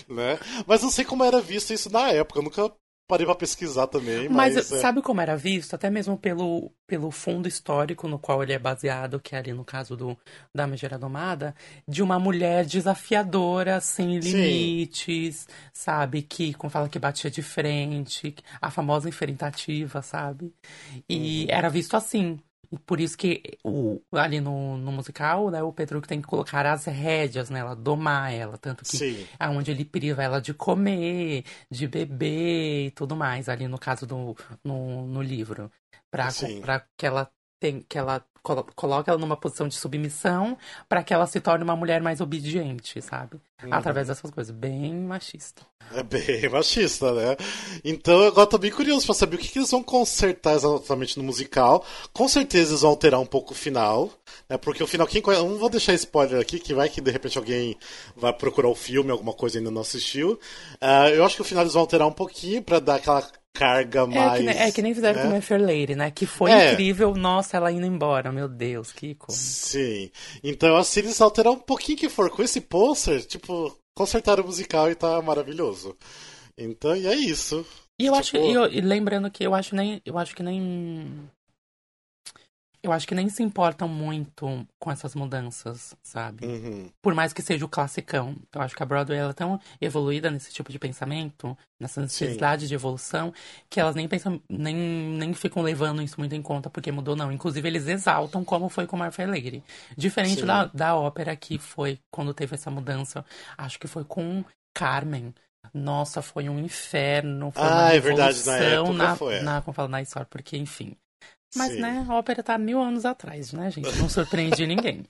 Né? 0.09 0.38
Mas 0.66 0.83
não 0.83 0.90
sei 0.90 1.05
como 1.05 1.25
era 1.25 1.40
visto 1.40 1.72
isso 1.72 1.90
na 1.90 2.11
época, 2.11 2.38
eu 2.38 2.44
nunca 2.44 2.72
parei 3.07 3.25
pra 3.25 3.35
pesquisar 3.35 3.87
também. 3.87 4.29
Mas, 4.29 4.55
mas 4.55 4.73
é... 4.73 4.81
sabe 4.81 5.01
como 5.01 5.21
era 5.21 5.37
visto? 5.37 5.75
Até 5.75 5.88
mesmo 5.88 6.16
pelo, 6.16 6.73
pelo 6.87 7.11
fundo 7.11 7.47
histórico 7.47 8.09
no 8.09 8.19
qual 8.19 8.42
ele 8.42 8.53
é 8.53 8.59
baseado, 8.59 9.21
que 9.21 9.35
é 9.35 9.38
ali 9.38 9.53
no 9.53 9.64
caso 9.64 9.97
do 9.97 10.16
da 10.55 10.66
Megera 10.66 10.99
Domada, 10.99 11.55
de 11.87 12.03
uma 12.03 12.19
mulher 12.19 12.64
desafiadora, 12.64 13.81
sem 13.81 14.19
limites, 14.19 15.37
Sim. 15.37 15.47
sabe? 15.73 16.23
Que, 16.23 16.53
como 16.55 16.71
fala, 16.71 16.88
que 16.88 16.99
batia 16.99 17.31
de 17.31 17.42
frente, 17.42 18.35
a 18.61 18.71
famosa 18.71 19.09
enfrentativa, 19.09 20.03
sabe? 20.03 20.53
E 21.09 21.45
uhum. 21.45 21.57
era 21.57 21.69
visto 21.69 21.97
assim. 21.97 22.38
Por 22.85 23.00
isso 23.00 23.16
que 23.16 23.59
o, 23.64 24.00
ali 24.12 24.40
no, 24.40 24.76
no 24.76 24.92
musical, 24.92 25.50
né, 25.50 25.62
o 25.62 25.72
Pedro 25.72 26.00
tem 26.00 26.20
que 26.20 26.26
colocar 26.26 26.66
as 26.66 26.85
rédeas 26.85 27.50
nela, 27.50 27.74
domar 27.74 28.33
ela. 28.33 28.59
Tanto 28.59 28.85
que 28.85 28.96
Sim. 28.96 29.26
é 29.38 29.48
onde 29.48 29.70
ele 29.70 29.85
priva 29.85 30.22
ela 30.22 30.40
de 30.40 30.55
comer, 30.55 31.44
de 31.70 31.87
beber 31.87 32.87
e 32.87 32.90
tudo 32.90 33.16
mais, 33.16 33.48
ali 33.48 33.68
no 33.68 33.79
caso 33.79 34.07
do 34.07 34.37
no, 34.64 35.07
no 35.07 35.22
livro. 35.22 35.70
Pra, 36.11 36.29
pra 36.61 36.87
que 36.96 37.07
ela 37.07 37.31
tem 37.61 37.81
que 37.81 37.98
ela 37.98 38.24
coloca 38.74 39.11
ela 39.11 39.20
numa 39.20 39.37
posição 39.37 39.66
de 39.66 39.74
submissão 39.74 40.56
para 40.88 41.02
que 41.02 41.12
ela 41.12 41.26
se 41.26 41.40
torne 41.40 41.64
uma 41.64 41.76
mulher 41.76 42.00
mais 42.00 42.20
obediente, 42.20 43.00
sabe? 43.02 43.40
Uhum. 43.62 43.72
Através 43.72 44.09
dessas 44.09 44.30
coisas. 44.30 44.54
Bem 44.54 44.94
machista. 44.94 45.62
É 45.94 46.02
bem 46.02 46.48
machista, 46.50 47.12
né? 47.12 47.37
Então 47.85 48.20
agora 48.26 48.46
tô 48.46 48.59
bem 48.59 48.70
curioso 48.70 49.06
para 49.06 49.14
saber 49.14 49.37
o 49.37 49.38
que, 49.38 49.48
que, 49.48 49.59
eles 49.59 49.70
vão 49.70 49.82
consertar 49.82 50.54
exatamente 50.54 51.16
no 51.16 51.24
musical. 51.24 51.85
Com 52.12 52.28
certeza 52.28 52.72
eles 52.72 52.82
vão 52.82 52.90
alterar 52.90 53.20
um 53.20 53.26
pouco 53.26 53.52
o 53.52 53.56
final, 53.56 54.11
né? 54.48 54.56
Porque 54.59 54.82
o 54.82 54.87
final, 54.87 55.06
quem 55.06 55.22
Não 55.22 55.59
vou 55.59 55.70
deixar 55.70 55.94
spoiler 55.94 56.40
aqui, 56.40 56.59
que 56.59 56.74
vai 56.74 56.88
que 56.88 57.00
de 57.00 57.11
repente 57.11 57.38
alguém 57.38 57.76
vai 58.16 58.32
procurar 58.32 58.68
o 58.68 58.74
filme, 58.74 59.11
alguma 59.11 59.32
coisa 59.32 59.59
ainda 59.59 59.70
não 59.70 59.80
assistiu. 59.80 60.38
Uh, 60.82 61.09
eu 61.14 61.24
acho 61.24 61.37
que 61.37 61.42
o 61.42 61.44
final 61.44 61.62
eles 61.62 61.74
vão 61.74 61.82
alterar 61.82 62.06
um 62.06 62.12
pouquinho 62.12 62.62
para 62.62 62.80
dar 62.80 62.96
aquela 62.96 63.22
carga 63.56 64.06
mais. 64.06 64.35
É 64.35 64.37
que, 64.37 64.42
nem, 64.42 64.59
é 64.59 64.72
que 64.72 64.82
nem 64.82 64.94
fizeram 64.94 65.22
né? 65.22 65.30
com 65.30 65.37
a 65.37 65.40
Fair 65.40 65.61
Lady, 65.61 65.94
né? 65.94 66.11
Que 66.11 66.26
foi 66.26 66.50
é. 66.50 66.72
incrível, 66.72 67.14
nossa, 67.14 67.56
ela 67.56 67.72
indo 67.72 67.87
embora, 67.87 68.30
meu 68.37 68.49
Deus, 68.49 68.92
que 68.92 69.09
icônico. 69.09 69.33
Sim. 69.33 70.11
Então, 70.44 70.77
assim, 70.77 71.01
eles 71.01 71.20
alterar 71.20 71.53
um 71.53 71.59
pouquinho 71.59 71.99
que 71.99 72.09
for 72.09 72.31
com 72.31 72.42
esse 72.42 72.61
pôster, 72.61 73.25
tipo, 73.25 73.75
consertaram 73.94 74.44
o 74.44 74.46
musical 74.46 74.90
e 74.90 74.94
tá 74.94 75.20
maravilhoso. 75.22 75.96
Então, 76.57 76.94
e 76.94 77.07
é 77.07 77.14
isso. 77.14 77.66
E 77.99 78.07
eu 78.07 78.12
tipo... 78.20 78.37
acho, 78.37 78.37
e, 78.37 78.53
eu, 78.53 78.66
e 78.70 78.81
lembrando 78.81 79.31
que 79.31 79.44
eu 79.44 79.55
acho 79.55 79.75
nem, 79.75 80.03
eu 80.05 80.18
acho 80.18 80.37
que 80.37 80.42
nem 80.42 81.29
eu 82.87 82.92
acho 82.92 83.07
que 83.07 83.14
nem 83.14 83.29
se 83.29 83.42
importam 83.42 83.88
muito 83.88 84.66
com 84.79 84.90
essas 84.90 85.14
mudanças, 85.14 85.96
sabe? 86.03 86.46
Uhum. 86.46 86.88
Por 87.03 87.14
mais 87.14 87.33
que 87.33 87.42
seja 87.42 87.64
o 87.64 87.68
classicão. 87.68 88.37
Eu 88.55 88.61
acho 88.62 88.77
que 88.77 88.83
a 88.83 88.87
Broadway 88.87 89.18
ela 89.18 89.31
é 89.31 89.35
tão 89.35 89.61
evoluída 89.81 90.31
nesse 90.31 90.53
tipo 90.53 90.70
de 90.70 90.79
pensamento, 90.79 91.57
nessa 91.81 92.01
necessidade 92.01 92.62
Sim. 92.62 92.68
de 92.68 92.75
evolução, 92.75 93.33
que 93.68 93.81
elas 93.81 93.94
nem 93.94 94.07
pensam, 94.07 94.40
nem, 94.49 94.75
nem 94.75 95.35
ficam 95.35 95.62
levando 95.62 96.01
isso 96.01 96.14
muito 96.18 96.35
em 96.35 96.42
conta 96.42 96.70
porque 96.70 96.92
mudou, 96.92 97.16
não. 97.16 97.33
Inclusive, 97.33 97.66
eles 97.66 97.88
exaltam 97.88 98.44
como 98.44 98.68
foi 98.68 98.87
com 98.87 98.96
Marfa 98.96 99.27
Lady. 99.27 99.62
Diferente 99.96 100.44
da, 100.44 100.66
da 100.66 100.94
ópera 100.94 101.35
que 101.35 101.59
foi 101.59 101.99
quando 102.11 102.33
teve 102.33 102.55
essa 102.55 102.70
mudança. 102.70 103.25
Acho 103.59 103.79
que 103.79 103.88
foi 103.88 104.05
com 104.05 104.44
Carmen. 104.72 105.35
Nossa, 105.75 106.22
foi 106.22 106.49
um 106.49 106.59
inferno. 106.61 107.51
Foi 107.51 107.62
ah, 107.64 107.92
é 107.92 107.99
verdade, 107.99 108.46
na 108.46 108.57
época 108.57 108.92
na, 108.92 109.16
foi. 109.16 109.40
Na, 109.40 109.61
como 109.62 109.75
fala, 109.75 109.88
na 109.88 110.03
história, 110.03 110.27
porque, 110.31 110.57
enfim. 110.57 110.96
Mas, 111.57 111.73
Sim. 111.73 111.81
né, 111.81 112.07
a 112.09 112.14
ópera 112.14 112.42
tá 112.42 112.59
mil 112.59 112.81
anos 112.81 113.05
atrás, 113.05 113.53
né, 113.53 113.71
gente? 113.71 113.97
Não 113.99 114.09
surpreende 114.09 114.64
ninguém. 114.66 115.05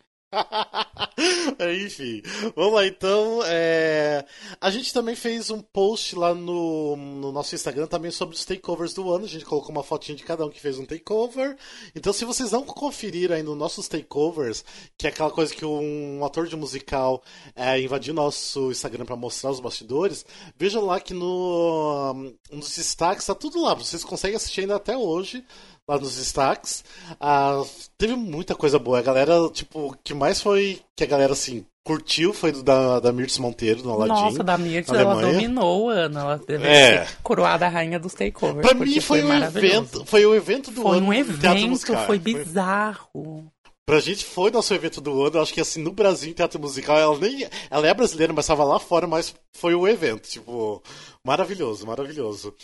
Enfim, 1.84 2.22
vamos 2.54 2.74
lá 2.74 2.86
então. 2.86 3.40
É... 3.44 4.24
A 4.60 4.70
gente 4.70 4.92
também 4.92 5.14
fez 5.14 5.50
um 5.50 5.60
post 5.60 6.14
lá 6.16 6.34
no, 6.34 6.96
no, 6.96 7.32
nosso 7.32 7.54
Instagram 7.54 7.86
também 7.86 8.10
sobre 8.10 8.34
os 8.34 8.44
takeovers 8.44 8.92
do 8.92 9.10
ano. 9.10 9.24
A 9.24 9.28
gente 9.28 9.44
colocou 9.44 9.70
uma 9.70 9.82
fotinha 9.82 10.16
de 10.16 10.24
cada 10.24 10.44
um 10.44 10.50
que 10.50 10.60
fez 10.60 10.78
um 10.78 10.84
takeover. 10.84 11.56
Então, 11.94 12.12
se 12.12 12.24
vocês 12.24 12.52
não 12.52 12.62
conferiram 12.64 13.36
ainda 13.36 13.50
os 13.50 13.56
nossos 13.56 13.88
takeovers, 13.88 14.64
que 14.98 15.06
é 15.06 15.10
aquela 15.10 15.30
coisa 15.30 15.54
que 15.54 15.64
um, 15.64 16.18
um 16.18 16.24
ator 16.24 16.46
de 16.46 16.56
musical 16.56 17.22
é, 17.54 17.80
invadiu 17.80 18.12
nosso 18.12 18.70
Instagram 18.70 19.06
para 19.06 19.16
mostrar 19.16 19.50
os 19.50 19.60
bastidores, 19.60 20.26
vejam 20.58 20.84
lá 20.84 21.00
que 21.00 21.14
no, 21.14 22.12
um, 22.14 22.56
nos 22.56 22.74
destaques 22.74 23.26
tá 23.26 23.34
tudo 23.34 23.62
lá. 23.62 23.74
Vocês 23.74 24.04
conseguem 24.04 24.36
assistir 24.36 24.62
ainda 24.62 24.76
até 24.76 24.96
hoje 24.96 25.44
lá 25.88 25.98
nos 25.98 26.16
destaques. 26.16 26.84
Ah, 27.20 27.62
teve 27.96 28.14
muita 28.14 28.54
coisa 28.54 28.78
boa. 28.78 28.98
A 28.98 29.02
galera, 29.02 29.48
tipo, 29.52 29.96
que 30.02 30.14
mais 30.14 30.40
foi 30.40 30.80
que 30.96 31.04
a 31.04 31.06
galera, 31.06 31.32
assim, 31.32 31.64
curtiu 31.84 32.32
foi 32.32 32.50
do 32.50 32.62
da, 32.62 32.98
da 32.98 33.12
Mirtz 33.12 33.38
Monteiro, 33.38 33.82
no 33.82 33.92
Aladdin. 33.92 34.12
Nossa, 34.12 34.44
da 34.44 34.58
Mirtz, 34.58 34.90
ela 34.90 35.20
dominou 35.20 35.84
o 35.84 35.88
ano. 35.88 36.18
Ela 36.18 36.40
deve 36.46 36.66
é. 36.66 37.06
ser 37.06 37.16
coroada 37.22 37.68
rainha 37.68 37.98
dos 37.98 38.12
takeovers. 38.12 38.66
Pra 38.66 38.74
mim 38.74 39.00
foi, 39.00 39.20
foi 39.20 39.24
um 39.24 39.44
evento, 39.44 40.04
foi 40.04 40.26
o 40.26 40.34
evento 40.34 40.70
do 40.70 40.82
foi 40.82 40.98
ano. 40.98 41.06
Foi 41.06 41.16
um 41.16 41.18
evento, 41.18 41.96
foi 42.06 42.18
bizarro. 42.18 43.46
Pra 43.88 44.00
gente 44.00 44.24
foi 44.24 44.50
nosso 44.50 44.74
evento 44.74 45.00
do 45.00 45.22
ano, 45.22 45.36
eu 45.36 45.42
acho 45.42 45.54
que 45.54 45.60
assim, 45.60 45.80
no 45.80 45.92
Brasil, 45.92 46.28
em 46.28 46.34
teatro 46.34 46.60
musical, 46.60 46.98
ela 46.98 47.16
nem. 47.20 47.46
Ela 47.70 47.86
é 47.86 47.94
brasileira, 47.94 48.32
mas 48.32 48.44
estava 48.44 48.64
lá 48.64 48.80
fora, 48.80 49.06
mas 49.06 49.32
foi 49.52 49.76
o 49.76 49.86
evento, 49.86 50.28
tipo, 50.28 50.82
maravilhoso, 51.26 51.86
maravilhoso. 51.86 52.54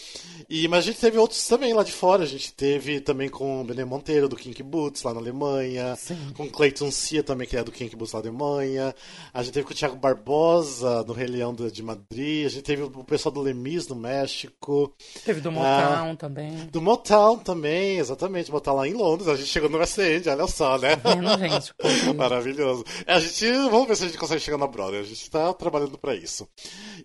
E, 0.49 0.67
mas 0.69 0.81
a 0.81 0.87
gente 0.87 1.01
teve 1.01 1.19
outros 1.19 1.47
também 1.47 1.75
lá 1.75 1.83
de 1.83 1.93
fora, 1.93 2.23
a 2.23 2.27
gente 2.27 2.53
teve 2.55 3.01
também 3.01 3.29
com 3.29 3.61
o 3.61 3.65
Benê 3.65 3.85
Monteiro, 3.85 4.29
do 4.29 4.37
Kink 4.37 4.63
Boots, 4.63 5.03
lá 5.03 5.13
na 5.13 5.21
Alemanha, 5.21 5.97
Sim. 5.97 6.33
com 6.35 6.49
Clayton 6.49 6.91
Cia 6.91 7.23
também, 7.23 7.47
que 7.47 7.57
é 7.57 7.65
do 7.65 7.73
Kink 7.73 7.95
Boots 7.97 8.13
lá 8.13 8.23
na 8.23 8.29
Alemanha, 8.29 8.95
a 9.35 9.43
gente 9.43 9.53
teve 9.53 9.67
com 9.67 9.73
o 9.73 9.77
Thiago 9.77 9.97
Barbosa, 9.97 11.03
no 11.05 11.13
Rei 11.13 11.27
Leão 11.27 11.55
de 11.55 11.83
Madrid, 11.83 12.47
a 12.47 12.49
gente 12.49 12.63
teve 12.63 12.83
o 12.83 13.05
pessoal 13.05 13.33
do 13.33 13.41
Lemis, 13.41 13.89
no 13.89 13.97
México. 13.97 14.95
Teve 15.25 15.41
do 15.41 15.51
Motown 15.51 16.13
ah, 16.13 16.17
também. 16.17 16.51
Do 16.71 16.81
Motown 16.81 17.39
também, 17.39 17.99
exatamente, 17.99 18.51
Motown 18.51 18.77
lá 18.77 18.89
em 18.89 18.95
Londres, 18.95 19.29
a 19.29 19.35
gente 19.35 19.49
chegou 19.49 19.69
no 19.69 19.79
West 19.79 19.99
End, 19.99 20.29
olha 20.29 20.47
só, 20.47 20.79
né? 20.79 20.97
vendo, 20.97 21.39
gente? 21.39 21.73
Maravilhoso. 22.15 22.85
É, 23.07 23.15
a 23.15 23.21
gente, 23.21 23.51
vamos 23.71 23.89
ver 23.89 23.97
se 23.97 24.05
a 24.05 24.07
gente 24.07 24.19
consegue 24.19 24.41
chegar 24.41 24.59
na 24.59 24.67
Broadway. 24.67 25.01
A 25.01 25.05
gente 25.05 25.31
tá 25.31 25.53
trabalhando 25.53 25.99
para 25.99 26.15
isso. 26.15 26.49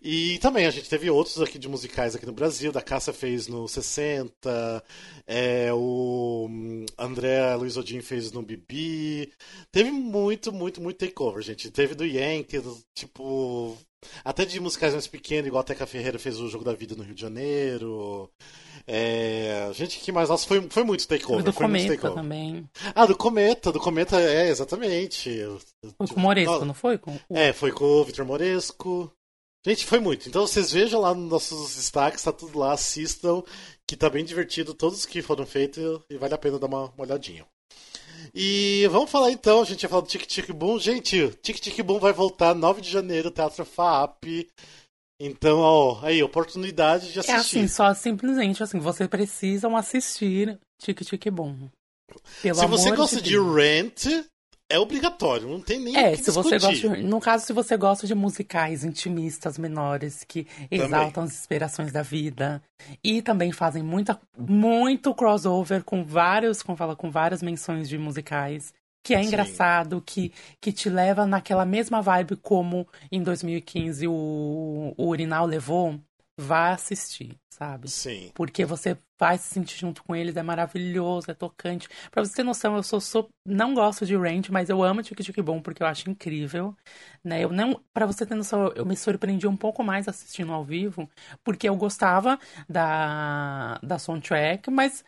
E 0.02 0.38
também 0.40 0.66
a 0.66 0.72
gente 0.72 0.90
teve 0.90 1.10
outros 1.10 1.40
aqui 1.48 1.58
de 1.58 1.68
musicais 1.68 2.16
aqui 2.16 2.26
no 2.26 2.34
Brasil. 2.34 2.72
Da 2.72 2.82
Cássia 2.82 3.14
fez 3.14 3.48
no 3.48 3.68
60. 3.68 4.84
É, 5.26 5.70
o 5.74 6.50
André 6.98 7.56
Luiz 7.56 7.78
Odin 7.78 8.02
fez 8.02 8.32
no 8.32 8.44
Bibi. 8.44 9.32
Teve 9.72 9.92
muito, 9.92 10.52
muito, 10.52 10.82
muito 10.82 10.98
takeover, 10.98 11.42
gente. 11.42 11.72
Teve 11.72 11.96
do 11.96 12.06
Yankee, 12.06 12.62
tipo. 12.94 13.78
Até 14.24 14.46
de 14.46 14.60
musicais 14.60 14.94
mais 14.94 15.08
pequenos, 15.08 15.48
igual 15.48 15.62
a 15.62 15.64
Teca 15.64 15.88
Ferreira 15.88 16.20
fez 16.20 16.40
o 16.40 16.48
Jogo 16.48 16.64
da 16.64 16.74
Vida 16.74 16.96
no 16.96 17.04
Rio 17.04 17.16
de 17.16 17.22
Janeiro. 17.22 18.30
É... 18.86 19.70
Gente, 19.74 20.00
que 20.00 20.12
mais? 20.12 20.30
Nossa, 20.30 20.48
foi, 20.48 20.62
foi 20.70 20.84
muito 20.84 21.08
takeover. 21.08 21.44
Do 21.44 21.52
foi 21.52 21.66
Cometa 21.66 21.88
muito 21.88 22.00
takeover. 22.00 22.24
também. 22.24 22.70
Ah, 22.94 23.06
do 23.06 23.18
Cometa, 23.18 23.72
do 23.72 23.80
Cometa, 23.80 24.22
é, 24.22 24.50
exatamente. 24.50 25.42
Foi 25.98 26.08
com 26.08 26.16
o 26.16 26.20
Moresco, 26.20 26.64
não 26.64 26.74
foi? 26.74 26.98
Com... 26.98 27.18
É, 27.30 27.52
foi 27.52 27.72
com 27.72 27.84
o 27.84 28.04
Vitor 28.04 28.26
Moresco. 28.26 29.12
Gente, 29.68 29.86
foi 29.86 30.00
muito. 30.00 30.30
Então 30.30 30.48
vocês 30.48 30.72
vejam 30.72 31.02
lá 31.02 31.14
nos 31.14 31.30
nossos 31.30 31.76
destaques, 31.76 32.24
tá 32.24 32.32
tudo 32.32 32.58
lá, 32.58 32.72
assistam, 32.72 33.44
que 33.86 33.98
tá 33.98 34.10
bem 34.10 34.24
divertido, 34.24 34.74
todos 34.74 35.06
que 35.06 35.22
foram 35.22 35.46
feitos 35.46 36.00
e 36.10 36.16
vale 36.16 36.34
a 36.34 36.38
pena 36.38 36.58
dar 36.58 36.68
uma, 36.68 36.86
uma 36.86 37.04
olhadinha. 37.04 37.46
E 38.34 38.88
vamos 38.90 39.12
falar 39.12 39.30
então, 39.30 39.62
a 39.62 39.66
gente 39.66 39.84
ia 39.84 39.90
falar 39.90 40.04
do 40.04 40.08
Tic 40.08 40.26
Tic 40.26 40.54
Boom. 40.54 40.80
Gente, 40.80 41.28
Tic 41.42 41.60
Tic 41.60 41.82
Boom 41.82 42.00
vai 42.00 42.14
voltar 42.14 42.56
9 42.56 42.80
de 42.80 42.90
janeiro, 42.90 43.30
Teatro 43.30 43.66
FAP. 43.66 44.48
Então, 45.20 45.60
ó, 45.60 46.00
aí, 46.02 46.24
oportunidade 46.24 47.12
de 47.12 47.20
assistir. 47.20 47.36
É 47.36 47.36
assim, 47.36 47.68
só 47.68 47.94
simplesmente 47.94 48.64
assim, 48.64 48.80
vocês 48.80 49.10
precisam 49.10 49.76
assistir 49.76 50.58
Tic 50.82 51.02
Tic 51.02 51.30
Boom. 51.30 51.70
Pelo 52.42 52.56
Se 52.56 52.68
você 52.68 52.96
gosta 52.96 53.22
de, 53.22 53.32
de 53.32 53.38
Rent, 53.38 54.06
é 54.70 54.78
obrigatório, 54.80 55.48
não 55.48 55.62
tem 55.62 55.80
nem 55.80 55.96
É, 55.96 56.16
se 56.16 56.24
discutir. 56.24 56.34
você 56.34 56.60
gosta 56.60 56.98
no 56.98 57.20
caso 57.22 57.46
se 57.46 57.54
você 57.54 57.78
gosta 57.78 58.06
de 58.06 58.14
musicais 58.14 58.84
intimistas 58.84 59.58
menores 59.58 60.24
que 60.24 60.46
exaltam 60.70 61.24
também. 61.24 61.24
as 61.24 61.34
inspirações 61.40 61.92
da 61.92 62.02
vida 62.02 62.62
e 63.04 63.22
também 63.22 63.52
fazem 63.52 63.82
muita 63.82 64.20
muito 64.38 65.14
crossover 65.16 65.84
com 65.84 66.04
vários, 66.04 66.62
como 66.62 66.78
fala, 66.78 66.96
com 66.96 67.10
várias 67.10 67.42
menções 67.42 67.88
de 67.88 67.98
musicais, 67.98 68.74
que 69.04 69.14
é 69.16 69.22
Sim. 69.22 69.28
engraçado, 69.28 70.02
que 70.06 70.34
que 70.60 70.74
te 70.74 70.90
leva 70.90 71.26
naquela 71.26 71.66
mesma 71.66 72.02
vibe 72.02 72.36
como 72.38 72.86
em 73.12 73.24
2015 73.24 74.06
o, 74.08 74.94
o 74.98 75.08
Urinal 75.08 75.46
levou, 75.46 75.98
vá 76.38 76.72
assistir, 76.72 77.38
sabe? 77.50 77.88
Sim. 77.90 78.32
Porque 78.34 78.66
você 78.66 78.98
vai 79.20 79.38
se 79.38 79.48
sentir 79.48 79.78
junto 79.80 80.04
com 80.04 80.16
eles, 80.16 80.38
é 80.38 80.44
maravilhoso, 80.44 81.32
é 81.32 81.34
tocante. 81.34 81.90
Pra 82.12 82.24
você 82.24 82.36
ter 82.36 82.44
noção, 82.44 82.76
eu 82.76 82.84
sou, 82.84 83.02
sou 83.02 83.30
não 83.46 83.74
gosto 83.74 84.06
de 84.06 84.16
Ranch, 84.16 84.50
mas 84.52 84.70
eu 84.70 84.84
amo 84.84 85.02
Tic 85.02 85.20
Tic 85.22 85.38
Bom 85.42 85.60
porque 85.62 85.82
eu 85.82 85.88
acho 85.88 86.10
incrível, 86.10 86.76
né? 87.24 87.44
Eu 87.44 87.50
não, 87.52 87.84
para 87.94 88.06
você 88.06 88.26
ter 88.26 88.36
noção, 88.36 88.72
eu 88.76 88.86
me 88.86 88.96
surpreendi 88.96 89.48
um 89.48 89.58
pouco 89.58 89.84
mais 89.84 90.08
assistindo 90.08 90.54
ao 90.54 90.64
vivo, 90.64 91.10
porque 91.44 91.68
eu 91.68 91.76
gostava 91.76 92.40
da 92.70 93.80
da 93.82 93.98
soundtrack, 94.00 94.70
mas 94.70 95.04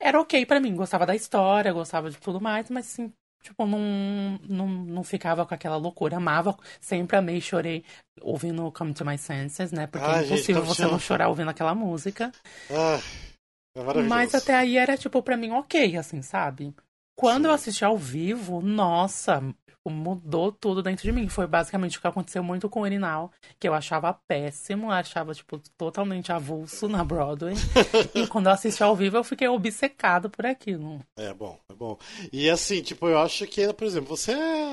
era 0.00 0.20
ok 0.20 0.44
para 0.46 0.60
mim, 0.60 0.74
gostava 0.74 1.06
da 1.06 1.14
história, 1.14 1.72
gostava 1.72 2.10
de 2.10 2.18
tudo 2.18 2.40
mais, 2.40 2.68
mas 2.70 2.86
sim, 2.86 3.12
Tipo, 3.42 3.66
não, 3.66 4.38
não, 4.48 4.68
não 4.68 5.02
ficava 5.02 5.44
com 5.44 5.54
aquela 5.54 5.76
loucura. 5.76 6.16
Amava, 6.16 6.56
sempre 6.80 7.16
amei, 7.16 7.40
chorei 7.40 7.84
ouvindo 8.20 8.70
Come 8.70 8.94
to 8.94 9.04
My 9.04 9.18
Senses, 9.18 9.72
né? 9.72 9.86
Porque 9.86 10.06
ah, 10.06 10.22
é 10.22 10.24
impossível 10.24 10.64
gente, 10.64 10.76
você 10.76 10.86
não 10.86 10.98
chorar 10.98 11.28
ouvindo 11.28 11.50
aquela 11.50 11.74
música. 11.74 12.30
Ah, 12.70 13.00
é 13.74 14.02
Mas 14.02 14.34
até 14.34 14.54
aí 14.54 14.76
era, 14.76 14.96
tipo, 14.96 15.22
pra 15.22 15.36
mim, 15.36 15.50
ok, 15.50 15.96
assim, 15.96 16.22
sabe? 16.22 16.74
Quando 17.16 17.42
Sim. 17.42 17.48
eu 17.48 17.54
assisti 17.54 17.84
ao 17.84 17.96
vivo, 17.96 18.60
nossa, 18.60 19.42
Tipo, 19.82 19.90
mudou 19.90 20.52
tudo 20.52 20.80
dentro 20.80 21.02
de 21.02 21.10
mim. 21.10 21.28
Foi 21.28 21.46
basicamente 21.46 21.98
o 21.98 22.00
que 22.00 22.06
aconteceu 22.06 22.42
muito 22.42 22.68
com 22.68 22.80
o 22.80 22.82
Urinal, 22.84 23.32
que 23.58 23.68
eu 23.68 23.74
achava 23.74 24.14
péssimo, 24.28 24.90
achava, 24.90 25.34
tipo, 25.34 25.60
totalmente 25.76 26.30
avulso 26.30 26.88
na 26.88 27.02
Broadway. 27.02 27.54
e 28.14 28.26
quando 28.28 28.46
eu 28.46 28.52
assisti 28.52 28.82
ao 28.82 28.94
vivo, 28.94 29.16
eu 29.16 29.24
fiquei 29.24 29.48
obcecado 29.48 30.30
por 30.30 30.46
aquilo. 30.46 31.00
É 31.18 31.34
bom, 31.34 31.58
é 31.68 31.74
bom. 31.74 31.98
E 32.32 32.48
assim, 32.48 32.80
tipo, 32.80 33.08
eu 33.08 33.18
acho 33.18 33.44
que, 33.46 33.72
por 33.72 33.86
exemplo, 33.86 34.16
você, 34.16 34.32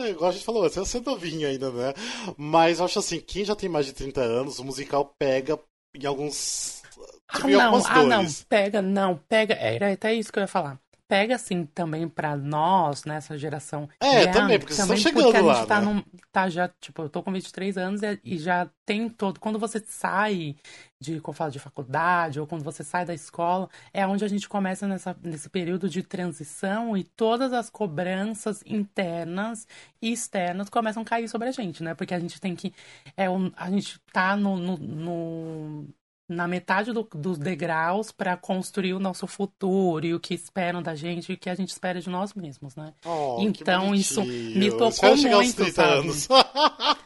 igual 0.10 0.30
a 0.30 0.34
gente 0.34 0.46
falou, 0.46 0.70
você 0.70 0.98
é 0.98 1.02
novinho 1.02 1.48
ainda, 1.48 1.72
né? 1.72 1.94
Mas 2.38 2.78
eu 2.78 2.86
acho 2.86 3.00
assim, 3.00 3.20
quem 3.20 3.44
já 3.44 3.56
tem 3.56 3.68
mais 3.68 3.88
de 3.88 3.94
30 3.94 4.22
anos, 4.22 4.60
o 4.60 4.64
musical 4.64 5.16
pega 5.18 5.58
em 5.96 6.06
alguns. 6.06 6.84
Tipo, 6.92 7.48
ah, 7.48 7.48
não, 7.48 7.76
ah, 7.86 8.04
não, 8.04 8.26
pega, 8.48 8.82
não, 8.82 9.18
pega. 9.28 9.56
Era 9.56 9.92
até 9.92 10.14
isso 10.14 10.32
que 10.32 10.38
eu 10.38 10.42
ia 10.42 10.48
falar 10.48 10.80
pega 11.10 11.36
assim 11.36 11.66
também 11.66 12.08
para 12.08 12.38
nós, 12.38 13.04
nessa 13.04 13.34
né, 13.34 13.40
geração. 13.40 13.90
É, 14.00 14.28
também, 14.28 14.60
porque 14.60 14.76
também 14.76 14.96
vocês 14.96 15.06
estão 15.06 15.24
chegando 15.24 15.50
a 15.50 15.54
gente 15.56 15.68
tá, 15.68 15.82
né? 15.82 15.86
num, 15.86 16.04
tá 16.32 16.48
já, 16.48 16.70
tipo, 16.80 17.02
eu 17.02 17.10
tô 17.10 17.24
com 17.24 17.34
23 17.34 17.78
anos 17.80 18.04
e, 18.04 18.20
e 18.24 18.38
já 18.38 18.70
tem 18.86 19.10
todo. 19.10 19.40
Quando 19.40 19.58
você 19.58 19.80
sai 19.80 20.56
de, 21.02 21.20
como 21.20 21.36
falo, 21.36 21.52
de 21.52 21.58
faculdade 21.58 22.40
ou 22.40 22.46
quando 22.46 22.64
você 22.64 22.84
sai 22.84 23.06
da 23.06 23.14
escola, 23.14 23.68
é 23.92 24.06
onde 24.06 24.24
a 24.24 24.28
gente 24.28 24.48
começa 24.48 24.88
nessa, 24.88 25.18
nesse 25.24 25.50
período 25.50 25.90
de 25.90 26.04
transição 26.04 26.96
e 26.96 27.04
todas 27.04 27.54
as 27.54 27.72
cobranças 27.72 28.62
internas 28.64 29.68
e 30.00 30.12
externas 30.12 30.70
começam 30.70 31.02
a 31.02 31.06
cair 31.06 31.28
sobre 31.28 31.48
a 31.48 31.52
gente, 31.52 31.82
né? 31.82 31.96
Porque 31.96 32.14
a 32.14 32.20
gente 32.20 32.40
tem 32.40 32.56
que. 32.56 32.72
É, 33.18 33.26
a 33.56 33.72
gente 33.72 34.00
tá 34.14 34.38
no, 34.38 34.58
no, 34.58 34.78
no 34.78 35.88
na 36.30 36.48
metade 36.48 36.94
do, 36.94 37.04
dos 37.14 37.40
degraus 37.40 38.12
para 38.12 38.38
construir 38.38 38.94
o 38.94 39.00
nosso 39.00 39.26
futuro 39.26 40.06
e 40.06 40.14
o 40.14 40.20
que 40.20 40.36
esperam 40.36 40.82
da 40.82 40.94
gente 40.94 41.32
e 41.32 41.36
o 41.36 41.38
que 41.38 41.50
a 41.50 41.56
gente 41.56 41.70
espera 41.70 42.00
de 42.00 42.10
nós 42.10 42.36
mesmos, 42.36 42.76
né? 42.76 42.94
Oh, 43.04 43.38
então 43.40 43.96
isso 43.96 44.24
me 44.24 44.70
tocou 44.70 45.18
muito, 45.18 45.72
sabe? 45.72 46.08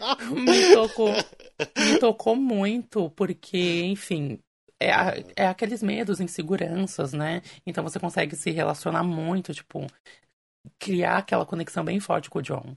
me 0.35 0.73
tocou, 0.73 1.09
me 1.77 1.99
tocou 1.99 2.35
muito 2.35 3.09
porque, 3.11 3.83
enfim, 3.85 4.39
é, 4.79 4.89
é 5.35 5.47
aqueles 5.47 5.81
medos, 5.81 6.19
inseguranças, 6.19 7.13
né? 7.13 7.41
Então 7.65 7.83
você 7.83 7.99
consegue 7.99 8.35
se 8.35 8.51
relacionar 8.51 9.03
muito, 9.03 9.53
tipo, 9.53 9.87
criar 10.77 11.17
aquela 11.17 11.45
conexão 11.45 11.83
bem 11.83 11.99
forte 11.99 12.29
com 12.29 12.39
o 12.39 12.41
John. 12.41 12.75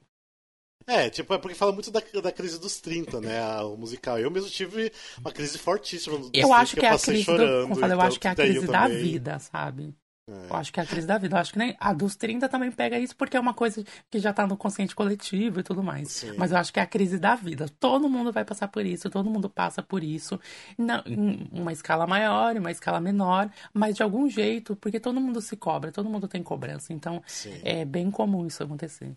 É, 0.89 1.11
tipo, 1.11 1.35
é 1.35 1.39
porque 1.39 1.57
fala 1.57 1.73
muito 1.73 1.91
da, 1.91 2.01
da 2.23 2.31
crise 2.31 2.61
dos 2.61 2.81
30, 2.81 3.21
né? 3.21 3.45
O 3.63 3.77
musical. 3.77 4.19
Eu 4.19 4.31
mesmo 4.31 4.49
tive 4.49 4.93
uma 5.21 5.33
crise 5.33 5.59
fortíssima 5.59 6.31
Eu 6.33 6.53
acho 6.53 6.75
que, 6.75 6.81
que 6.81 6.87
é 6.87 6.91
a 6.91 6.99
crise 6.99 7.25
chorando, 7.25 7.57
do, 7.57 7.63
como 7.63 7.75
eu, 7.75 7.81
falei, 7.81 7.95
eu 7.95 7.97
então, 7.97 8.09
acho 8.09 8.21
que 8.21 8.29
é 8.29 8.31
a 8.31 8.35
crise 8.37 8.67
da 8.69 8.83
também. 8.83 9.03
vida, 9.03 9.39
sabe? 9.41 9.95
É. 10.29 10.51
Eu 10.51 10.57
acho 10.57 10.73
que 10.73 10.81
é 10.81 10.83
a 10.83 10.87
crise 10.87 11.07
da 11.07 11.19
vida. 11.19 11.37
Eu 11.37 11.41
acho 11.41 11.53
que 11.53 11.59
nem 11.59 11.77
a 11.79 11.93
dos 11.93 12.17
30 12.17 12.49
também 12.49 12.71
pega 12.73 12.99
isso 12.99 13.15
porque 13.15 13.37
é 13.37 13.41
uma 13.41 13.55
coisa 13.55 13.85
que 14.11 14.19
já 14.19 14.33
tá 14.33 14.47
no 14.47 14.57
consciente 14.57 14.95
coletivo 14.95 15.61
e 15.61 15.63
tudo 15.63 15.83
mais. 15.83 16.11
Sim. 16.11 16.35
Mas 16.37 16.51
eu 16.51 16.59
acho 16.59 16.73
que 16.73 16.81
é 16.81 16.83
a 16.83 16.87
crise 16.87 17.19
da 17.19 17.37
vida. 17.37 17.69
Todo 17.79 18.09
mundo 18.09 18.33
vai 18.33 18.45
passar 18.45 18.69
por 18.69 18.85
isso, 18.85 19.09
todo 19.09 19.31
mundo 19.31 19.49
passa 19.49 19.83
por 19.83 20.03
isso. 20.03 20.41
Não, 20.77 21.03
em 21.07 21.49
uma 21.53 21.73
escala 21.73 22.07
maior, 22.07 22.57
em 22.57 22.59
uma 22.59 22.73
escala 22.73 23.01
menor, 23.01 23.49
mas 23.73 23.95
de 23.95 24.03
algum 24.03 24.29
jeito, 24.29 24.75
porque 24.75 24.99
todo 24.99 25.21
mundo 25.21 25.41
se 25.41 25.57
cobra, 25.57 25.93
todo 25.93 26.09
mundo 26.09 26.27
tem 26.27 26.43
cobrança. 26.43 26.93
Então 26.93 27.23
Sim. 27.27 27.61
é 27.63 27.85
bem 27.85 28.11
comum 28.11 28.47
isso 28.47 28.63
acontecer. 28.63 29.13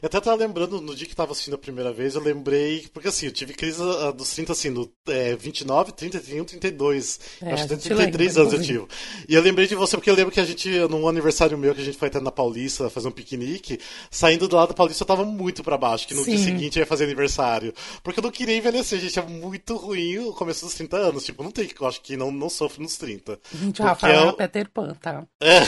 Eu 0.00 0.06
até 0.06 0.18
tava 0.20 0.36
lembrando, 0.36 0.80
no 0.80 0.94
dia 0.94 1.06
que 1.06 1.14
tava 1.14 1.32
assistindo 1.32 1.54
a 1.54 1.58
primeira 1.58 1.92
vez, 1.92 2.14
eu 2.14 2.22
lembrei. 2.22 2.88
Porque 2.92 3.08
assim, 3.08 3.26
eu 3.26 3.32
tive 3.32 3.52
crise 3.52 3.82
uh, 3.82 4.12
dos 4.12 4.30
30, 4.30 4.52
assim, 4.52 4.70
no 4.70 4.90
é, 5.08 5.36
29, 5.36 5.92
30, 5.92 6.20
31, 6.20 6.44
32. 6.44 7.20
É, 7.42 7.52
acho 7.52 7.62
que 7.64 7.76
33 7.76 8.36
lembra, 8.36 8.42
anos 8.42 8.52
eu 8.54 8.62
tive. 8.62 8.86
E 9.28 9.34
eu 9.34 9.42
lembrei 9.42 9.66
de 9.66 9.74
você 9.74 9.96
porque 9.96 10.08
eu 10.08 10.14
lembro 10.14 10.32
que 10.32 10.37
a 10.40 10.44
gente, 10.44 10.68
num 10.88 11.08
aniversário 11.08 11.56
meu, 11.56 11.74
que 11.74 11.80
a 11.80 11.84
gente 11.84 11.98
foi 11.98 12.08
até 12.08 12.20
na 12.20 12.30
Paulista 12.30 12.90
fazer 12.90 13.08
um 13.08 13.12
piquenique, 13.12 13.78
saindo 14.10 14.48
do 14.48 14.56
lado 14.56 14.68
da 14.68 14.74
Paulista 14.74 15.02
eu 15.02 15.06
tava 15.06 15.24
muito 15.24 15.62
pra 15.62 15.76
baixo, 15.76 16.06
que 16.06 16.14
no 16.14 16.22
Sim. 16.22 16.36
dia 16.36 16.44
seguinte 16.44 16.78
eu 16.78 16.82
ia 16.82 16.86
fazer 16.86 17.04
aniversário. 17.04 17.72
Porque 18.02 18.20
eu 18.20 18.24
não 18.24 18.30
queria 18.30 18.56
envelhecer, 18.56 19.00
gente. 19.00 19.18
É 19.18 19.22
muito 19.22 19.76
ruim 19.76 20.18
o 20.18 20.32
começo 20.32 20.64
dos 20.64 20.74
30 20.74 20.96
anos. 20.96 21.24
Tipo, 21.24 21.42
não 21.42 21.50
tem 21.50 21.66
que 21.66 21.80
eu 21.80 21.86
acho 21.86 22.00
que 22.00 22.16
não, 22.16 22.30
não 22.30 22.48
sofre 22.48 22.82
nos 22.82 22.96
30. 22.96 23.38
Gente, 23.54 23.82
Rafael 23.82 24.26
é, 24.26 24.28
é 24.28 24.32
Peter 24.32 24.70
Pan, 24.70 24.94
tá? 25.00 25.26
É. 25.40 25.58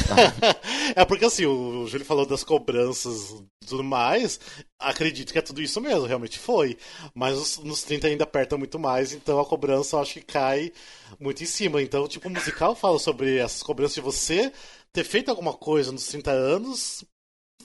é 1.01 1.05
porque 1.05 1.25
assim, 1.25 1.47
o 1.47 1.87
Júlio 1.87 2.07
falou 2.07 2.27
das 2.27 2.45
cobranças 2.45 3.35
tudo 3.67 3.85
mais, 3.85 4.41
acredito 4.79 5.33
que 5.33 5.39
é 5.39 5.43
tudo 5.43 5.63
isso 5.63 5.81
mesmo, 5.81 6.07
realmente 6.07 6.39
foi. 6.39 6.77
Mas 7.15 7.59
nos 7.59 7.83
30 7.83 8.09
ainda 8.09 8.25
aperta 8.25 8.57
muito 8.57 8.79
mais, 8.79 9.13
então 9.13 9.39
a 9.39 9.47
cobrança 9.47 9.97
eu 9.97 10.01
acho 10.01 10.15
que 10.15 10.23
cai 10.23 10.73
muito 11.19 11.43
em 11.43 11.47
cima. 11.47 11.83
Então, 11.83 12.07
tipo, 12.09 12.29
o 12.29 12.31
musical 12.31 12.75
fala 12.75 12.99
sobre 12.99 13.39
essas 13.39 13.63
cobranças 13.63 13.95
de 13.95 14.01
você 14.01 14.53
ter 14.93 15.05
feito 15.05 15.31
alguma 15.31 15.53
coisa 15.53 15.93
nos 15.93 16.07
30 16.07 16.31
anos. 16.31 17.05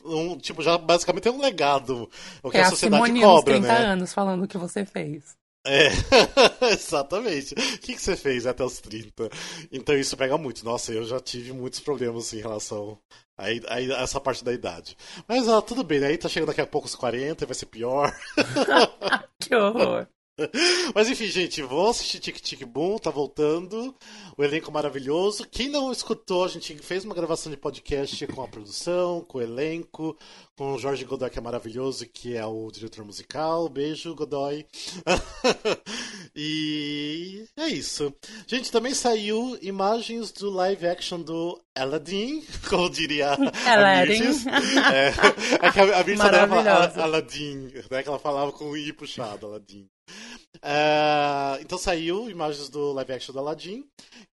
Um, 0.04 0.38
tipo, 0.38 0.62
já 0.62 0.78
basicamente 0.78 1.28
é 1.28 1.32
um 1.32 1.42
legado. 1.42 2.10
O 2.44 2.52
que 2.52 2.58
é 2.58 2.62
a 2.62 2.70
sociedade 2.70 3.04
a 3.04 3.22
cobra, 3.22 3.58
nos 3.58 3.66
30 3.66 3.68
né? 3.68 3.86
anos 3.86 4.14
falando 4.14 4.44
o 4.44 4.48
que 4.48 4.58
você 4.58 4.86
fez. 4.86 5.36
É, 5.66 5.90
exatamente. 6.72 7.54
O 7.54 7.80
que, 7.80 7.96
que 7.96 8.02
você 8.02 8.16
fez 8.16 8.46
até 8.46 8.64
os 8.64 8.80
30? 8.80 9.30
Então 9.72 9.96
isso 9.98 10.16
pega 10.16 10.38
muito. 10.38 10.64
Nossa, 10.64 10.94
eu 10.94 11.04
já 11.04 11.20
tive 11.20 11.52
muitos 11.54 11.80
problemas 11.80 12.32
em 12.34 12.40
relação 12.40 13.00
a, 13.38 13.46
a, 13.46 13.76
a 13.76 14.04
essa 14.04 14.20
parte 14.22 14.44
da 14.44 14.54
idade. 14.54 14.96
Mas 15.28 15.48
ó, 15.48 15.62
tudo 15.62 15.84
bem, 15.84 16.00
né? 16.00 16.08
aí 16.08 16.18
tá 16.18 16.30
chegando 16.30 16.50
daqui 16.50 16.62
a 16.62 16.68
pouco 16.68 16.88
os 16.88 16.96
40, 16.96 17.46
vai 17.46 17.56
ser 17.56 17.66
pior. 17.66 18.16
que 19.40 19.56
horror. 19.56 20.08
Mas 20.94 21.10
enfim, 21.10 21.28
gente, 21.28 21.62
vou 21.62 21.90
assistir 21.90 22.20
Tic 22.20 22.40
Tic 22.42 22.66
Boom, 22.66 22.98
tá 22.98 23.10
voltando. 23.10 23.96
O 24.38 24.44
elenco 24.44 24.72
maravilhoso. 24.72 25.48
Quem 25.50 25.70
não 25.70 25.92
escutou, 25.92 26.44
a 26.44 26.48
gente 26.48 26.76
fez 26.80 27.06
uma 27.06 27.16
gravação 27.16 27.52
de 27.52 27.58
podcast 27.58 28.28
com 28.28 28.44
a 28.44 28.48
produção, 28.48 29.22
com 29.22 29.38
o 29.38 29.42
elenco, 29.42 30.18
com 30.58 30.74
o 30.74 30.78
Jorge 30.78 31.06
Godoy, 31.06 31.30
que 31.30 31.40
é 31.40 31.42
maravilhoso, 31.42 32.06
que 32.08 32.36
é 32.36 32.46
o 32.46 32.70
diretor 32.70 33.06
musical. 33.06 33.70
Beijo, 33.70 34.14
Godoy. 34.14 34.66
e 36.36 37.46
é 37.56 37.68
isso. 37.70 38.14
Gente, 38.46 38.72
também 38.72 38.94
saiu 38.94 39.58
imagens 39.62 40.32
do 40.34 40.50
live 40.50 40.86
action 40.86 41.22
do 41.22 41.62
Aladdin, 41.74 42.44
como 42.70 42.90
diria 42.90 43.38
Aladdin. 43.66 44.22
a 44.22 44.26
É, 44.94 45.68
é 45.68 45.72
que 45.72 45.80
a, 45.80 46.00
a 46.00 46.18
falava 46.18 47.02
Aladdin, 47.02 47.72
né? 47.90 48.04
Que 48.04 48.10
ela 48.10 48.20
falava 48.20 48.52
com 48.52 48.72
o 48.72 48.78
I 48.78 48.92
puxado, 48.92 49.46
Aladdin. 49.46 49.90
Uh, 50.58 51.60
então 51.62 51.78
saiu 51.78 52.30
imagens 52.30 52.70
do 52.70 52.92
live 52.94 53.14
action 53.14 53.34
do 53.34 53.40
Aladdin, 53.40 53.88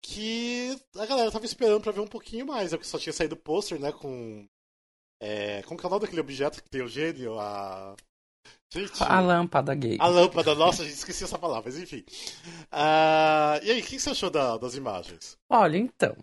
que 0.02 0.78
a 0.96 1.06
galera 1.06 1.30
tava 1.30 1.44
esperando 1.46 1.80
pra 1.82 1.92
ver 1.92 2.00
um 2.00 2.06
pouquinho 2.06 2.46
mais, 2.46 2.72
é 2.72 2.76
porque 2.76 2.88
só 2.88 2.98
tinha 2.98 3.12
saído 3.12 3.34
o 3.34 3.38
pôster, 3.38 3.78
né, 3.80 3.92
com... 3.92 4.46
É, 5.20 5.62
como 5.62 5.78
que 5.78 5.84
é 5.84 5.88
o 5.88 5.90
nome 5.90 6.02
daquele 6.02 6.20
objeto 6.20 6.62
que 6.62 6.68
tem 6.70 6.82
o 6.82 6.88
gênio? 6.88 7.38
A... 7.38 7.94
Gente, 8.70 8.92
A 9.02 9.20
lâmpada 9.20 9.74
gay. 9.74 9.96
a 9.98 10.06
lâmpada, 10.08 10.54
nossa, 10.54 10.82
a 10.82 10.84
gente 10.84 10.96
esqueci 10.96 11.24
essa 11.24 11.38
palavra, 11.38 11.64
mas 11.70 11.78
enfim. 11.78 12.04
Ah, 12.70 13.58
e 13.62 13.70
aí, 13.70 13.80
o 13.80 13.84
que 13.84 13.98
você 13.98 14.10
achou 14.10 14.28
da- 14.30 14.58
das 14.58 14.74
imagens? 14.74 15.38
Olha, 15.48 15.78
então. 15.78 16.14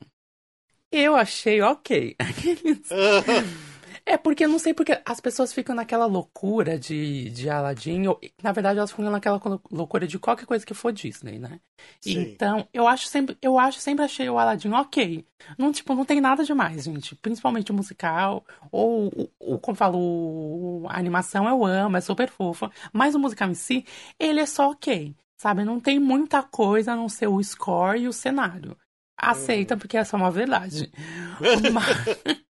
Eu 0.92 1.16
achei 1.16 1.62
ok. 1.62 2.16
É 4.08 4.18
porque 4.18 4.46
eu 4.46 4.50
não 4.50 4.60
sei 4.60 4.72
porque 4.72 5.02
as 5.04 5.20
pessoas 5.20 5.52
ficam 5.52 5.74
naquela 5.76 6.06
loucura 6.06 6.78
de, 6.78 7.30
de 7.32 7.50
Aladdin. 7.50 8.06
ou- 8.08 8.20
na 8.44 8.52
verdade, 8.52 8.78
elas 8.78 8.92
ficam 8.92 9.10
naquela 9.10 9.42
loucura 9.72 10.06
de 10.08 10.20
qualquer 10.20 10.46
coisa 10.46 10.64
que 10.64 10.76
for 10.76 10.94
Disney, 10.94 11.40
né? 11.40 11.60
Sim. 12.00 12.20
Então, 12.22 12.68
eu 12.72 12.88
acho 12.88 13.08
sempre, 13.08 13.36
eu 13.42 13.58
acho 13.58 13.80
sempre 13.80 14.06
achei 14.06 14.30
o 14.30 14.38
Aladdin 14.38 14.72
ok. 14.74 15.26
Não, 15.58 15.72
tipo, 15.72 15.96
não 15.96 16.06
tem 16.06 16.22
nada 16.22 16.44
demais, 16.44 16.84
gente. 16.84 17.16
Principalmente 17.16 17.72
o 17.72 17.74
musical. 17.76 18.46
Ou, 18.72 19.08
o, 19.08 19.56
o- 19.56 19.60
como 19.60 19.74
eu 19.74 19.78
falo, 19.78 20.86
a 20.88 21.00
animação 21.00 21.48
eu 21.50 21.66
amo, 21.66 21.98
é 21.98 22.02
super 22.02 22.30
fofa. 22.30 22.72
Mas 22.94 23.16
o 23.16 23.20
musical 23.20 23.50
em 23.50 23.56
si, 23.56 23.84
ele 24.20 24.40
é 24.40 24.46
só 24.46 24.70
ok. 24.70 25.16
Sabe? 25.36 25.64
Não 25.64 25.80
tem 25.80 26.00
muita 26.00 26.44
coisa 26.44 26.94
a 26.94 26.96
não 26.96 27.10
ser 27.10 27.28
o 27.28 27.44
score 27.44 28.02
e 28.02 28.08
o 28.08 28.14
cenário. 28.14 28.78
Aceita, 29.18 29.76
porque 29.76 29.98
essa 29.98 30.16
é 30.16 30.20
uma 30.20 30.30
verdade. 30.32 30.92
Mas, 31.74 32.45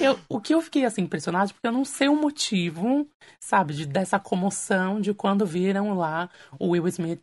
eu- 0.00 0.18
o 0.28 0.40
que 0.40 0.54
eu 0.54 0.60
fiquei 0.62 0.84
assim 0.84 1.02
impressionado, 1.02 1.52
porque 1.52 1.66
eu 1.66 1.72
não 1.72 1.84
sei 1.84 2.08
o 2.08 2.16
motivo, 2.16 3.08
sabe, 3.40 3.74
de, 3.74 3.86
dessa 3.86 4.18
comoção 4.18 5.00
de 5.00 5.12
quando 5.14 5.46
viram 5.46 5.94
lá 5.96 6.30
o 6.58 6.70
Will 6.70 6.88
Smith 6.88 7.20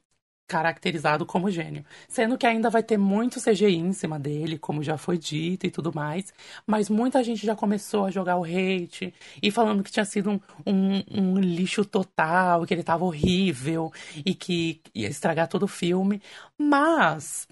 caracterizado 0.47 1.27
como 1.27 1.51
gênio. 1.51 1.85
Sendo 2.07 2.35
que 2.35 2.45
ainda 2.47 2.71
vai 2.71 2.81
ter 2.81 2.97
muito 2.97 3.39
CGI 3.39 3.75
em 3.75 3.93
cima 3.93 4.17
dele, 4.17 4.57
como 4.57 4.81
já 4.81 4.97
foi 4.97 5.15
dito 5.17 5.67
e 5.67 5.71
tudo 5.71 5.93
mais. 5.93 6.33
Mas 6.65 6.89
muita 6.89 7.23
gente 7.23 7.45
já 7.45 7.55
começou 7.55 8.05
a 8.05 8.11
jogar 8.11 8.35
o 8.37 8.43
hate 8.43 9.13
e 9.43 9.51
falando 9.51 9.83
que 9.83 9.91
tinha 9.91 10.05
sido 10.05 10.31
um, 10.31 10.39
um- 10.65 11.03
um 11.35 11.37
lixo 11.39 11.85
total, 11.85 12.65
que 12.65 12.73
ele 12.73 12.81
tava 12.83 13.05
horrível 13.05 13.91
e 14.25 14.33
que 14.33 14.81
ia 14.95 15.07
estragar 15.07 15.47
todo 15.47 15.63
o 15.63 15.67
filme. 15.67 16.19
Mas 16.57 17.47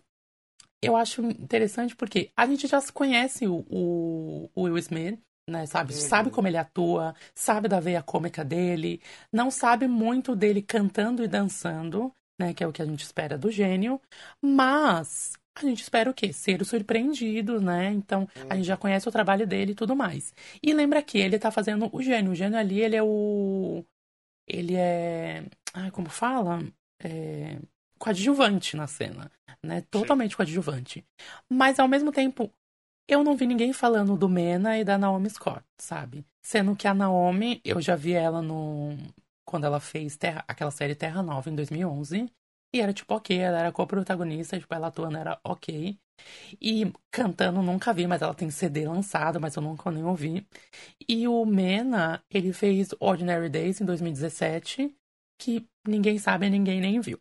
eu 0.82 0.96
acho 0.96 1.22
interessante 1.24 1.96
porque 1.96 2.30
a 2.36 2.46
gente 2.46 2.68
já 2.68 2.80
se 2.80 2.92
conhece 2.92 3.48
o, 3.48 3.66
o, 3.70 4.50
o 4.56 4.62
Will 4.64 4.78
Smith, 4.78 5.20
né? 5.50 5.66
Sabe? 5.66 5.94
Uhum. 5.94 6.00
Sabe 6.00 6.30
como 6.30 6.48
ele 6.48 6.58
atua, 6.58 7.16
sabe 7.34 7.68
da 7.68 7.80
veia 7.80 8.02
cômica 8.02 8.44
dele, 8.44 9.02
não 9.32 9.50
sabe 9.50 9.88
muito 9.88 10.36
dele 10.36 10.62
cantando 10.62 11.24
e 11.24 11.28
dançando, 11.28 12.12
né? 12.40 12.54
Que 12.54 12.64
é 12.64 12.68
o 12.68 12.74
que 12.74 12.82
a 12.82 12.86
gente 12.86 13.04
espera 13.04 13.38
do 13.38 13.50
gênio, 13.50 14.02
mas 14.42 15.34
a 15.56 15.62
gente 15.62 15.82
espera 15.82 16.10
o 16.10 16.14
quê? 16.14 16.32
Ser 16.32 16.64
surpreendido, 16.64 17.60
né? 17.60 17.92
Então, 17.92 18.28
a 18.50 18.56
gente 18.56 18.66
já 18.66 18.78
conhece 18.78 19.10
o 19.10 19.12
trabalho 19.12 19.48
dele 19.48 19.72
e 19.72 19.76
tudo 19.76 19.96
mais. 19.96 20.34
E 20.62 20.74
lembra 20.74 21.02
que 21.02 21.18
ele 21.18 21.40
tá 21.40 21.50
fazendo 21.50 21.90
o 21.92 22.02
gênio. 22.02 22.32
O 22.32 22.36
gênio 22.36 22.60
ali, 22.60 22.82
ele 22.82 22.96
é 22.96 23.04
o. 23.04 23.84
Ele 24.48 24.76
é. 24.76 25.44
Ai, 25.74 25.90
como 25.90 26.10
fala? 26.10 26.64
É. 27.04 27.58
Coadjuvante 27.98 28.76
na 28.76 28.88
cena, 28.88 29.32
né? 29.64 29.82
Totalmente 29.90 30.36
coadjuvante. 30.36 31.06
Mas 31.50 31.80
ao 31.80 31.88
mesmo 31.88 32.12
tempo, 32.12 32.52
eu 33.08 33.24
não 33.24 33.36
vi 33.36 33.46
ninguém 33.46 33.74
falando 33.74 34.18
do 34.18 34.30
Mena 34.30 34.78
e 34.78 34.84
da 34.84 34.98
Naomi 34.98 35.30
Scott, 35.30 35.64
sabe? 35.78 36.26
Sendo 36.42 36.76
que 36.76 36.88
a 36.88 36.94
Naomi, 36.94 37.62
eu 37.64 37.82
já 37.82 37.96
vi 37.96 38.14
ela 38.14 38.42
no. 38.42 38.98
Quando 39.46 39.66
ela 39.66 39.80
fez 39.80 40.18
Terra- 40.18 40.44
aquela 40.48 40.72
série 40.72 40.96
Terra 40.96 41.24
Nova 41.24 41.50
em 41.50 41.56
2011. 41.56 42.30
E 42.76 42.82
era 42.82 42.92
tipo 42.94 43.16
ok, 43.16 43.38
ela 43.38 43.60
era 43.60 43.72
co-protagonista, 43.72 44.60
tipo, 44.60 44.74
ela 44.76 44.88
atuando 44.88 45.18
era 45.18 45.40
ok. 45.44 45.98
E 46.62 46.92
cantando 47.12 47.62
nunca 47.62 47.94
vi, 47.94 48.08
mas 48.08 48.22
ela 48.22 48.34
tem 48.34 48.50
CD 48.52 48.88
lançado, 48.88 49.40
mas 49.40 49.56
eu 49.56 49.62
nunca 49.62 49.90
nem 49.92 50.04
ouvi. 50.04 50.46
E 51.08 51.28
o 51.28 51.46
Mena, 51.46 52.22
ele 52.30 52.52
fez 52.54 52.90
Ordinary 53.00 53.50
Days 53.50 53.80
em 53.82 53.86
2017, 53.86 54.94
que 55.40 55.66
ninguém 55.88 56.18
sabe, 56.18 56.50
ninguém 56.50 56.82
nem 56.82 57.00
viu. 57.00 57.20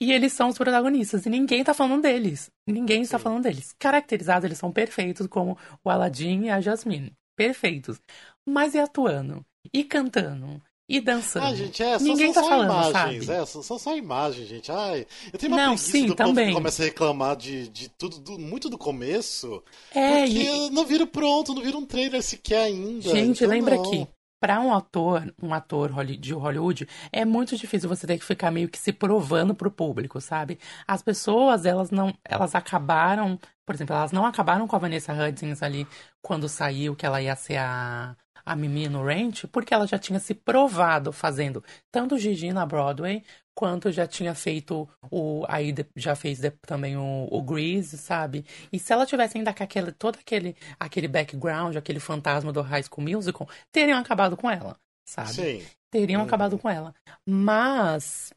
E 0.00 0.12
eles 0.12 0.32
são 0.32 0.48
os 0.48 0.58
protagonistas, 0.58 1.26
e 1.26 1.30
ninguém 1.30 1.62
tá 1.64 1.74
falando 1.74 2.02
deles. 2.02 2.50
Ninguém 2.66 3.02
está 3.02 3.18
falando 3.18 3.42
deles. 3.42 3.74
Caracterizados, 3.78 4.44
eles 4.44 4.58
são 4.58 4.72
perfeitos, 4.72 5.26
como 5.26 5.56
o 5.84 5.90
Aladdin 5.90 6.44
e 6.44 6.50
a 6.50 6.60
Jasmine. 6.60 7.12
Perfeitos. 7.36 8.00
Mas 8.46 8.74
e 8.74 8.78
atuando? 8.78 9.44
E 9.72 9.84
cantando? 9.84 10.60
E 10.90 11.02
dançando? 11.02 11.44
Ah, 11.44 11.54
gente, 11.54 11.82
é, 11.82 11.98
só, 11.98 12.04
Ninguém 12.04 12.32
são 12.32 12.42
tá 12.42 12.42
só 12.42 12.48
falando, 12.48 12.70
imagens, 12.70 13.24
sabe? 13.26 13.38
é, 13.42 13.44
são, 13.46 13.62
são 13.62 13.78
só 13.78 13.94
imagens, 13.94 14.48
gente. 14.48 14.72
Ai, 14.72 15.06
eu 15.30 15.38
tenho 15.38 15.52
uma 15.52 15.58
Não, 15.58 15.66
preguiça 15.74 15.90
sim, 15.92 16.06
do 16.06 16.16
povo 16.16 16.28
também. 16.30 16.46
que 16.48 16.54
começa 16.54 16.82
a 16.82 16.86
reclamar 16.86 17.36
de, 17.36 17.68
de 17.68 17.90
tudo, 17.90 18.18
do- 18.18 18.38
muito 18.38 18.70
do 18.70 18.78
começo, 18.78 19.62
É, 19.94 20.20
porque 20.24 20.38
e, 20.38 20.70
não 20.70 20.86
viram 20.86 21.06
pronto, 21.06 21.54
não 21.54 21.60
viram 21.62 21.80
um 21.80 21.84
trailer 21.86 22.22
sequer 22.22 22.60
ainda. 22.62 23.10
Gente, 23.10 23.44
então 23.44 23.48
lembra 23.50 23.76
não. 23.76 23.82
que 23.90 24.08
para 24.40 24.60
um 24.60 24.72
ator, 24.74 25.32
um 25.42 25.52
ator 25.52 25.92
de 26.04 26.32
Hollywood, 26.32 26.88
é 27.12 27.24
muito 27.24 27.56
difícil 27.56 27.88
você 27.88 28.06
ter 28.06 28.18
que 28.18 28.24
ficar 28.24 28.50
meio 28.50 28.68
que 28.68 28.78
se 28.78 28.92
provando 28.92 29.54
pro 29.54 29.70
público, 29.70 30.20
sabe? 30.20 30.58
As 30.86 31.02
pessoas, 31.02 31.66
elas 31.66 31.90
não, 31.90 32.14
elas 32.24 32.54
acabaram, 32.54 33.38
por 33.66 33.74
exemplo, 33.74 33.94
elas 33.96 34.12
não 34.12 34.24
acabaram 34.26 34.66
com 34.66 34.76
a 34.76 34.78
Vanessa 34.78 35.12
Hudgens 35.12 35.62
ali 35.62 35.86
quando 36.22 36.48
saiu 36.48 36.94
que 36.96 37.06
ela 37.06 37.20
ia 37.20 37.34
ser 37.36 37.56
a 37.58 38.16
a 38.48 38.56
Mimi 38.56 38.88
no 38.88 39.04
Ranch, 39.04 39.46
porque 39.48 39.74
ela 39.74 39.86
já 39.86 39.98
tinha 39.98 40.18
se 40.18 40.34
provado 40.34 41.12
fazendo 41.12 41.62
tanto 41.92 42.16
Gigi 42.16 42.50
na 42.50 42.64
Broadway, 42.64 43.22
quanto 43.58 43.90
já 43.90 44.06
tinha 44.06 44.36
feito 44.36 44.88
o. 45.10 45.44
Aí 45.48 45.74
já 45.96 46.14
fez 46.14 46.40
também 46.64 46.96
o, 46.96 47.26
o 47.28 47.42
Grease, 47.42 47.98
sabe? 47.98 48.44
E 48.72 48.78
se 48.78 48.92
ela 48.92 49.04
tivesse 49.04 49.36
ainda 49.36 49.52
com 49.52 49.64
aquele, 49.64 49.90
todo 49.90 50.16
aquele, 50.16 50.54
aquele 50.78 51.08
background, 51.08 51.74
aquele 51.74 51.98
fantasma 51.98 52.52
do 52.52 52.62
High 52.62 52.84
School 52.84 53.02
Musical, 53.08 53.48
teriam 53.72 53.98
acabado 53.98 54.36
com 54.36 54.48
ela, 54.48 54.78
sabe? 55.04 55.32
Sim. 55.32 55.66
Teriam 55.90 56.20
Uhum. 56.20 56.26
acabado 56.28 56.56
com 56.56 56.68
ela. 56.70 56.94
Mas. 57.26 58.32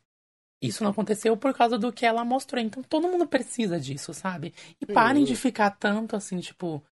Isso 0.60 0.84
não 0.84 0.90
aconteceu 0.92 1.38
por 1.38 1.54
causa 1.54 1.78
do 1.78 1.94
que 1.94 2.04
ela 2.06 2.26
mostrou. 2.26 2.60
Então 2.60 2.82
todo 2.82 3.08
mundo 3.08 3.28
precisa 3.28 3.80
disso, 3.80 4.16
sabe? 4.16 4.56
E 4.82 4.86
parem 4.88 5.24
de 5.24 5.36
ficar 5.36 5.70
tanto 5.70 6.16
assim, 6.16 6.40
tipo. 6.40 6.84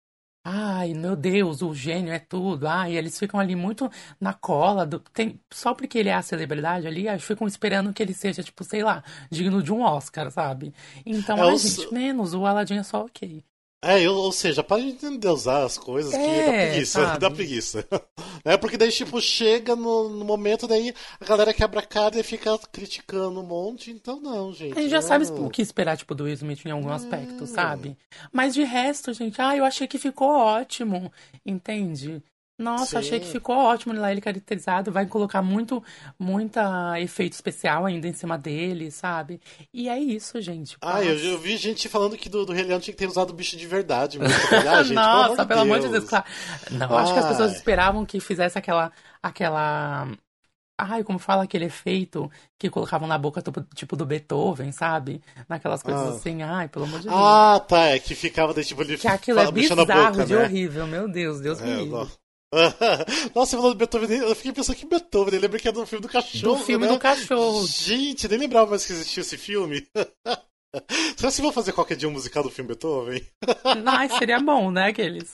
Ai, 0.51 0.93
meu 0.95 1.15
Deus, 1.15 1.61
o 1.61 1.75
gênio 1.75 2.11
é 2.11 2.17
tudo. 2.17 2.67
Ai, 2.67 2.95
eles 2.97 3.19
ficam 3.19 3.39
ali 3.39 3.55
muito 3.55 3.89
na 4.19 4.33
cola. 4.33 4.85
Do... 4.85 4.99
Tem... 4.99 5.39
Só 5.51 5.73
porque 5.75 5.97
ele 5.99 6.09
é 6.09 6.13
a 6.15 6.21
celebridade 6.23 6.87
ali, 6.87 7.07
eles 7.07 7.23
ficam 7.23 7.45
esperando 7.45 7.93
que 7.93 8.01
ele 8.01 8.13
seja, 8.15 8.41
tipo, 8.41 8.63
sei 8.63 8.81
lá, 8.83 9.03
digno 9.29 9.61
de 9.61 9.71
um 9.71 9.81
Oscar, 9.81 10.31
sabe? 10.31 10.73
Então, 11.05 11.37
É, 11.37 11.41
ai, 11.43 11.53
os- 11.53 11.61
gente, 11.61 11.93
menos. 11.93 12.33
O 12.33 12.45
Aladdin 12.45 12.77
é 12.77 12.83
só 12.83 13.05
ok. 13.05 13.43
É, 13.81 14.01
eu- 14.01 14.13
ou 14.13 14.31
seja, 14.31 14.61
para 14.61 14.81
de 14.81 15.05
endeusar 15.05 15.63
as 15.63 15.77
coisas 15.77 16.11
que 16.11 16.17
É, 16.17 16.43
dá 16.45 16.51
preguiça, 16.51 17.01
sabe? 17.05 17.19
dá 17.19 17.31
preguiça. 17.31 17.87
É 18.43 18.57
porque 18.57 18.77
daí, 18.77 18.91
tipo, 18.91 19.21
chega 19.21 19.73
no, 19.75 20.09
no 20.09 20.25
momento, 20.25 20.67
daí 20.67 20.93
a 21.19 21.23
galera 21.25 21.53
quebra 21.53 21.79
a 21.79 21.85
cara 21.85 22.19
e 22.19 22.23
fica 22.23 22.57
criticando 22.71 23.39
um 23.39 23.45
monte, 23.45 23.89
então 23.91 24.19
não, 24.19 24.51
gente. 24.53 24.77
A 24.77 24.81
gente 24.81 24.91
já 24.91 24.99
não. 24.99 25.07
sabe 25.07 25.25
o 25.31 25.49
que 25.49 25.61
esperar, 25.61 25.95
tipo, 25.95 26.13
do 26.13 26.25
Will 26.25 26.33
Smith 26.33 26.65
em 26.65 26.71
algum 26.71 26.89
aspecto, 26.91 27.45
sabe? 27.47 27.97
Mas 28.33 28.53
de 28.53 28.63
resto, 28.63 29.13
gente, 29.13 29.41
ah, 29.41 29.55
eu 29.55 29.63
achei 29.63 29.87
que 29.87 29.97
ficou 29.97 30.29
ótimo, 30.29 31.11
entende? 31.45 32.21
Nossa, 32.59 32.99
achei 32.99 33.19
Sim. 33.19 33.25
que 33.25 33.31
ficou 33.31 33.55
ótimo 33.55 33.93
lá 33.93 34.11
ele 34.11 34.19
caracterizado. 34.21 34.91
Vai 34.91 35.05
colocar 35.05 35.41
muito, 35.41 35.81
muita 36.19 36.99
efeito 36.99 37.33
especial 37.33 37.85
ainda 37.85 38.07
em 38.07 38.13
cima 38.13 38.37
dele, 38.37 38.91
sabe? 38.91 39.39
E 39.73 39.87
é 39.87 39.97
isso, 39.97 40.39
gente. 40.41 40.77
Ah, 40.81 41.01
eu, 41.03 41.17
eu 41.17 41.39
vi 41.39 41.55
gente 41.57 41.87
falando 41.87 42.17
que 42.17 42.27
do, 42.27 42.45
do 42.45 42.51
Rei 42.53 42.63
Leão 42.65 42.79
tinha 42.79 42.93
que 42.93 42.99
ter 42.99 43.07
usado 43.07 43.29
o 43.29 43.33
bicho 43.33 43.55
de 43.55 43.65
verdade 43.65 44.19
falei, 44.19 44.67
Ah, 44.67 44.83
gente, 44.83 44.93
Nossa, 44.95 45.45
pelo 45.45 45.61
amor 45.61 45.79
de 45.79 45.87
Deus. 45.87 45.99
Deus, 45.99 46.09
claro. 46.09 46.25
Não, 46.71 46.97
acho 46.97 47.13
que 47.13 47.19
as 47.19 47.27
pessoas 47.27 47.55
esperavam 47.55 48.05
que 48.05 48.19
fizesse 48.19 48.57
aquela, 48.57 48.91
aquela, 49.23 50.07
ai, 50.77 51.03
como 51.03 51.17
fala 51.17 51.43
aquele 51.43 51.65
efeito 51.65 52.29
que 52.57 52.69
colocavam 52.69 53.07
na 53.07 53.17
boca 53.17 53.41
tipo, 53.41 53.61
tipo 53.73 53.95
do 53.95 54.05
Beethoven, 54.05 54.71
sabe? 54.73 55.21
Naquelas 55.47 55.81
coisas 55.81 56.01
Ah. 56.07 56.09
assim, 56.09 56.41
ai, 56.41 56.67
pelo 56.67 56.85
amor 56.85 56.99
de 56.99 57.07
Deus. 57.07 57.17
Ah, 57.17 57.59
tá, 57.65 57.79
é 57.85 57.99
que 57.99 58.13
ficava 58.15 58.53
daí, 58.53 58.65
tipo, 58.65 58.81
ele 58.81 58.97
Que 58.97 59.07
aquilo 59.07 59.39
é 59.39 59.45
fala- 59.45 59.49
a 59.49 59.51
bizarro 59.53 60.11
boca, 60.11 60.25
de 60.25 60.33
né? 60.35 60.43
horrível, 60.43 60.87
meu 60.87 61.07
Deus, 61.07 61.39
Deus 61.39 61.61
me 61.61 61.69
É, 61.69 61.75
livre. 61.83 62.07
No- 62.51 62.59
Nossa, 63.35 63.51
você 63.51 63.55
falou 63.57 63.73
do 63.73 63.77
Beethoven, 63.77 64.17
eu 64.19 64.35
fiquei 64.35 64.51
pensando 64.51 64.75
que 64.75 64.85
Beethoven, 64.85 65.35
eu 65.35 65.41
lembro 65.41 65.59
que 65.59 65.67
era 65.67 65.75
do 65.77 65.85
filme 65.85 66.01
do 66.01 66.09
cachorro. 66.11 66.57
Do 66.57 66.63
filme 66.63 66.85
né? 66.87 66.93
do 66.93 66.99
cachorro. 66.99 67.65
Gente, 67.67 68.27
nem 68.27 68.39
lembrava 68.39 68.69
mais 68.71 68.85
que 68.85 68.93
existia 68.93 69.21
esse 69.21 69.37
filme. 69.37 69.87
Será 71.17 71.31
que 71.31 71.41
vão 71.41 71.51
fazer 71.51 71.73
qualquer 71.73 71.97
dia 71.97 72.07
um 72.07 72.11
musical 72.11 72.43
do 72.43 72.51
filme 72.51 72.67
Beethoven? 72.67 73.25
Ai, 73.87 74.07
seria 74.09 74.39
bom, 74.39 74.69
né, 74.69 74.89
aqueles. 74.89 75.33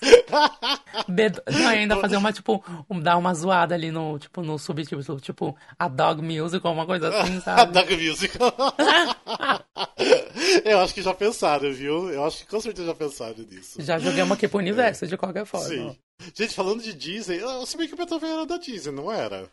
Be- 1.10 1.30
Não, 1.52 1.68
ainda 1.68 1.98
fazer 1.98 2.16
uma, 2.16 2.32
tipo, 2.32 2.64
um- 2.90 3.02
dar 3.02 3.18
uma 3.18 3.34
zoada 3.34 3.76
ali 3.76 3.92
no, 3.92 4.18
tipo, 4.18 4.42
no 4.42 4.58
subtítulo, 4.58 5.20
tipo, 5.20 5.56
a 5.78 5.90
dog 5.90 6.22
music 6.22 6.66
ou 6.66 6.72
uma 6.74 6.86
coisa 6.86 7.10
assim, 7.10 7.36
A 7.38 7.42
sabe? 7.42 7.74
Dog 7.74 7.98
Musical. 7.98 8.54
eu 10.64 10.80
acho 10.80 10.94
que 10.94 11.02
já 11.02 11.14
pensaram, 11.14 11.72
viu? 11.74 12.10
Eu 12.10 12.24
acho 12.26 12.38
que 12.40 12.48
com 12.48 12.62
certeza 12.62 12.88
já 12.88 12.96
pensaram 12.96 13.36
nisso. 13.40 13.82
Já 13.82 14.00
jogamos 14.00 14.38
aqui 14.38 14.48
pro 14.48 14.60
universo, 14.60 15.06
de 15.06 15.18
qualquer 15.18 15.46
forma. 15.46 15.68
Sim. 15.68 15.98
Gente, 16.34 16.54
falando 16.54 16.82
de 16.82 16.94
Disney, 16.94 17.42
eu 17.42 17.66
bem 17.78 17.88
que 17.90 17.94
o 17.94 17.98
Beethoven 17.98 18.32
era 18.32 18.46
da 18.46 18.58
Disney, 18.58 18.94
não 18.94 19.12
era? 19.12 19.50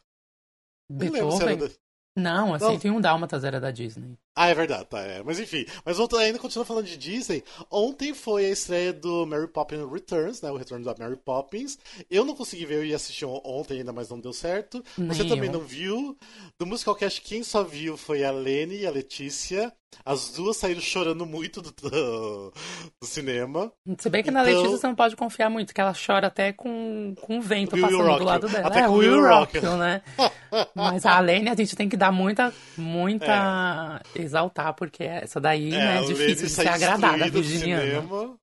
Não 0.88 0.98
Beethoven? 0.98 1.58
da... 1.58 1.68
Não, 2.16 2.54
a 2.54 2.58
101 2.58 3.00
Dálmatas 3.00 3.42
era 3.42 3.58
da 3.58 3.70
Disney. 3.70 4.16
Ah, 4.34 4.48
é 4.48 4.54
verdade, 4.54 4.86
tá. 4.86 4.98
É. 5.00 5.22
Mas 5.22 5.38
enfim, 5.38 5.66
mas 5.84 5.98
voltando 5.98 6.20
ainda, 6.22 6.38
continuando 6.38 6.66
falando 6.68 6.86
de 6.86 6.96
Disney, 6.96 7.44
ontem 7.70 8.14
foi 8.14 8.46
a 8.46 8.50
estreia 8.50 8.92
do 8.92 9.26
Mary 9.26 9.46
Poppins 9.46 9.80
Returns, 9.92 10.40
né? 10.40 10.50
O 10.50 10.56
retorno 10.56 10.84
da 10.84 10.94
Mary 10.98 11.16
Poppins. 11.16 11.78
Eu 12.10 12.24
não 12.24 12.34
consegui 12.34 12.64
ver, 12.64 12.76
eu 12.76 12.84
ia 12.84 12.96
assistir 12.96 13.26
ontem 13.26 13.78
ainda, 13.78 13.92
mas 13.92 14.08
não 14.08 14.18
deu 14.18 14.32
certo. 14.32 14.82
Você 14.96 15.24
também 15.26 15.50
não 15.50 15.60
viu. 15.60 16.16
Do 16.58 16.66
Musical 16.66 16.94
Cast, 16.94 17.20
quem 17.20 17.42
só 17.42 17.62
viu 17.62 17.96
foi 17.98 18.24
a 18.24 18.30
Lene 18.30 18.78
e 18.78 18.86
a 18.86 18.90
Letícia. 18.90 19.70
As 20.06 20.30
duas 20.30 20.56
saíram 20.56 20.80
chorando 20.80 21.26
muito 21.26 21.60
do, 21.60 21.70
do, 21.70 22.50
do 22.98 23.06
cinema. 23.06 23.70
Se 23.98 24.08
bem 24.08 24.22
que 24.22 24.30
na 24.30 24.40
Então- 24.40 24.54
Letícia 24.54 24.78
você 24.78 24.86
não 24.86 24.94
pode 24.94 25.14
confiar 25.14 25.50
muito, 25.50 25.74
que 25.74 25.80
ela 25.82 25.92
chora 25.94 26.28
até 26.28 26.50
com, 26.50 27.14
com 27.20 27.36
o 27.38 27.42
vento 27.42 27.74
Will 27.76 27.82
passando 27.82 28.02
Rock. 28.06 28.18
do 28.20 28.24
lado 28.24 28.48
dela. 28.48 28.68
Até 28.68 28.80
é, 28.80 28.86
com 28.86 28.92
o 28.94 28.96
Will. 28.96 29.20
Rock, 29.28 29.60
né? 29.60 30.00
Mas 30.74 31.04
a 31.04 31.20
Lene 31.20 31.50
a 31.50 31.54
gente 31.54 31.76
tem 31.76 31.90
que 31.90 31.96
dar 31.98 32.10
muita, 32.10 32.54
muita 32.78 34.00
É. 34.14 34.21
exaltar, 34.22 34.74
porque 34.74 35.02
essa 35.04 35.40
daí 35.40 35.70
né, 35.70 35.98
é 35.98 36.04
difícil 36.04 36.46
de 36.46 36.52
ser 36.52 36.64
saiu 36.64 36.72
agradada, 36.72 37.30
do 37.30 37.42
virginiana. 37.42 37.82
cinema. 37.82 38.36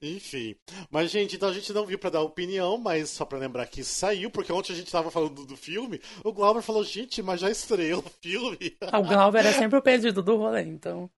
Enfim. 0.00 0.54
Mas, 0.90 1.10
gente, 1.10 1.36
então 1.36 1.48
a 1.48 1.52
gente 1.52 1.72
não 1.72 1.86
viu 1.86 1.98
pra 1.98 2.10
dar 2.10 2.20
opinião, 2.20 2.78
mas 2.78 3.10
só 3.10 3.24
pra 3.24 3.38
lembrar 3.38 3.66
que 3.66 3.82
saiu, 3.82 4.30
porque 4.30 4.52
ontem 4.52 4.72
a 4.72 4.76
gente 4.76 4.90
tava 4.90 5.10
falando 5.10 5.44
do 5.44 5.56
filme, 5.56 6.00
o 6.24 6.32
Glauber 6.32 6.62
falou, 6.62 6.84
gente, 6.84 7.22
mas 7.22 7.40
já 7.40 7.50
estreou 7.50 8.00
o 8.00 8.10
filme. 8.22 8.76
Ah, 8.92 8.98
O 8.98 9.04
Glauber 9.04 9.44
é 9.44 9.52
sempre 9.52 9.78
o 9.78 9.82
perdido 9.82 10.22
do 10.22 10.36
rolê, 10.36 10.62
então. 10.62 11.10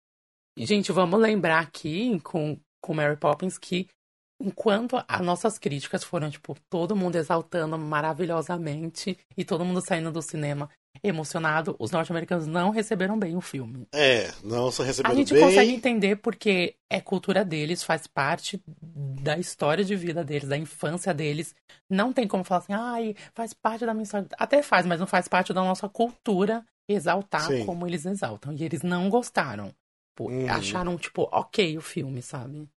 Gente, 0.57 0.91
vamos 0.91 1.21
lembrar 1.21 1.61
aqui 1.61 2.19
com, 2.21 2.59
com 2.83 2.95
Mary 2.95 3.17
Poppins 3.17 3.59
que 3.59 3.87
enquanto 4.41 5.03
as 5.07 5.21
nossas 5.21 5.59
críticas 5.59 6.05
foram, 6.05 6.31
tipo, 6.31 6.57
todo 6.71 6.97
mundo 6.97 7.17
exaltando 7.17 7.77
maravilhosamente 7.77 9.19
e 9.37 9.45
todo 9.45 9.65
mundo 9.65 9.81
saindo 9.81 10.13
do 10.13 10.23
cinema 10.23 10.71
emocionado, 11.03 11.77
os 11.79 11.91
norte-americanos 11.91 12.47
não 12.47 12.71
receberam 12.71 13.19
bem 13.19 13.37
o 13.37 13.41
filme. 13.41 13.87
É, 13.93 14.31
não 14.43 14.71
só 14.71 14.83
A 14.83 14.87
recebendo 14.87 15.15
gente 15.17 15.33
bem. 15.33 15.43
consegue 15.45 15.71
entender 15.73 16.17
porque 16.17 16.75
é 16.91 17.01
cultura 17.01 17.45
deles, 17.45 17.83
faz 17.85 18.07
parte 18.07 18.61
da 18.83 19.39
história 19.39 19.85
de 19.85 19.95
vida 19.95 20.25
deles, 20.25 20.49
da 20.49 20.57
infância 20.57 21.15
deles. 21.15 21.55
Não 21.89 22.13
tem 22.13 22.27
como 22.27 22.43
falar 22.45 22.61
assim, 22.61 22.73
ai, 22.73 23.15
faz 23.35 23.53
parte 23.55 23.87
da 23.87 23.95
minha 23.95 24.03
história. 24.05 24.27
Até 24.39 24.63
faz, 24.63 24.85
mas 24.87 24.99
não 25.01 25.07
faz 25.07 25.29
parte 25.29 25.53
da 25.53 25.61
nossa 25.63 25.89
cultura 25.89 26.65
exaltar 26.89 27.43
Sim. 27.47 27.65
como 27.65 27.87
eles 27.87 28.05
exaltam. 28.05 28.53
E 28.53 28.65
eles 28.65 28.83
não 28.83 29.09
gostaram. 29.09 29.73
Pô, 30.17 30.29
Uhum. 30.31 30.51
Acharam, 30.51 30.97
tipo, 30.99 31.29
ok 31.31 31.79
o 31.79 31.81
filme, 31.81 32.21
sabe? 32.23 32.69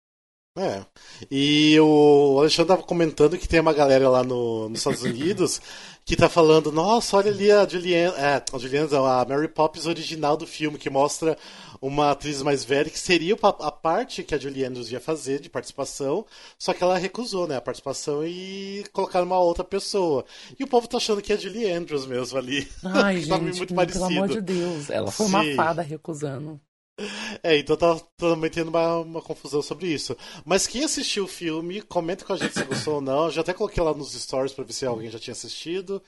É. 0.57 0.85
E 1.31 1.79
o 1.79 2.37
Alexandre 2.41 2.69
tava 2.69 2.83
comentando 2.83 3.39
que 3.39 3.49
tem 3.49 3.61
uma 3.61 3.73
galera 3.73 4.09
lá 4.09 4.25
no, 4.25 4.69
nos 4.69 4.81
Estados 4.81 5.03
Unidos 5.03 5.61
que 6.05 6.17
tá 6.17 6.29
falando, 6.29 6.73
nossa, 6.73 7.17
olha 7.17 7.31
ali 7.31 7.53
a 7.53 7.65
Julianne, 7.69 8.17
é, 8.17 8.43
a 8.53 8.59
Julianne, 8.59 8.91
não, 8.91 9.07
a 9.07 9.25
Mary 9.25 9.47
Poppins 9.47 9.87
original 9.87 10.37
do 10.37 10.49
filme, 10.49 10.77
que 10.77 10.91
mostra 10.91 11.39
uma 11.81 12.11
atriz 12.11 12.43
mais 12.43 12.65
velha, 12.65 12.91
que 12.91 12.99
seria 12.99 13.37
a 13.41 13.71
parte 13.71 14.25
que 14.25 14.35
a 14.35 14.39
Julianne 14.39 14.71
Andrews 14.71 14.91
ia 14.91 15.01
fazer 15.01 15.39
de 15.41 15.49
participação, 15.49 16.27
só 16.59 16.75
que 16.75 16.83
ela 16.83 16.99
recusou, 16.99 17.47
né, 17.47 17.57
a 17.57 17.61
participação 17.61 18.27
e 18.27 18.85
colocaram 18.93 19.27
uma 19.27 19.39
outra 19.39 19.63
pessoa. 19.63 20.25
E 20.59 20.65
o 20.65 20.67
povo 20.67 20.89
tá 20.89 20.97
achando 20.97 21.23
que 21.23 21.33
é 21.33 21.37
a 21.37 21.39
Julie 21.39 21.71
Andrews 21.71 22.07
mesmo 22.07 22.37
ali. 22.37 22.67
Ai, 22.83 23.21
que 23.23 23.29
tá 23.29 23.39
gente, 23.39 23.57
muito 23.57 23.67
pelo 23.67 23.77
parecido. 23.77 24.05
amor 24.05 24.29
de 24.29 24.41
Deus. 24.41 24.91
Ela 24.91 25.13
foi 25.13 25.27
uma 25.27 25.45
Sim. 25.45 25.55
fada 25.55 25.81
recusando. 25.81 26.61
É, 27.43 27.57
então 27.57 27.77
tá 27.77 27.99
também 28.17 28.51
tendo 28.51 28.69
uma, 28.69 28.99
uma 28.99 29.23
confusão 29.23 29.63
sobre 29.63 29.89
isso. 29.89 30.17
Mas 30.45 30.67
quem 30.67 30.85
assistiu 30.85 31.25
o 31.25 31.29
filme, 31.29 31.81
comenta 31.81 32.25
com 32.25 32.33
a 32.33 32.37
gente 32.37 32.53
se 32.55 32.65
gostou 32.65 32.97
ou 32.97 33.01
não. 33.01 33.31
Já 33.31 33.41
até 33.41 33.53
coloquei 33.55 33.83
lá 33.83 33.95
nos 33.95 34.13
stories 34.13 34.53
pra 34.53 34.65
ver 34.65 34.73
se 34.73 34.85
alguém 34.85 35.11
já 35.11 35.19
tinha 35.19 35.33
assistido. 35.33 36.03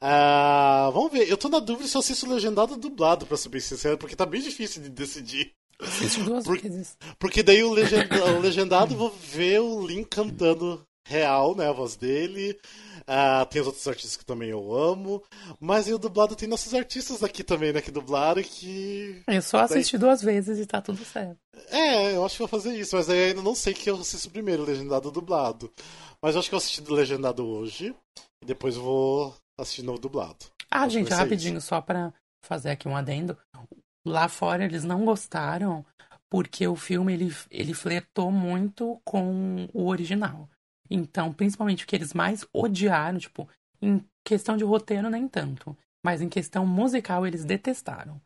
Ah, 0.00 0.90
vamos 0.92 1.10
ver. 1.12 1.28
Eu 1.28 1.36
tô 1.36 1.48
na 1.48 1.58
dúvida 1.58 1.88
se 1.88 1.96
eu 1.96 2.00
assisto 2.00 2.28
legendado 2.32 2.72
ou 2.74 2.78
dublado, 2.78 3.26
pra 3.26 3.36
ser 3.36 3.48
bem 3.48 3.60
sincero, 3.60 3.98
porque 3.98 4.14
tá 4.16 4.24
bem 4.26 4.40
difícil 4.40 4.82
de 4.82 4.88
decidir. 4.90 5.52
Duas 6.24 6.44
Por- 6.44 6.58
vezes. 6.60 6.96
Porque 7.18 7.42
daí 7.42 7.62
o, 7.62 7.72
legenda- 7.72 8.24
o 8.36 8.40
legendado 8.40 8.94
eu 8.94 8.98
vou 8.98 9.10
ver 9.10 9.60
o 9.60 9.86
Link 9.86 10.08
cantando 10.08 10.82
real, 11.06 11.54
né? 11.54 11.68
A 11.68 11.72
voz 11.72 11.96
dele. 11.96 12.58
Ah, 13.06 13.46
tem 13.46 13.60
os 13.60 13.66
outros 13.68 13.86
artistas 13.86 14.16
que 14.16 14.24
também 14.24 14.50
eu 14.50 14.74
amo. 14.74 15.22
Mas 15.60 15.86
aí 15.86 15.94
o 15.94 15.98
dublado 15.98 16.36
tem 16.36 16.48
nossos 16.48 16.74
artistas 16.74 17.22
aqui 17.22 17.42
também, 17.42 17.72
né? 17.72 17.80
Que 17.80 17.90
dublaram 17.90 18.42
que. 18.42 19.22
Eu 19.26 19.42
só 19.42 19.60
assisti 19.60 19.96
duas 19.96 20.20
vezes 20.20 20.58
e 20.58 20.66
tá 20.66 20.82
tudo 20.82 21.04
certo. 21.04 21.38
É, 21.68 22.14
eu 22.14 22.24
acho 22.24 22.34
que 22.34 22.40
vou 22.40 22.48
fazer 22.48 22.76
isso, 22.76 22.96
mas 22.96 23.08
ainda 23.08 23.42
não 23.42 23.54
sei 23.54 23.72
que 23.72 23.88
eu 23.88 23.96
assisto 23.96 24.30
primeiro, 24.30 24.64
legendado 24.64 25.06
ou 25.06 25.12
dublado. 25.12 25.72
Mas 26.20 26.34
eu 26.34 26.40
acho 26.40 26.48
que 26.48 26.54
eu 26.54 26.58
assisti 26.58 26.80
do 26.80 26.94
legendado 26.94 27.46
hoje, 27.46 27.94
e 28.42 28.46
depois 28.46 28.76
vou 28.76 29.34
assistir 29.58 29.82
no 29.82 29.98
dublado. 29.98 30.46
Ah, 30.70 30.82
Acho 30.82 30.90
gente, 30.90 31.12
rapidinho, 31.12 31.60
só 31.60 31.80
pra 31.80 32.12
fazer 32.44 32.70
aqui 32.70 32.88
um 32.88 32.96
adendo. 32.96 33.36
Lá 34.06 34.28
fora 34.28 34.64
eles 34.64 34.84
não 34.84 35.04
gostaram 35.04 35.84
porque 36.30 36.66
o 36.66 36.76
filme 36.76 37.12
ele, 37.12 37.34
ele 37.50 37.74
flertou 37.74 38.30
muito 38.30 39.00
com 39.04 39.68
o 39.72 39.86
original. 39.86 40.48
Então, 40.90 41.32
principalmente 41.32 41.84
o 41.84 41.86
que 41.86 41.96
eles 41.96 42.12
mais 42.14 42.46
odiaram, 42.52 43.18
tipo, 43.18 43.48
em 43.80 44.04
questão 44.24 44.56
de 44.56 44.64
roteiro 44.64 45.10
nem 45.10 45.28
tanto, 45.28 45.76
mas 46.04 46.20
em 46.22 46.28
questão 46.28 46.66
musical 46.66 47.26
eles 47.26 47.44
detestaram. 47.44 48.20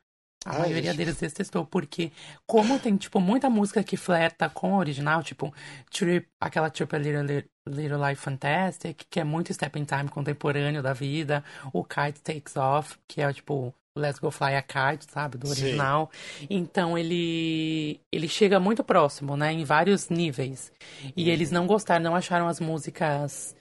A 0.46 0.56
Ah, 0.56 0.58
maioria 0.60 0.84
gente. 0.84 0.96
deles 0.96 1.16
detestou, 1.18 1.66
porque 1.66 2.10
como 2.46 2.78
tem, 2.78 2.96
tipo, 2.96 3.20
muita 3.20 3.50
música 3.50 3.84
que 3.84 3.94
flerta 3.96 4.48
com 4.48 4.72
o 4.72 4.76
original, 4.78 5.22
tipo, 5.22 5.52
Trip, 5.90 6.26
aquela 6.40 6.70
Trip 6.70 6.96
a 6.96 6.98
Little, 6.98 7.44
Little 7.68 8.08
Life 8.08 8.22
Fantastic, 8.22 9.04
que 9.10 9.20
é 9.20 9.24
muito 9.24 9.52
step 9.52 9.78
in 9.78 9.84
time 9.84 10.08
contemporâneo 10.08 10.82
da 10.82 10.94
vida, 10.94 11.44
o 11.74 11.84
Kite 11.84 12.22
Takes 12.22 12.56
Off, 12.56 12.98
que 13.06 13.20
é, 13.20 13.30
tipo, 13.34 13.74
Let's 14.00 14.18
Go 14.18 14.30
Fly 14.30 14.56
a 14.56 14.62
Kite, 14.62 15.10
sabe, 15.10 15.38
do 15.38 15.46
Sim. 15.46 15.64
original. 15.64 16.10
Então, 16.48 16.96
ele, 16.96 18.00
ele 18.10 18.28
chega 18.28 18.58
muito 18.58 18.82
próximo, 18.82 19.36
né, 19.36 19.52
em 19.52 19.64
vários 19.64 20.08
níveis. 20.08 20.72
E 21.16 21.30
eles 21.30 21.50
não 21.50 21.66
gostaram, 21.66 22.02
não 22.02 22.16
acharam 22.16 22.48
as 22.48 22.60
músicas 22.60 23.54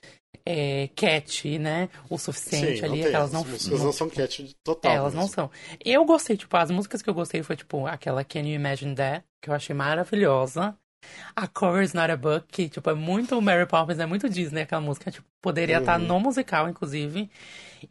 é, 0.45 0.89
catchy, 0.95 1.59
né, 1.59 1.89
o 2.09 2.17
suficiente 2.17 2.79
Sim, 2.79 2.85
ali, 2.85 2.87
não 2.87 2.95
tem. 2.95 3.05
aquelas 3.07 3.31
não... 3.31 3.41
As 3.41 3.47
músicas 3.47 3.83
não 3.83 3.91
são 3.91 4.09
catch 4.09 4.39
total. 4.63 4.91
É, 4.91 4.95
elas 4.95 5.13
não 5.13 5.21
mesmo. 5.21 5.35
são. 5.35 5.51
Eu 5.83 6.05
gostei, 6.05 6.37
tipo, 6.37 6.55
as 6.57 6.71
músicas 6.71 7.01
que 7.01 7.09
eu 7.09 7.13
gostei 7.13 7.43
foi, 7.43 7.55
tipo, 7.55 7.85
aquela 7.85 8.23
Can 8.23 8.41
You 8.41 8.55
Imagine 8.55 8.95
That, 8.95 9.25
que 9.41 9.49
eu 9.49 9.53
achei 9.53 9.75
maravilhosa. 9.75 10.75
A 11.35 11.47
Cover 11.47 11.81
is 11.83 11.93
Not 11.93 12.11
a 12.11 12.17
Book, 12.17 12.47
que, 12.51 12.69
tipo, 12.69 12.89
é 12.89 12.93
muito 12.93 13.41
Mary 13.41 13.65
Poppins, 13.65 13.99
é 13.99 14.05
muito 14.05 14.29
Disney 14.29 14.61
aquela 14.61 14.81
música, 14.81 15.09
tipo, 15.11 15.27
poderia 15.41 15.77
estar 15.79 15.99
Uhum. 15.99 16.07
no 16.07 16.19
musical, 16.19 16.67
inclusive. 16.69 17.29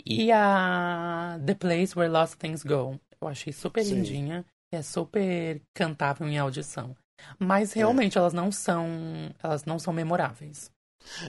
E 0.05 0.31
a 0.33 1.39
The 1.45 1.55
Place 1.55 1.99
Where 1.99 2.13
Lost 2.13 2.35
Things 2.37 2.63
Go, 2.63 3.01
eu 3.21 3.29
achei 3.29 3.53
super 3.53 3.83
Sim. 3.85 3.97
lindinha, 3.97 4.45
é 4.73 4.83
super 4.83 5.61
cantável 5.75 6.29
em 6.29 6.39
audição. 6.39 6.95
Mas 7.39 7.75
É. 7.75 7.81
realmente 7.81 8.17
elas 8.17 8.33
não 8.33 8.53
são, 8.53 8.87
elas 9.43 9.65
não 9.65 9.79
são 9.79 9.93
memoráveis. 9.93 10.71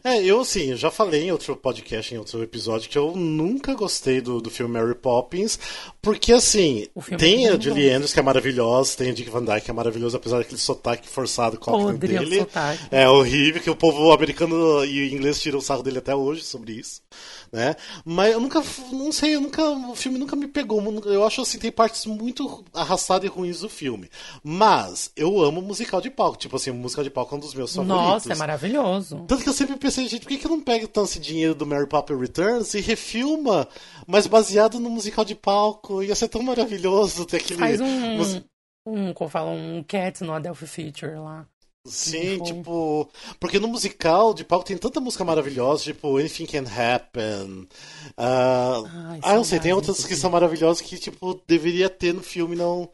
É, 0.04 0.24
eu 0.24 0.42
assim, 0.42 0.72
eu 0.72 0.78
já 0.78 0.92
falei 0.92 1.24
em 1.24 1.32
outro 1.32 1.56
podcast, 1.56 2.14
em 2.14 2.18
outro 2.18 2.42
episódio, 2.44 2.90
que 2.90 2.98
eu 2.98 3.16
nunca 3.16 3.74
gostei 3.74 4.22
do, 4.22 4.42
do 4.42 4.50
filme 4.50 4.74
Mary 4.74 4.96
Poppins, 4.96 5.58
porque 6.02 6.34
assim, 6.34 6.88
tem 7.18 7.48
é 7.48 7.52
a 7.52 7.60
Julie. 7.60 7.90
Andrews, 7.90 8.14
que 8.14 8.20
é 8.20 8.24
maravilhosa, 8.24 8.98
tem 8.98 9.10
a 9.10 9.14
Dick 9.14 9.30
Van 9.30 9.44
Dyke, 9.44 9.62
que 9.62 9.72
é 9.72 9.74
maravilhoso, 9.74 10.18
apesar 10.18 10.38
daquele 10.40 10.60
sotaque 10.60 11.08
forçado 11.08 11.58
com 11.58 11.72
a 11.72 11.80
Podre 11.80 12.16
o 12.16 12.20
dele. 12.20 12.40
sotaque. 12.40 12.84
É 12.92 13.10
horrível, 13.10 13.62
que 13.62 13.70
o 13.70 13.76
povo 13.76 14.12
americano 14.12 14.84
e 14.86 15.14
inglês 15.14 15.42
tiram 15.42 15.60
o 15.60 15.62
sarro 15.62 15.82
dele 15.84 16.00
até 16.00 16.16
hoje 16.16 16.44
sobre 16.44 16.74
isso, 16.74 17.02
né? 17.52 17.76
Mas 18.06 18.34
eu 18.34 18.40
nunca, 18.40 18.62
não 18.92 19.12
sei, 19.12 19.36
eu 19.36 19.42
nunca, 19.42 19.64
o 19.64 19.96
filme 19.96 20.20
nunca 20.20 20.36
me 20.36 20.48
pegou. 20.48 20.80
Eu 21.06 21.26
acho 21.26 21.42
assim, 21.42 21.58
tem 21.58 21.72
partes 21.72 22.06
muito 22.06 22.64
arrastadas 22.74 23.26
e 23.26 23.34
ruins 23.34 23.62
do 23.62 23.70
filme. 23.70 24.10
Mas 24.44 25.12
eu 25.16 25.42
amo 25.42 25.62
musical 25.62 26.02
de 26.02 26.10
palco, 26.10 26.38
tipo 26.38 26.56
assim, 26.56 26.70
o 26.70 26.76
musical 26.76 27.04
de 27.04 27.10
palco 27.10 27.34
é 27.34 27.38
um 27.38 27.42
dos 27.42 27.54
meus 27.54 27.74
favoritos. 27.76 28.06
Nossa, 28.06 28.34
é 28.34 28.36
maravilhoso. 28.36 29.26
Tanto 29.28 29.44
que 29.44 29.50
sempre 29.60 29.78
pensei, 29.78 30.08
gente, 30.08 30.22
por 30.22 30.30
que, 30.30 30.38
que 30.38 30.46
eu 30.46 30.52
não 30.52 30.62
pego 30.62 30.88
tanto 30.88 31.10
esse 31.10 31.20
dinheiro 31.20 31.54
do 31.54 31.66
Mary 31.66 31.88
Poppins 31.88 32.20
Returns 32.20 32.74
e 32.74 32.80
refilma, 32.80 33.68
mas 34.08 34.26
baseado 34.28 34.80
no 34.80 34.90
musical 34.90 35.26
de 35.26 35.36
palco? 35.36 36.02
Ia 36.02 36.16
ser 36.16 36.30
tão 36.30 36.42
maravilhoso 36.42 37.26
ter 37.26 37.38
aquele. 37.38 37.60
Faz 37.60 37.82
um, 37.82 38.18
mus- 38.18 38.42
um, 38.86 39.14
como 39.14 39.30
fala, 39.30 39.52
um 39.52 39.84
Cats 39.84 40.22
no 40.22 40.34
Adelphi 40.34 40.66
Feature 40.66 41.16
lá. 41.16 41.46
Sim, 41.86 42.42
tipo. 42.44 43.10
Porque 43.40 43.60
no 43.60 43.68
musical 43.68 44.34
de 44.34 44.44
palco 44.44 44.66
tem 44.66 44.78
tanta 44.78 45.00
música 45.00 45.24
maravilhosa, 45.24 45.84
tipo 45.84 46.18
Anything 46.18 46.46
Can 46.46 46.66
Happen. 46.66 47.68
ah, 48.18 48.84
Ai, 49.10 49.20
ah, 49.24 49.36
não 49.36 49.44
sei, 49.44 49.60
tem 49.60 49.74
outras 49.74 50.06
que 50.06 50.16
são 50.16 50.30
maravilhosas 50.30 50.82
que, 50.82 50.98
tipo, 50.98 51.42
deveria 51.48 51.90
ter 51.90 52.14
no 52.14 52.22
filme, 52.22 52.56
não. 52.56 52.90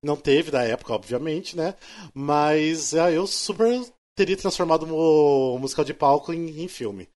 Não 0.00 0.14
teve 0.14 0.52
da 0.52 0.62
época, 0.62 0.92
obviamente, 0.94 1.56
né? 1.56 1.74
Mas 2.14 2.94
ah, 2.94 3.10
eu 3.10 3.26
super 3.26 3.82
teria 4.18 4.36
transformado 4.36 4.84
o 4.92 5.56
musical 5.58 5.84
de 5.84 5.94
palco 5.94 6.32
em, 6.32 6.64
em 6.64 6.66
filme. 6.66 7.08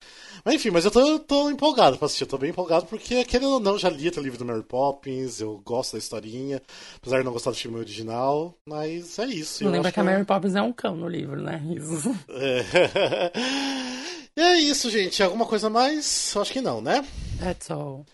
Mas 0.45 0.55
enfim, 0.55 0.69
mas 0.69 0.85
eu 0.85 0.91
tô, 0.91 1.19
tô 1.19 1.49
empolgado 1.49 1.97
pra 1.97 2.05
assistir, 2.05 2.25
eu 2.25 2.27
tô 2.27 2.37
bem 2.37 2.51
empolgado, 2.51 2.85
porque 2.85 3.25
querendo 3.25 3.53
ou 3.53 3.59
não, 3.59 3.77
já 3.77 3.89
li 3.89 4.07
o 4.07 4.21
livro 4.21 4.37
do 4.37 4.45
Mary 4.45 4.61
Poppins, 4.61 5.41
eu 5.41 5.59
gosto 5.65 5.93
da 5.93 5.97
historinha, 5.97 6.61
apesar 6.97 7.17
de 7.17 7.23
não 7.23 7.33
gostar 7.33 7.49
do 7.49 7.57
filme 7.57 7.77
original, 7.79 8.55
mas 8.67 9.17
é 9.17 9.25
isso. 9.25 9.63
Não 9.63 9.71
eu 9.71 9.73
lembra 9.73 9.91
que 9.91 9.99
a 9.99 10.03
Mary 10.03 10.23
Poppins 10.23 10.53
é 10.53 10.61
um 10.61 10.71
cão 10.71 10.95
no 10.95 11.07
livro, 11.07 11.41
né? 11.41 11.59
Isso. 11.75 12.15
é. 12.29 13.31
É 14.33 14.55
isso, 14.55 14.89
gente. 14.89 15.21
Alguma 15.21 15.45
coisa 15.45 15.69
mais? 15.69 16.33
Eu 16.33 16.41
acho 16.41 16.53
que 16.53 16.61
não, 16.61 16.79
né? 16.79 17.05
That's 17.37 17.69
all. 17.69 18.05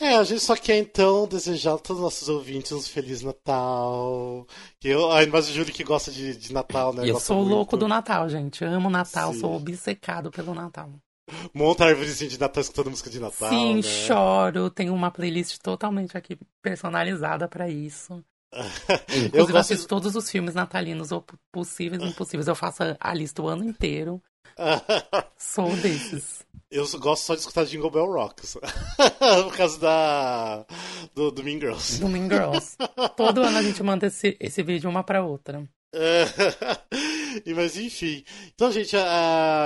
É, 0.00 0.16
a 0.16 0.24
gente 0.24 0.40
só 0.40 0.56
quer 0.56 0.78
então 0.78 1.26
desejar 1.26 1.74
a 1.74 1.78
todos 1.78 1.98
os 1.98 2.04
nossos 2.04 2.28
ouvintes 2.28 2.72
um 2.72 2.80
Feliz 2.80 3.22
Natal. 3.22 4.46
Que 4.78 4.88
eu, 4.88 5.10
ainda 5.12 5.32
mais 5.32 5.48
o 5.48 5.52
Júlio 5.52 5.72
que 5.72 5.84
gosta 5.84 6.10
de, 6.10 6.36
de 6.36 6.52
Natal, 6.52 6.92
né? 6.92 7.02
Eu 7.08 7.14
Gosta 7.14 7.28
sou 7.28 7.38
muito. 7.38 7.50
louco 7.50 7.76
do 7.76 7.86
Natal, 7.86 8.28
gente. 8.28 8.64
Amo 8.64 8.90
Natal, 8.90 9.32
Sim. 9.32 9.40
sou 9.40 9.54
obcecado 9.54 10.30
pelo 10.30 10.54
Natal. 10.54 10.90
Monta 11.54 11.84
a 11.84 11.88
árvorezinha 11.88 12.28
de 12.28 12.40
Natal 12.40 12.60
escutando 12.60 12.90
música 12.90 13.10
de 13.10 13.20
Natal. 13.20 13.48
Sim, 13.48 13.76
né? 13.76 13.82
choro. 13.82 14.70
Tenho 14.70 14.94
uma 14.94 15.10
playlist 15.10 15.58
totalmente 15.58 16.16
aqui 16.16 16.36
personalizada 16.62 17.46
pra 17.48 17.68
isso. 17.68 18.24
Eu 18.52 18.60
Inclusive, 19.26 19.38
eu 19.38 19.46
gosto 19.46 19.58
assisto 19.58 19.86
todos 19.86 20.16
os 20.16 20.28
filmes 20.28 20.54
natalinos 20.54 21.12
ou 21.12 21.24
possíveis 21.52 22.02
e 22.02 22.06
impossíveis. 22.06 22.48
Eu 22.48 22.56
faço 22.56 22.82
a 22.98 23.14
lista 23.14 23.42
o 23.42 23.48
ano 23.48 23.64
inteiro. 23.64 24.20
Sou 25.36 25.74
desses. 25.76 26.44
Eu 26.70 26.86
gosto 27.00 27.24
só 27.24 27.34
de 27.34 27.40
escutar 27.40 27.64
Jingle 27.64 27.90
Bell 27.90 28.06
Rock. 28.06 28.42
Por 29.44 29.56
causa 29.56 29.78
da. 29.80 30.66
Do, 31.14 31.32
do 31.32 31.42
Mean 31.42 31.58
Girls. 31.58 31.98
Do 31.98 32.08
Mean 32.08 32.28
Girls. 32.28 32.76
Todo 33.16 33.42
ano 33.42 33.58
a 33.58 33.62
gente 33.62 33.82
manda 33.82 34.06
esse, 34.06 34.36
esse 34.38 34.62
vídeo 34.62 34.88
uma 34.88 35.02
pra 35.02 35.24
outra. 35.24 35.68
Mas 37.56 37.76
enfim. 37.76 38.24
Então, 38.54 38.70
gente, 38.70 38.94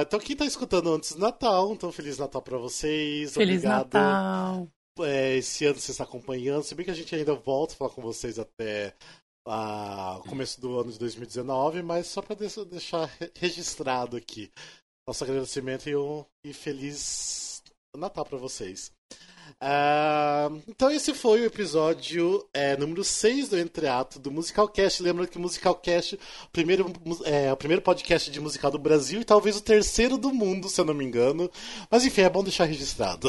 então 0.00 0.18
quem 0.18 0.34
tá 0.34 0.46
escutando 0.46 0.94
antes 0.94 1.12
do 1.12 1.18
Natal, 1.18 1.72
então 1.72 1.92
Feliz 1.92 2.16
Natal 2.16 2.40
pra 2.40 2.56
vocês. 2.56 3.34
Feliz 3.34 3.58
Obrigado. 3.64 3.92
Natal. 3.92 4.68
É, 5.00 5.36
esse 5.36 5.66
ano 5.66 5.78
você 5.78 5.90
está 5.90 6.04
acompanhando. 6.04 6.62
Se 6.62 6.74
bem 6.74 6.84
que 6.84 6.90
a 6.90 6.94
gente 6.94 7.14
ainda 7.14 7.34
volta 7.34 7.74
a 7.74 7.76
falar 7.76 7.90
com 7.90 8.00
vocês 8.00 8.38
até 8.38 8.94
começo 10.28 10.60
do 10.60 10.78
ano 10.80 10.90
de 10.92 10.98
2019, 10.98 11.82
mas 11.82 12.06
só 12.06 12.22
para 12.22 12.36
deixar 12.36 13.06
re- 13.06 13.30
registrado 13.36 14.16
aqui 14.16 14.50
nosso 15.06 15.22
agradecimento 15.24 15.88
e 15.88 15.96
um 15.96 16.24
e 16.44 16.52
feliz 16.52 17.62
Natal 17.96 18.24
para 18.24 18.38
vocês. 18.38 18.90
Ah, 19.60 20.50
então 20.68 20.90
esse 20.90 21.14
foi 21.14 21.40
o 21.40 21.46
episódio 21.46 22.44
é, 22.52 22.76
número 22.76 23.02
6 23.02 23.48
do 23.48 23.58
Entreato 23.58 24.18
do 24.18 24.30
Musicalcast. 24.30 25.02
Lembrando 25.02 25.28
que 25.28 25.38
o 25.38 25.40
Musicalcast 25.40 26.16
o 26.16 26.50
primeiro, 26.52 26.92
é 27.24 27.52
o 27.52 27.56
primeiro 27.56 27.80
podcast 27.80 28.30
de 28.30 28.40
musical 28.40 28.70
do 28.70 28.78
Brasil 28.78 29.20
e 29.20 29.24
talvez 29.24 29.56
o 29.56 29.62
terceiro 29.62 30.18
do 30.18 30.32
mundo, 30.32 30.68
se 30.68 30.80
eu 30.80 30.84
não 30.84 30.92
me 30.92 31.04
engano. 31.04 31.50
Mas 31.90 32.04
enfim, 32.04 32.22
é 32.22 32.28
bom 32.28 32.42
deixar 32.42 32.64
registrado. 32.64 33.28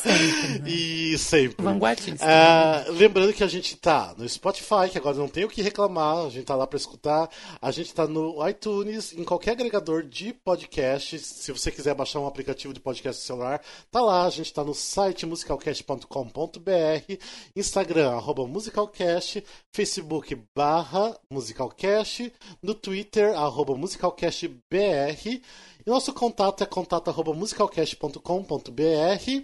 Sempre, 0.00 0.58
né? 0.62 0.70
e 0.70 1.18
sempre. 1.18 1.64
Vanguardista. 1.64 2.24
Ah, 2.24 2.84
lembrando 2.90 3.32
que 3.32 3.42
a 3.42 3.48
gente 3.48 3.76
tá 3.76 4.14
no 4.16 4.28
Spotify, 4.28 4.88
que 4.90 4.98
agora 4.98 5.16
não 5.16 5.28
tem 5.28 5.44
o 5.44 5.48
que 5.48 5.62
reclamar, 5.62 6.26
a 6.26 6.30
gente 6.30 6.44
tá 6.44 6.54
lá 6.54 6.66
pra 6.66 6.76
escutar. 6.76 7.28
A 7.60 7.70
gente 7.70 7.92
tá 7.92 8.06
no 8.06 8.46
iTunes, 8.48 9.12
em 9.12 9.24
qualquer 9.24 9.52
agregador 9.52 10.02
de 10.02 10.32
podcast. 10.32 11.18
Se 11.18 11.52
você 11.52 11.70
quiser 11.70 11.94
baixar 11.94 12.20
um 12.20 12.26
aplicativo 12.26 12.72
de 12.72 12.80
podcast 12.80 13.20
no 13.20 13.26
celular, 13.26 13.60
tá 13.90 14.00
lá. 14.00 14.24
A 14.24 14.30
gente 14.30 14.52
tá 14.52 14.62
no 14.62 14.74
site 14.74 15.11
musicalcast.com.br, 15.26 17.18
Instagram, 17.54 18.10
arroba 18.10 18.46
musicalcast, 18.46 19.44
Facebook 19.72 20.34
barra 20.54 21.14
musicalcast, 21.30 22.32
no 22.62 22.74
Twitter, 22.74 23.36
arroba 23.36 23.76
musicalcastbr. 23.76 25.42
E 25.84 25.90
nosso 25.90 26.12
contato 26.12 26.62
é 26.62 26.66
contato.musicalcast.com.br. 26.66 29.42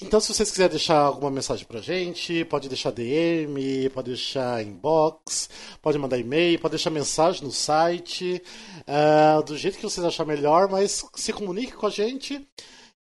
Então, 0.00 0.20
se 0.20 0.32
vocês 0.32 0.48
quiserem 0.50 0.70
deixar 0.70 1.00
alguma 1.00 1.30
mensagem 1.30 1.66
pra 1.66 1.80
gente, 1.80 2.44
pode 2.44 2.68
deixar 2.68 2.92
DM, 2.92 3.90
pode 3.90 4.10
deixar 4.10 4.62
inbox, 4.62 5.50
pode 5.80 5.98
mandar 5.98 6.18
e-mail, 6.18 6.60
pode 6.60 6.70
deixar 6.72 6.90
mensagem 6.90 7.42
no 7.42 7.50
site, 7.50 8.40
ah, 8.86 9.42
do 9.44 9.58
jeito 9.58 9.76
que 9.76 9.82
vocês 9.82 10.06
acharem 10.06 10.36
melhor, 10.36 10.70
mas 10.70 11.04
se 11.14 11.32
comunique 11.32 11.72
com 11.72 11.86
a 11.86 11.90
gente. 11.90 12.46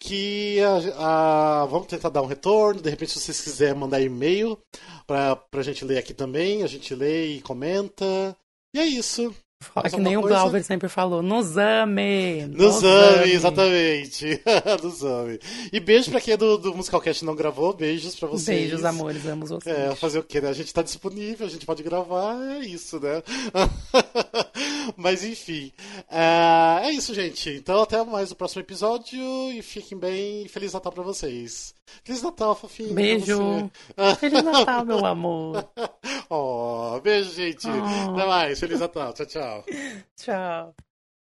Que 0.07 0.59
a- 0.61 1.61
a- 1.63 1.65
vamos 1.65 1.87
tentar 1.87 2.09
dar 2.09 2.21
um 2.21 2.27
retorno. 2.27 2.79
De 2.81 2.89
repente, 2.89 3.11
se 3.13 3.19
vocês 3.19 3.41
quiserem 3.41 3.73
mandar 3.79 3.99
e-mail 4.01 4.57
pra, 5.07 5.35
pra 5.35 5.63
gente 5.63 5.83
ler 5.83 5.97
aqui 5.97 6.13
também, 6.13 6.61
a 6.63 6.67
gente 6.67 6.93
lê 6.93 7.37
e 7.37 7.41
comenta. 7.41 8.05
E 8.75 8.79
é 8.79 8.85
isso. 8.85 9.33
Fala 9.74 9.84
mais 9.84 9.93
que 9.93 9.99
nem 9.99 10.18
o 10.18 10.22
coisa? 10.22 10.39
Glauber 10.39 10.63
sempre 10.63 10.89
falou. 10.89 11.22
Nos 11.22 11.57
ame! 11.57 12.45
Nos 12.47 12.84
ame, 12.84 13.32
exatamente. 13.32 14.41
Nos 14.82 15.03
ame. 15.03 15.39
E 15.72 15.80
beijo 15.80 16.11
pra 16.11 16.22
quem 16.22 16.34
é 16.34 16.38
do, 16.38 16.57
do 16.57 16.74
Musicalcast 16.76 17.26
não 17.26 17.36
gravou. 17.36 17.74
Beijos 17.74 18.16
pra 18.16 18.28
vocês. 18.28 18.59
Beijos, 18.61 18.86
amores, 18.86 19.26
amo 19.26 19.45
vocês. 19.45 19.76
É, 19.76 19.95
fazer 19.95 20.20
o 20.20 20.24
quê, 20.24 20.39
né? 20.41 20.49
A 20.49 20.53
gente 20.53 20.74
tá 20.74 20.82
disponível, 20.82 21.45
a 21.45 21.49
gente 21.49 21.66
pode 21.66 21.84
gravar, 21.84 22.36
é 22.55 22.59
isso, 22.59 22.99
né? 22.99 23.22
Mas 24.95 25.24
enfim. 25.24 25.72
É, 26.09 26.88
é 26.88 26.91
isso, 26.91 27.13
gente. 27.13 27.49
Então 27.49 27.82
até 27.82 28.03
mais 28.03 28.30
no 28.30 28.36
próximo 28.36 28.61
episódio 28.61 29.20
e 29.51 29.61
fiquem 29.61 29.97
bem. 29.97 30.47
Feliz 30.47 30.74
Natal 30.74 30.91
pra 30.91 31.03
vocês. 31.03 31.74
Feliz 32.03 32.22
Natal, 32.22 32.55
fofinho. 32.55 32.93
Beijo. 32.93 33.70
Feliz 34.20 34.43
Natal, 34.43 34.86
meu 34.86 35.05
amor. 35.05 35.68
Oh, 36.30 36.99
beijo, 37.01 37.32
gente. 37.34 37.68
Oh. 37.68 38.11
Até 38.13 38.26
mais. 38.28 38.59
Feliz 38.59 38.80
Natal. 38.80 39.13
Tchau, 39.13 39.26
tchau. 39.63 40.05
Tchau. 40.17 40.75